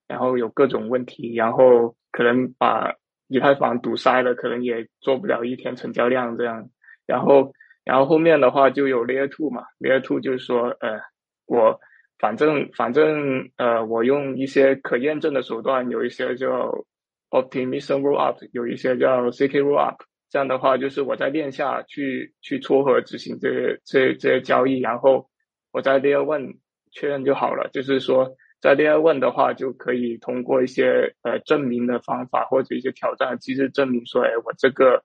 [0.08, 2.94] 然后有各种问题，然后可能把
[3.28, 6.70] 以太坊堵塞了，可能也做不了一天成交量这样。
[7.06, 11.00] 然后，然后后面的话就有 Layer Two 嘛，Layer Two 就是说，呃，
[11.46, 11.80] 我
[12.18, 16.72] 反正反正呃，我用一些可验证的手段，有一些叫
[17.30, 19.98] Optimism Rollup，有一些叫 CK Rollup。
[20.30, 25.28] 这样的话，就是我在链下去去撮合执行这些这这些交易，然后
[25.72, 26.58] 我在 Layer One
[26.92, 27.68] 确认就好了。
[27.74, 35.04] 就是说，在 Layer One 的话，就可以通过一些呃证明的方法或者一些挑战机制证明说，哎，我这个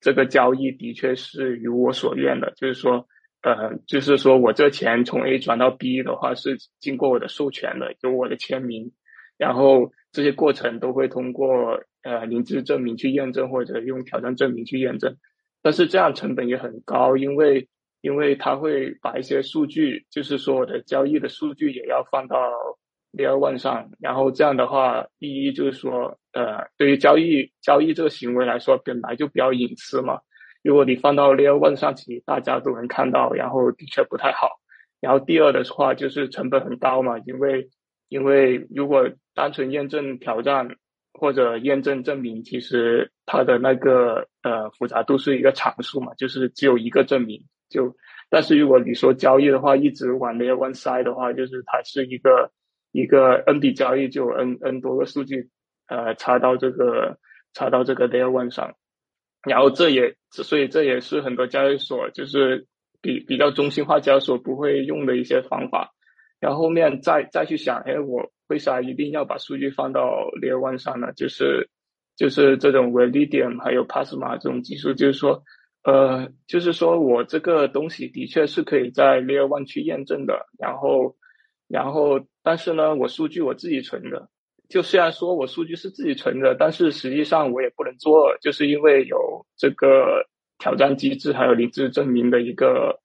[0.00, 2.52] 这个交易的确是如我所愿的。
[2.56, 3.06] 就是说，
[3.42, 8.90] 呃，就是说我这钱从 A 转到 B 的话，是经过我的授权的，有我的签名，
[9.38, 11.80] 然后这些过程都会通过。
[12.06, 15.16] 呃，零知证明去验证，或者用挑战证明去验证，
[15.60, 17.66] 但是这样成本也很高，因为
[18.00, 22.36] 因为它会把一些数据，就是说我的交易的数据也要放到
[23.12, 30.20] Layer One 上，然后这样的话，第一就是说，呃，对于交易交易这个行为来说，本来就比较隐私嘛。
[30.62, 34.60] 如果你放到 Layer One 上去，大家都能看到，然后的确不太好。
[35.00, 37.68] 然后第二的话就是成本很高嘛，因为
[38.08, 40.68] 因为如果单纯验证挑战。
[41.18, 47.96] 或者验证证明，其实它的那个呃复杂度是一个常数嘛，就是只有一个证明就。
[48.28, 52.50] 但是如果你说交易的话，一直往 layer one 塞的话，就是它是一个
[52.92, 55.48] 一个 n 笔交易就 n n 多个数据
[55.88, 57.18] 呃插到这个
[57.54, 58.74] 插到这个 layer one 上，
[59.42, 62.66] 然后这也所以这也是很多交易所就是
[63.00, 65.92] 比比较中心化交易所不会用的一些方法。
[66.40, 68.30] 然后后面再再去想，哎我。
[68.48, 71.12] 为啥一定要把数据放到 Layer One 上呢？
[71.14, 71.68] 就是
[72.14, 75.42] 就是这种 Validium 还有 Pasma 这种技术，就是说，
[75.82, 80.46] 呃，就是说我这个东西的确是可以在 Layer One 去验证的。
[80.58, 81.16] 然后，
[81.68, 84.28] 然后，但是呢，我数据我自己存的。
[84.68, 90.24] 就虽然说我数据是自己存的，但是实际上我也不能做，就是因为有这个
[90.58, 93.00] 挑战机制，还有零知证明的一个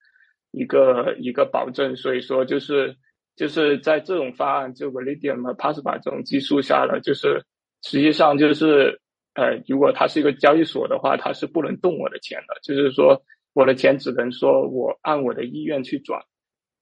[0.51, 1.95] 一个一个保证。
[1.95, 2.95] 所以说，就是。
[3.41, 7.43] 就是在这种方案，就 Validium 和 Pasma 这种技术下呢，就是
[7.81, 9.01] 实际上就是，
[9.33, 12.53] 呃，如果它是一个交易所的话，它是不能动我的钱的。
[12.61, 13.19] 就是说，
[13.53, 16.21] 我的钱只能说我按我的意愿去转。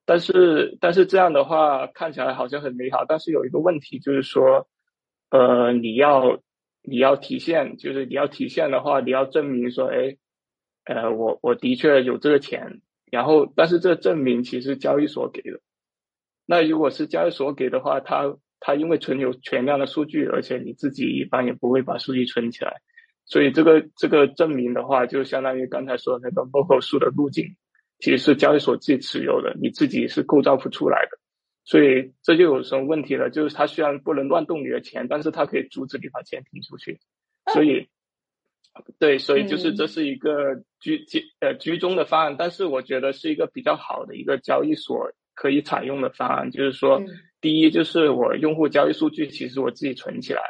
[0.06, 4.68] 但是，但是这样的话看起来好像很美好，但是有一个问题就是说，
[5.30, 6.42] 呃，你要
[6.82, 10.18] 你要体现，就是你要体现的话，你要证明说，哎，
[10.84, 15.58] 呃，我我的确有这个钱，然后，但是这证明其实交易所给的。
[16.52, 22.78] 那如果是交易所给的话，它它因为存有全量的数据，而且你自己一般也不会把数据存起来，
[23.24, 27.56] 所以这个这个证明的话，就相当于刚才说的那个 local 数的路径，
[28.00, 31.20] 其实是交易所自己持有的，你自己是构造不出来的，
[31.66, 33.30] 所以这就有什么问题了？
[33.30, 37.00] 就是它虽然不能乱动你的钱，但是它可以阻止你把钱提出去，
[37.54, 37.90] 所以
[38.98, 45.12] 对，所以就是这是一个居居呃居中的方案，但是我觉得是一个比较好的一个交易所。
[45.40, 47.02] 可以采用的方案就是说，
[47.40, 50.42] 第一就是我用户交易数据其实我自己存起来，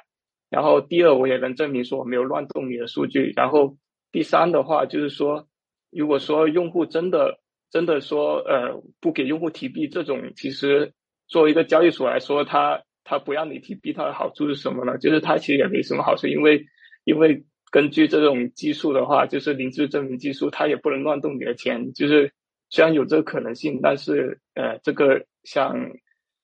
[0.50, 3.78] 然后第二我也能证明说我没有乱动你的数据，然后
[4.12, 5.48] 第三的话就是说，
[5.92, 7.40] 如果说用户真的
[7.70, 10.92] 真的说呃不给用户提币这种，其实
[11.28, 14.98] 作为一个交易所来说，他他不让你提币，它的好处是什么呢？
[14.98, 16.66] 就是它其实也没什么好处，因为
[17.06, 22.34] 因为根据这种技术的话，就是零知证明技术，它也不能乱动你的钱，就是。
[22.72, 25.74] 虽然有这个可能性，但是呃，这个像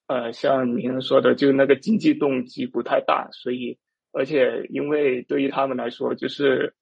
[0.07, 3.77] 呃像您说的，就那个经济动机不太大，所以
[4.13, 6.73] 而且因为对于他们来说，就是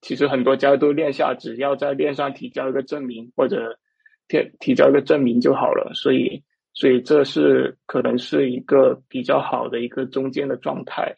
[0.00, 3.80] 其实很多家都链下，只要在链上提交一个证明或者
[4.28, 11.16] 提提交一个证明就好了，所以所以这是可能是一个比较好的一个中间的状态，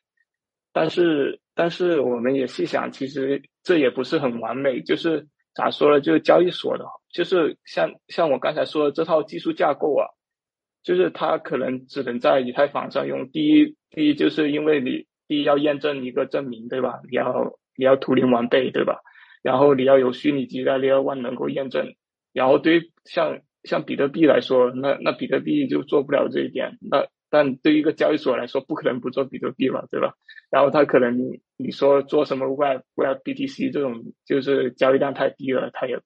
[0.72, 5.28] 但是但是我们也细想，其实这也不是很完美，就是。
[5.58, 6.00] 咋说呢？
[6.00, 10.06] 就是交易所的，就是像像我刚才说的这套技术架构啊，
[10.84, 13.28] 就是它可能只能在以太坊上用。
[13.32, 17.00] 第一，第一就是因为你第一要验证一个证明，对吧？
[17.10, 19.00] 你要你要图灵完备，对吧？
[19.42, 21.92] 然后你要有虚拟机在 Layer One 能够验证。
[22.32, 26.78] 然后对于像像比特币来说，那那比特币就做不了这一点。
[26.88, 30.14] 那但对于一个交易所来说，不可能不做比特币嘛，对吧？
[30.50, 31.18] 然后他可能
[31.56, 36.00] 你说做什么 Web Web BTC 这种，就是交易量太低了，他也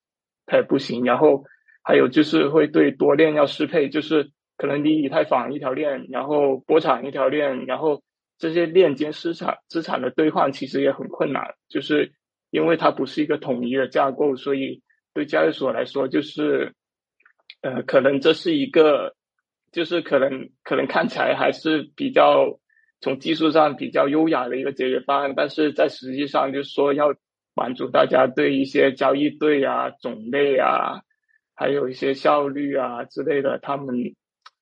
[0.46, 1.04] 他也不行。
[1.04, 1.44] 然后
[1.84, 8.02] 还有就是会对多链要适配，就是可能你以太坊一条链，然后波场一条链，然后
[8.38, 12.12] 这些链间资产资产的兑换其实也很困难，就是
[12.50, 14.82] 因为它不是一个统一的架构，所以
[15.14, 16.74] 对交易所来说，就是
[17.60, 19.14] 呃，可能这是一个。
[19.72, 22.60] 就是可能可能看起来还是比较
[23.00, 27.14] 从技术上比较优雅的一个解决方案，但是在实际上就是说要
[27.54, 31.00] 满足大家对一些交易对啊、种类啊，
[31.54, 34.14] 还有一些效率啊之类的，他们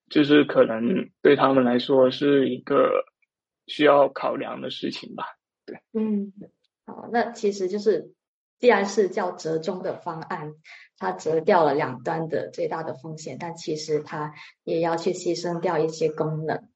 [0.09, 3.05] 就是可能对他们来说是一个
[3.67, 5.25] 需要考量的事情吧。
[5.67, 6.33] 对，嗯，
[6.87, 8.15] 好，那其实就是
[8.59, 10.55] 既然是叫折中的方案。
[11.01, 14.33] 它折掉了两端的最大的风险，但其实它
[14.63, 16.69] 也要去牺牲掉一些功能。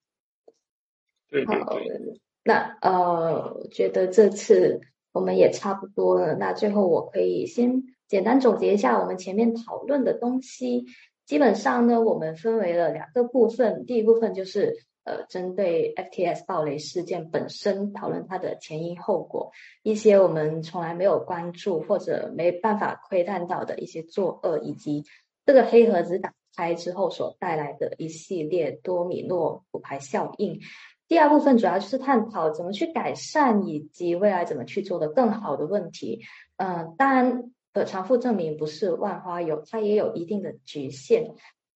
[1.30, 2.20] 对对对。
[2.42, 4.80] 那呃，觉得这次
[5.12, 6.34] 我们也差不多了。
[6.34, 10.86] 那最后我可以先简单总结一下我们前面讨论的东西。
[11.24, 13.86] 基本上呢，我们分为了两个部分。
[13.86, 14.74] 第一部分就是。
[15.04, 19.52] 呃，针对 FTS 暴雷事件本身讨论它的前因后果，
[19.82, 25.04] 一些我们从来没有关注或者没办法窥探到的一些作恶，以及
[25.44, 30.60] 这个黑盒子打开之后所带来的一系列多米诺骨牌效应。
[31.06, 36.22] 第二部分主要就是探讨怎么去改善，以及未来怎么去做的更好的问题。
[36.56, 41.34] 嗯，当然，可偿付证明不是万花有，它也有一定的局限。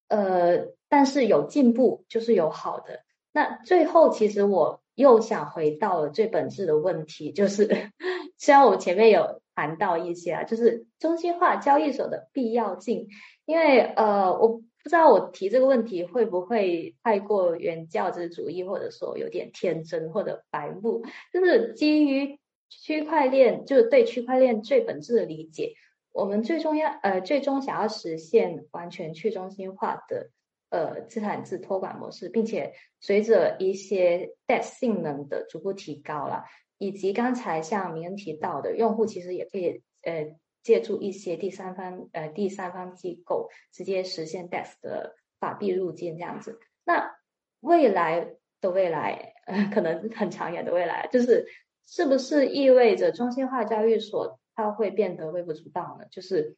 [0.09, 3.01] 呃，但是有进步就是有好的。
[3.39, 7.93] 那最后，其实我又想回到了最本质的问题，就是
[8.37, 13.07] 虽然我前面有谈到一些啊，就是中心化交易所的必要性。
[13.45, 21.05] 因为呃，我不知道我提这个问题会不会太过原教旨主义，或者说有点天真或者白目。
[21.33, 25.75] 就是基于区块链，就是对区块链最本质的理解，
[26.13, 30.31] 我们最重要呃，最终想要实现完全去中心化的。
[30.71, 36.45] 呃，资产制托管模式，并且随着一些 DEX 性能的逐步提高了，
[36.77, 46.59] 以及刚才像明恩提到的，用户其实也可以呃借助一些第三方呃第三方机构直接实现 DEX 的法币入金这样子。
[46.85, 47.17] 那
[47.61, 51.47] 未来的未来，呃， 可能很长远的未来，就是
[51.87, 56.07] 是不是意味着中心化交易所它会变得微不足道呢？
[56.11, 56.57] 就是。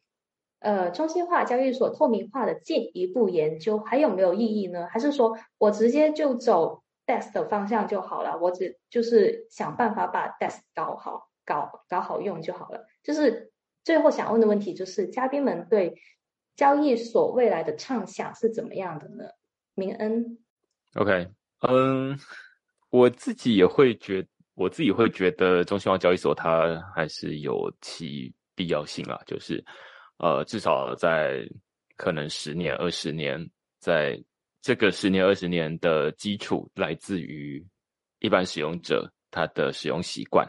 [0.61, 4.87] 呃，中心化交易所透明化的进一步研究还有没有意义呢？
[4.91, 8.37] 还是说我直接就走 DEX 的方向就好了？
[8.39, 12.85] 我只就是想办法把 DEX 搞好、搞搞好用就好了。
[13.01, 13.51] 就是
[13.83, 15.95] 最后想问的问题就是，嘉宾们对
[16.55, 19.23] 交易所未来的畅想是怎么样的呢？
[19.73, 20.37] 明恩
[20.93, 21.27] ，OK，
[21.67, 22.15] 嗯，
[22.91, 24.23] 我自己也会觉，
[24.53, 29.65] 我自己会觉得中心化交易所它还是有其必要性啊，就是。
[30.21, 31.49] 呃，至少在
[31.97, 33.43] 可能十年、二十年，
[33.79, 34.23] 在
[34.61, 37.65] 这个十年、二十年的基础来自于
[38.19, 40.47] 一般使用者他的使用习惯。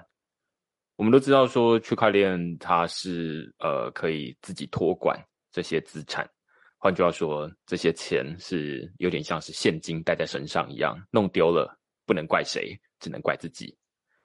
[0.97, 5.19] 我们都知道说，区块链它是呃可以自己托管
[5.51, 6.29] 这些资产，
[6.77, 11.75] 换句话说，这些钱是有点像是现金带在身上一样，弄丢了
[12.05, 13.75] 不能怪谁，只能怪自己。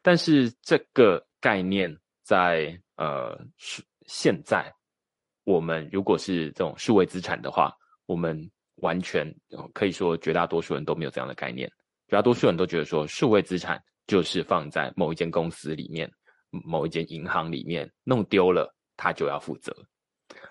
[0.02, 4.70] 但是这个概念在呃是现在。
[5.48, 7.74] 我们如果是这种数位资产的话，
[8.06, 8.38] 我们
[8.82, 9.34] 完全
[9.74, 11.72] 可以说绝大多数人都没有这样的概念。
[12.10, 16.12] 绝大多数人都觉得说，数位资产就是放在某一间公司里面、
[16.50, 19.74] 某一间银行里面，弄丢了他就要负责。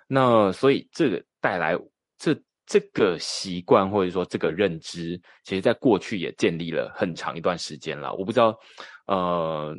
[0.07, 1.77] 那所以这个带来
[2.17, 8.15] 这这个习惯或者说这个认知，其实在过去也建立了很长一段时间了。
[8.15, 8.59] 我不知道，
[9.09, 9.77] 呃。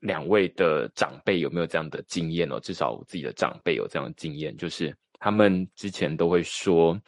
[0.00, 2.60] 两位的长辈有没有这样的经验哦？
[2.60, 7.00] 至少我自己的长辈有这样的经验，就是他们之前都会说，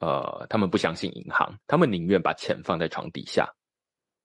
[0.00, 3.50] 呃，他们不相信银行，他们宁愿把钱放在床底下。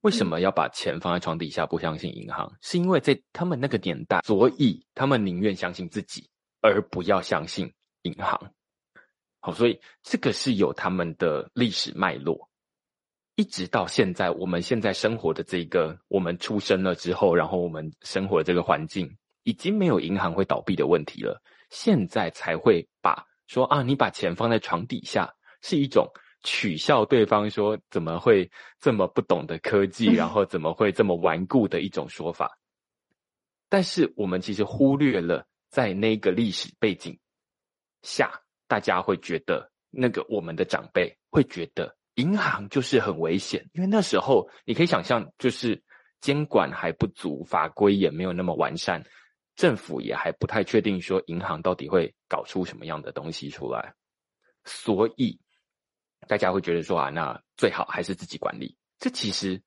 [0.01, 1.65] 为什么要把钱放在床底下？
[1.65, 6.27] 不相信银行，是因为在他们那个年代，所以他们宁愿相信自己，
[6.59, 7.71] 而不要相信
[8.01, 8.51] 银行。
[9.39, 12.49] 好，所以这个是有他们的历史脉络。
[13.35, 21.41] 一直到现在，我们现在生活的这个，我们出生了之后，然后我们生活这个环境，已经没有银行会倒闭的问题了。
[21.69, 26.05] 现在才会把说啊，你把钱放在床底下，是一种
[26.43, 28.49] 取笑对方说怎么会
[28.79, 32.57] 这么不懂得科技，然后怎么会这么顽固的一种说法。
[33.69, 37.17] 但是我们其实忽略了，在那个历史背景
[38.01, 38.29] 下，
[38.67, 45.83] 大家会觉得那个我们的长辈会觉得银行就是很危险，因为那时候你可以想象，就是
[46.19, 49.03] 监管还不足，法规也没有那么完善。
[49.55, 53.93] 政府也还不太确定说银行到底会搞出什么样的东西出来，
[54.63, 55.39] 所以
[56.27, 58.77] 大家会觉得说啊，那最好还是自己管理。
[58.97, 59.61] 这其实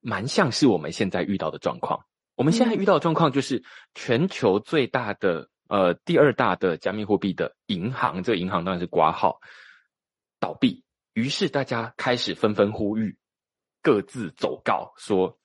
[0.00, 2.06] 蛮像是我们现在遇到的状况。
[2.34, 3.62] 我们现在遇到的状况就是
[3.94, 9.38] 全球最大的呃第二大的加密货币的银行，这个银行当然是挂号
[10.40, 10.82] 倒闭，
[11.16, 13.16] 于是大家开始纷纷呼吁，
[13.82, 15.36] 各自走告说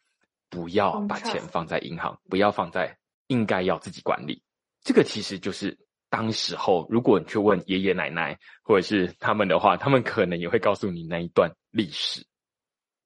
[0.49, 2.99] 不要把钱放在银行，不要放在。
[3.27, 4.43] 应该要自己管理，
[4.81, 5.79] 这个其实就是
[6.09, 12.27] 当时候，如果你去问爷爷奶奶或者是他们的话，他们可能也会告诉你那一段历史。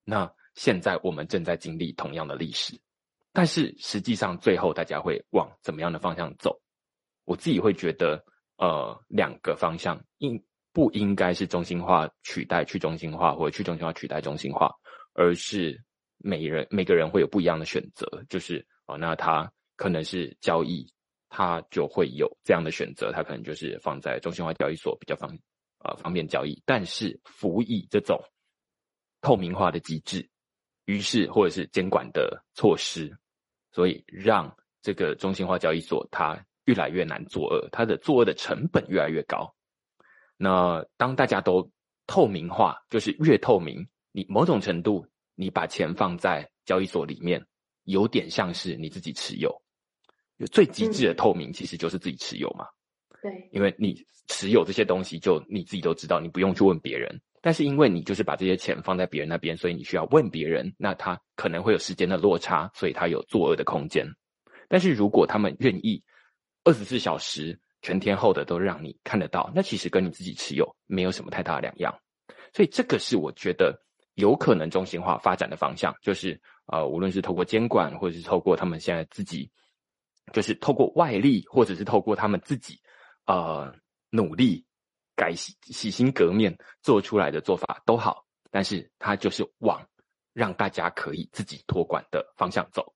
[0.03, 2.81] 那现在我们正在经历同样的历史，
[3.33, 6.59] 但是实际上最后大家会往怎么样的方向走？
[7.23, 8.25] 我自己会觉得，
[8.57, 10.43] 呃，两个方向应
[10.75, 14.69] 不应该是中心化取代去中心化，或者去中心化取代中心化，
[15.13, 15.81] 而是
[16.17, 19.49] 每人每个人会有不一样的选择，就是哦，那他。
[19.77, 20.89] 可能是交易，
[21.27, 25.37] 他就会有这样的选择，他可能就是放在中心化交易所比较方
[25.79, 26.63] 呃方便交易。
[26.65, 28.17] 但是辅以这种
[29.19, 30.29] 透明化的机制，
[30.85, 33.13] 于是或者是监管的措施，
[33.73, 39.53] 所以让这个中心化交易所它越来越难作恶，它的作恶的成本越来越高。
[40.37, 41.69] 那当大家都
[42.07, 45.05] 透明化，就是越透明，你某种程度
[45.35, 47.45] 你把钱放在交易所里面，
[47.83, 49.53] 有点像是你自己持有。
[50.51, 52.65] 最极致的透明，其实就是自己持有嘛。
[53.21, 57.21] 对，因为你持有这些东西，就你自己都知道，你不用去问别人。
[57.41, 64.05] 但是因为你就是把这些钱放在别人那边，所以你需要问别人，那他可能会有时间的落差，所以他有作恶的空间。
[64.67, 66.03] 但是如果他们愿意
[66.63, 71.95] 二十四小时全天候的都让你看得到，那其实跟你自己持有没有什么太大的两样。
[72.51, 73.79] 所以这个是我觉得
[74.15, 79.51] 有可能中心化发展的方向，就是呃，无论是透过监管，或者是透过他们现在自己。
[80.33, 82.81] 就是透过外力，或者是透过他们自己，
[83.27, 83.71] 呃，
[84.09, 84.65] 努力
[85.15, 89.87] 改洗洗心革面做出来的做法都好，但是它就是往
[90.33, 92.95] 让大家可以自己托管的方向走。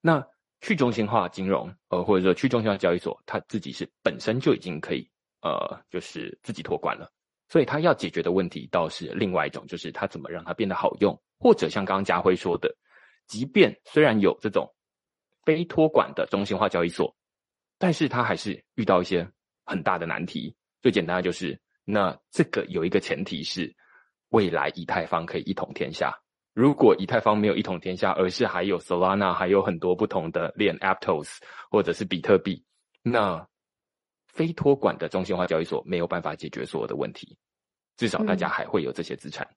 [0.00, 0.24] 那
[0.62, 5.06] 去中心化金融，呃，或者说去中心化交易所，它自己是本身就已经可以，
[5.42, 7.12] 呃，就是自己托管了。
[7.50, 12.74] 所以它要解决的问题倒是另外一种，就是它怎么让它变得好用，或者像刚刚家辉说的，
[13.26, 14.66] 即便虽然有这种。
[15.44, 17.12] 非托管的中心化交易所，
[17.76, 19.28] 但是它还是遇到一些
[19.64, 20.54] 很大的难题。
[20.80, 23.74] 最简单的就是，那这个有一个前提是，
[24.28, 26.16] 未来以太坊可以一统天下。
[26.54, 31.38] 如果以太坊没有一统天下，而是还有 Solana，还有很多不同的链 Aptos
[31.70, 32.64] 或者是比特币，
[33.02, 33.46] 那
[34.26, 37.36] 非托管的中心化交易所没有办法解决所有的问题。
[37.96, 39.48] 至少大家还会有这些资产。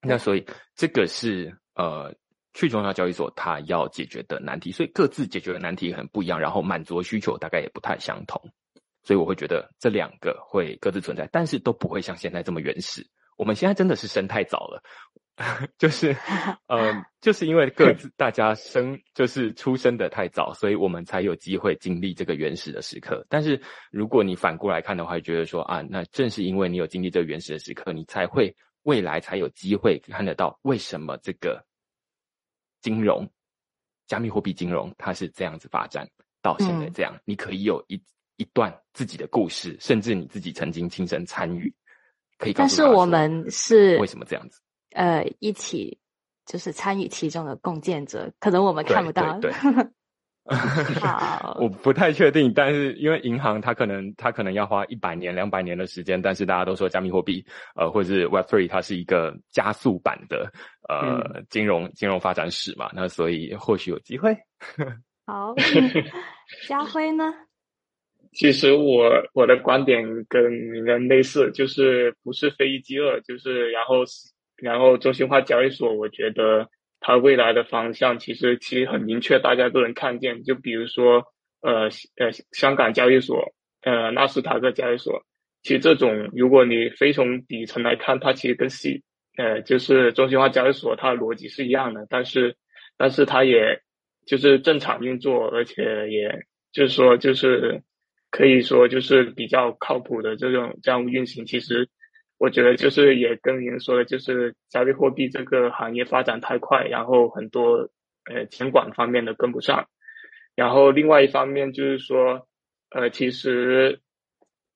[0.00, 2.14] 那所以这个是呃。
[2.58, 8.40] 去中心化交易所它要解决的难题，所以各自解决的难题很不一样，然后满足的需求大概也不太相同，
[9.02, 13.06] 所以我会觉得这两个会各自存在，但是都不会像现在这么原始。
[13.36, 14.82] 我们现在真的是生太早了，
[15.78, 16.16] 就是
[16.66, 23.24] 呃，就是因为各自大家生就是出生的太早，所以我们才有机会经历这个原始的时刻。
[23.28, 23.60] 但是
[23.90, 28.54] 如果你反过来看的话，觉得说啊，那正是因为你有经历这个原始的时刻，你才会
[28.84, 31.64] 未来才有机会看得到为什么这个。
[32.82, 33.28] 金融，
[34.06, 36.08] 加密货币金融，它是这样子发展
[36.40, 37.18] 到现在这样。
[37.24, 38.00] 你可以有一
[38.36, 41.74] 一段自己的故事，甚至你自己曾经亲身参与，
[42.38, 42.52] 可以。
[42.52, 44.60] 但是我们是为什么这样子？
[44.90, 45.98] 呃，一起
[46.44, 49.38] 就是参与其中的共建者，可能我们看不到。
[49.40, 49.52] 对。
[50.48, 57.44] 好，我不太确定，但是因为银行它可能它可能要花一百年、两百年的时间，但是大家都说加密货币，
[57.74, 60.48] 呃，或者是 Web Three，它是一个加速版的
[60.88, 64.38] 呃金融金融发展史嘛，那所以或许有机会。
[65.26, 65.52] 好，
[66.68, 67.24] 家辉呢？
[68.32, 74.04] 其实我我的观点跟你们类似，就是不是非一即二，就是然后
[74.56, 76.68] 然后中心化交易所，我觉得。
[76.98, 80.42] 它未来的方向其实其实很明确，大家都能看见。
[80.42, 81.22] 就比如说，
[81.60, 81.82] 呃
[82.16, 83.52] 呃，香港交易所，
[83.82, 85.22] 呃，纳斯达克交易所，
[85.62, 89.02] 其实这种如果你非从底层来看，它其实跟 C，
[89.36, 92.06] 呃，就是中心化交易所，它的逻辑是一样的。
[92.08, 92.56] 但是，
[92.96, 93.78] 但是它也
[94.26, 97.82] 就是正常运作，而且也就是说，就是
[98.30, 101.44] 可以说就是比较靠谱的这种这样运行。
[101.44, 101.88] 其实，
[102.38, 107.88] 我觉得就是也跟您说的，就是加密货币这个行业发展太快，然后很多
[108.24, 109.88] 呃监管方面的跟不上。
[110.54, 112.46] 然后另外一方面就是说，
[112.90, 114.00] 呃，其实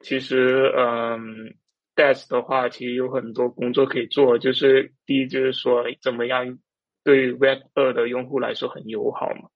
[0.01, 1.55] 其实嗯
[1.97, 4.39] ，DES 的话其实有很多工作可以做。
[4.39, 6.59] 就是第一就是说，怎么样
[7.05, 9.49] 对 Web 二的用户来说很友好嘛？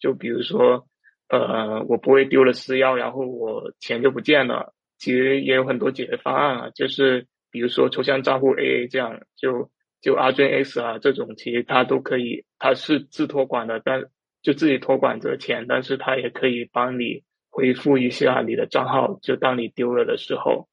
[0.00, 0.86] 就比如说，
[1.28, 4.74] 呃，我不会丢了私钥，然后我钱就不见了。
[4.98, 9.70] 其实也有很多解决方案啊，就是比如说抽象账户 AA 这样，就
[10.00, 14.02] 就 RJS 啊这种，其实它都可以，它是自托管的，但
[14.42, 20.68] 就自己托管着钱，但是它也可以帮你恢复一下你的账号，就当你丢了的时候。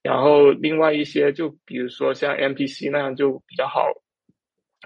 [0.00, 3.82] 然后另外一些，就比如说像 MPC 那样就比较好，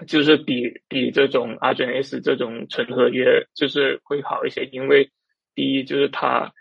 [0.07, 5.11] 就是比比这种 RJS 这种纯合约就是会好一些，因为
[5.53, 6.51] 第一就是它，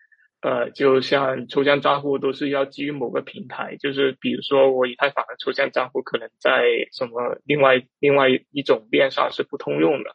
[0.43, 10.11] 呃，就像抽象账户都是要基于某个平台，就是比如说我以太坊的抽象账户可能在什么另外另外一种链上是不通用的。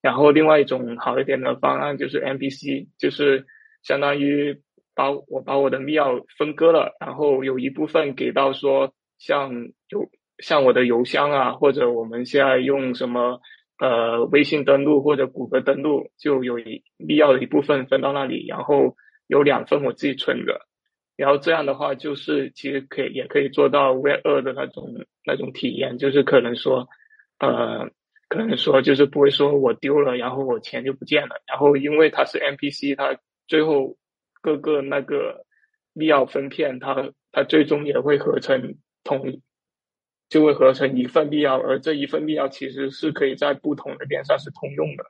[0.00, 3.44] 然后另外一种好一点的方案就是 MPC，就是
[3.82, 4.60] 相当于
[4.94, 9.52] 把我把我的密钥分割了，然后有一部分给到说像
[9.88, 13.40] 有像我的邮箱啊，或者我们现在用什么
[13.80, 18.94] 呃微信登录或者谷歌登录，就有一密钥的一部分分到那里，然后
[19.26, 20.66] 有两份我自己存的，
[21.16, 24.92] 然后这样的话就是其实可以也可以做到 Web 二的那种
[25.24, 26.88] 那种体验，就是可能说
[27.38, 27.90] 呃。
[28.28, 31.40] 可能说就是不会说我丢了，然后我钱就不见了。
[31.46, 33.16] 然后因为它是 NPC，它
[33.46, 33.96] 最后
[34.42, 35.46] 各个那个
[35.92, 38.74] 密钥分片，它它最终也会合成
[39.04, 39.40] 同，
[40.28, 41.56] 就会合成一份密钥。
[41.56, 45.04] 而这一份密钥其实是可以在不同的链上是通用的，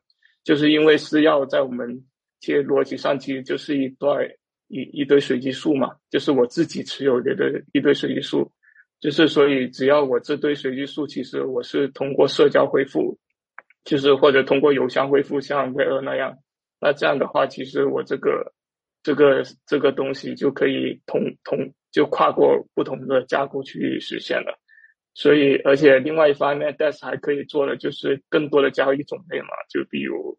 [0.44, 2.04] 就是因为私钥在我们
[2.40, 4.26] 其实逻辑上其实就是一段
[4.68, 8.50] 一一堆随机数嘛，就是我自己持有的的一堆随机数。
[8.98, 13.18] 就是所以，只要我这堆随机数，其实我是通过社交恢复，
[13.84, 16.34] 就是或者通过邮箱恢复，像 v 二那样，
[16.80, 18.54] 那这样的话，其实我这个
[19.02, 21.58] 这个这个东西就可以同同
[21.92, 24.58] 就跨过不同的架构去实现了。
[25.12, 30.34] 所以，而且另外一方面，DES 还可以做的就是更多的交易种类嘛，就比如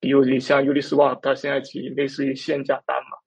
[0.00, 3.18] 比如你像 Uniswap，它现在其实类似于限价单嘛，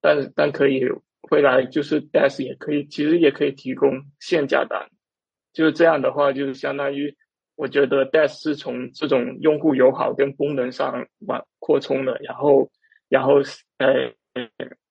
[0.00, 0.84] 但但可以。
[1.30, 4.88] 未来就是 DES 也可以，其实也可以提供限价单，
[5.52, 7.14] 就是这样的话，就是相当于
[7.54, 12.70] 我觉得 DES 是从这种用户友好跟功能上往扩充的，然后，
[13.10, 13.42] 然后，
[13.76, 14.10] 呃，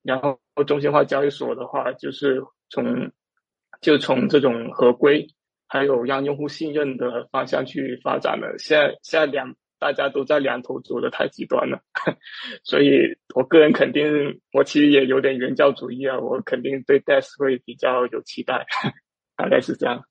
[0.03, 0.37] 然后
[0.67, 3.09] 中心化交易所的话，就是从
[3.81, 5.27] 就从这种合规
[5.65, 8.59] 还有让用户信任的方向去发展的。
[8.59, 9.55] 现在现在两。
[9.79, 11.79] 大家都在两头走的太极端了，
[12.63, 18.65] 所以我个人肯定，我其实也有点原教主义啊，我肯定对 DES 会比较有期待，
[19.37, 20.03] 大概是这样。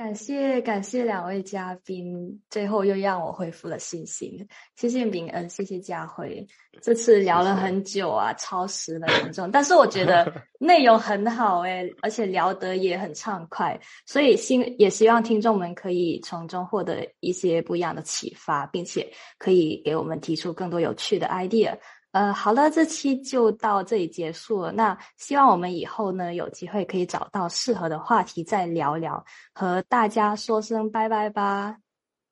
[0.00, 4.48] 感谢感谢两位嘉宾，最后又让我恢复了信心。
[4.74, 6.46] 谢谢明恩，谢谢佳辉。
[6.80, 19.06] 这次聊了很久啊，超时了严重，但是我觉得 内容很好诶，而且聊得也很畅快，所以希也希望听众们可以从中获得一些不一样的启发，并且
[19.36, 21.76] 可以给我们提出更多有趣的 idea。
[22.12, 24.72] 呃，好了，这期就到这里结束了。
[24.72, 29.24] 那希望我们以后呢，有机会可以找到适合的话题再聊聊，
[29.54, 31.76] 和大家说声拜拜吧。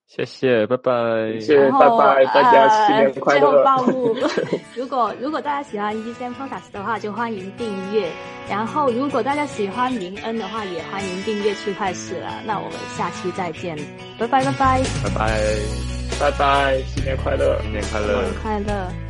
[0.05, 0.91] 谢谢，拜拜。
[1.39, 3.39] 谢谢，拜拜，大家新年快乐。
[3.39, 4.15] 最后报幕，
[4.75, 8.11] 如果如果大家喜欢 E C M Podcast 的话，就欢迎订阅。
[8.49, 12.41] 然后，如果大家喜欢林恩的话，也欢迎订阅区块市了。
[12.43, 13.77] 那我们下期再见，
[14.17, 15.39] 拜拜，拜拜，拜拜，
[16.19, 19.08] 拜拜，新年快乐，新年快乐，新年快乐。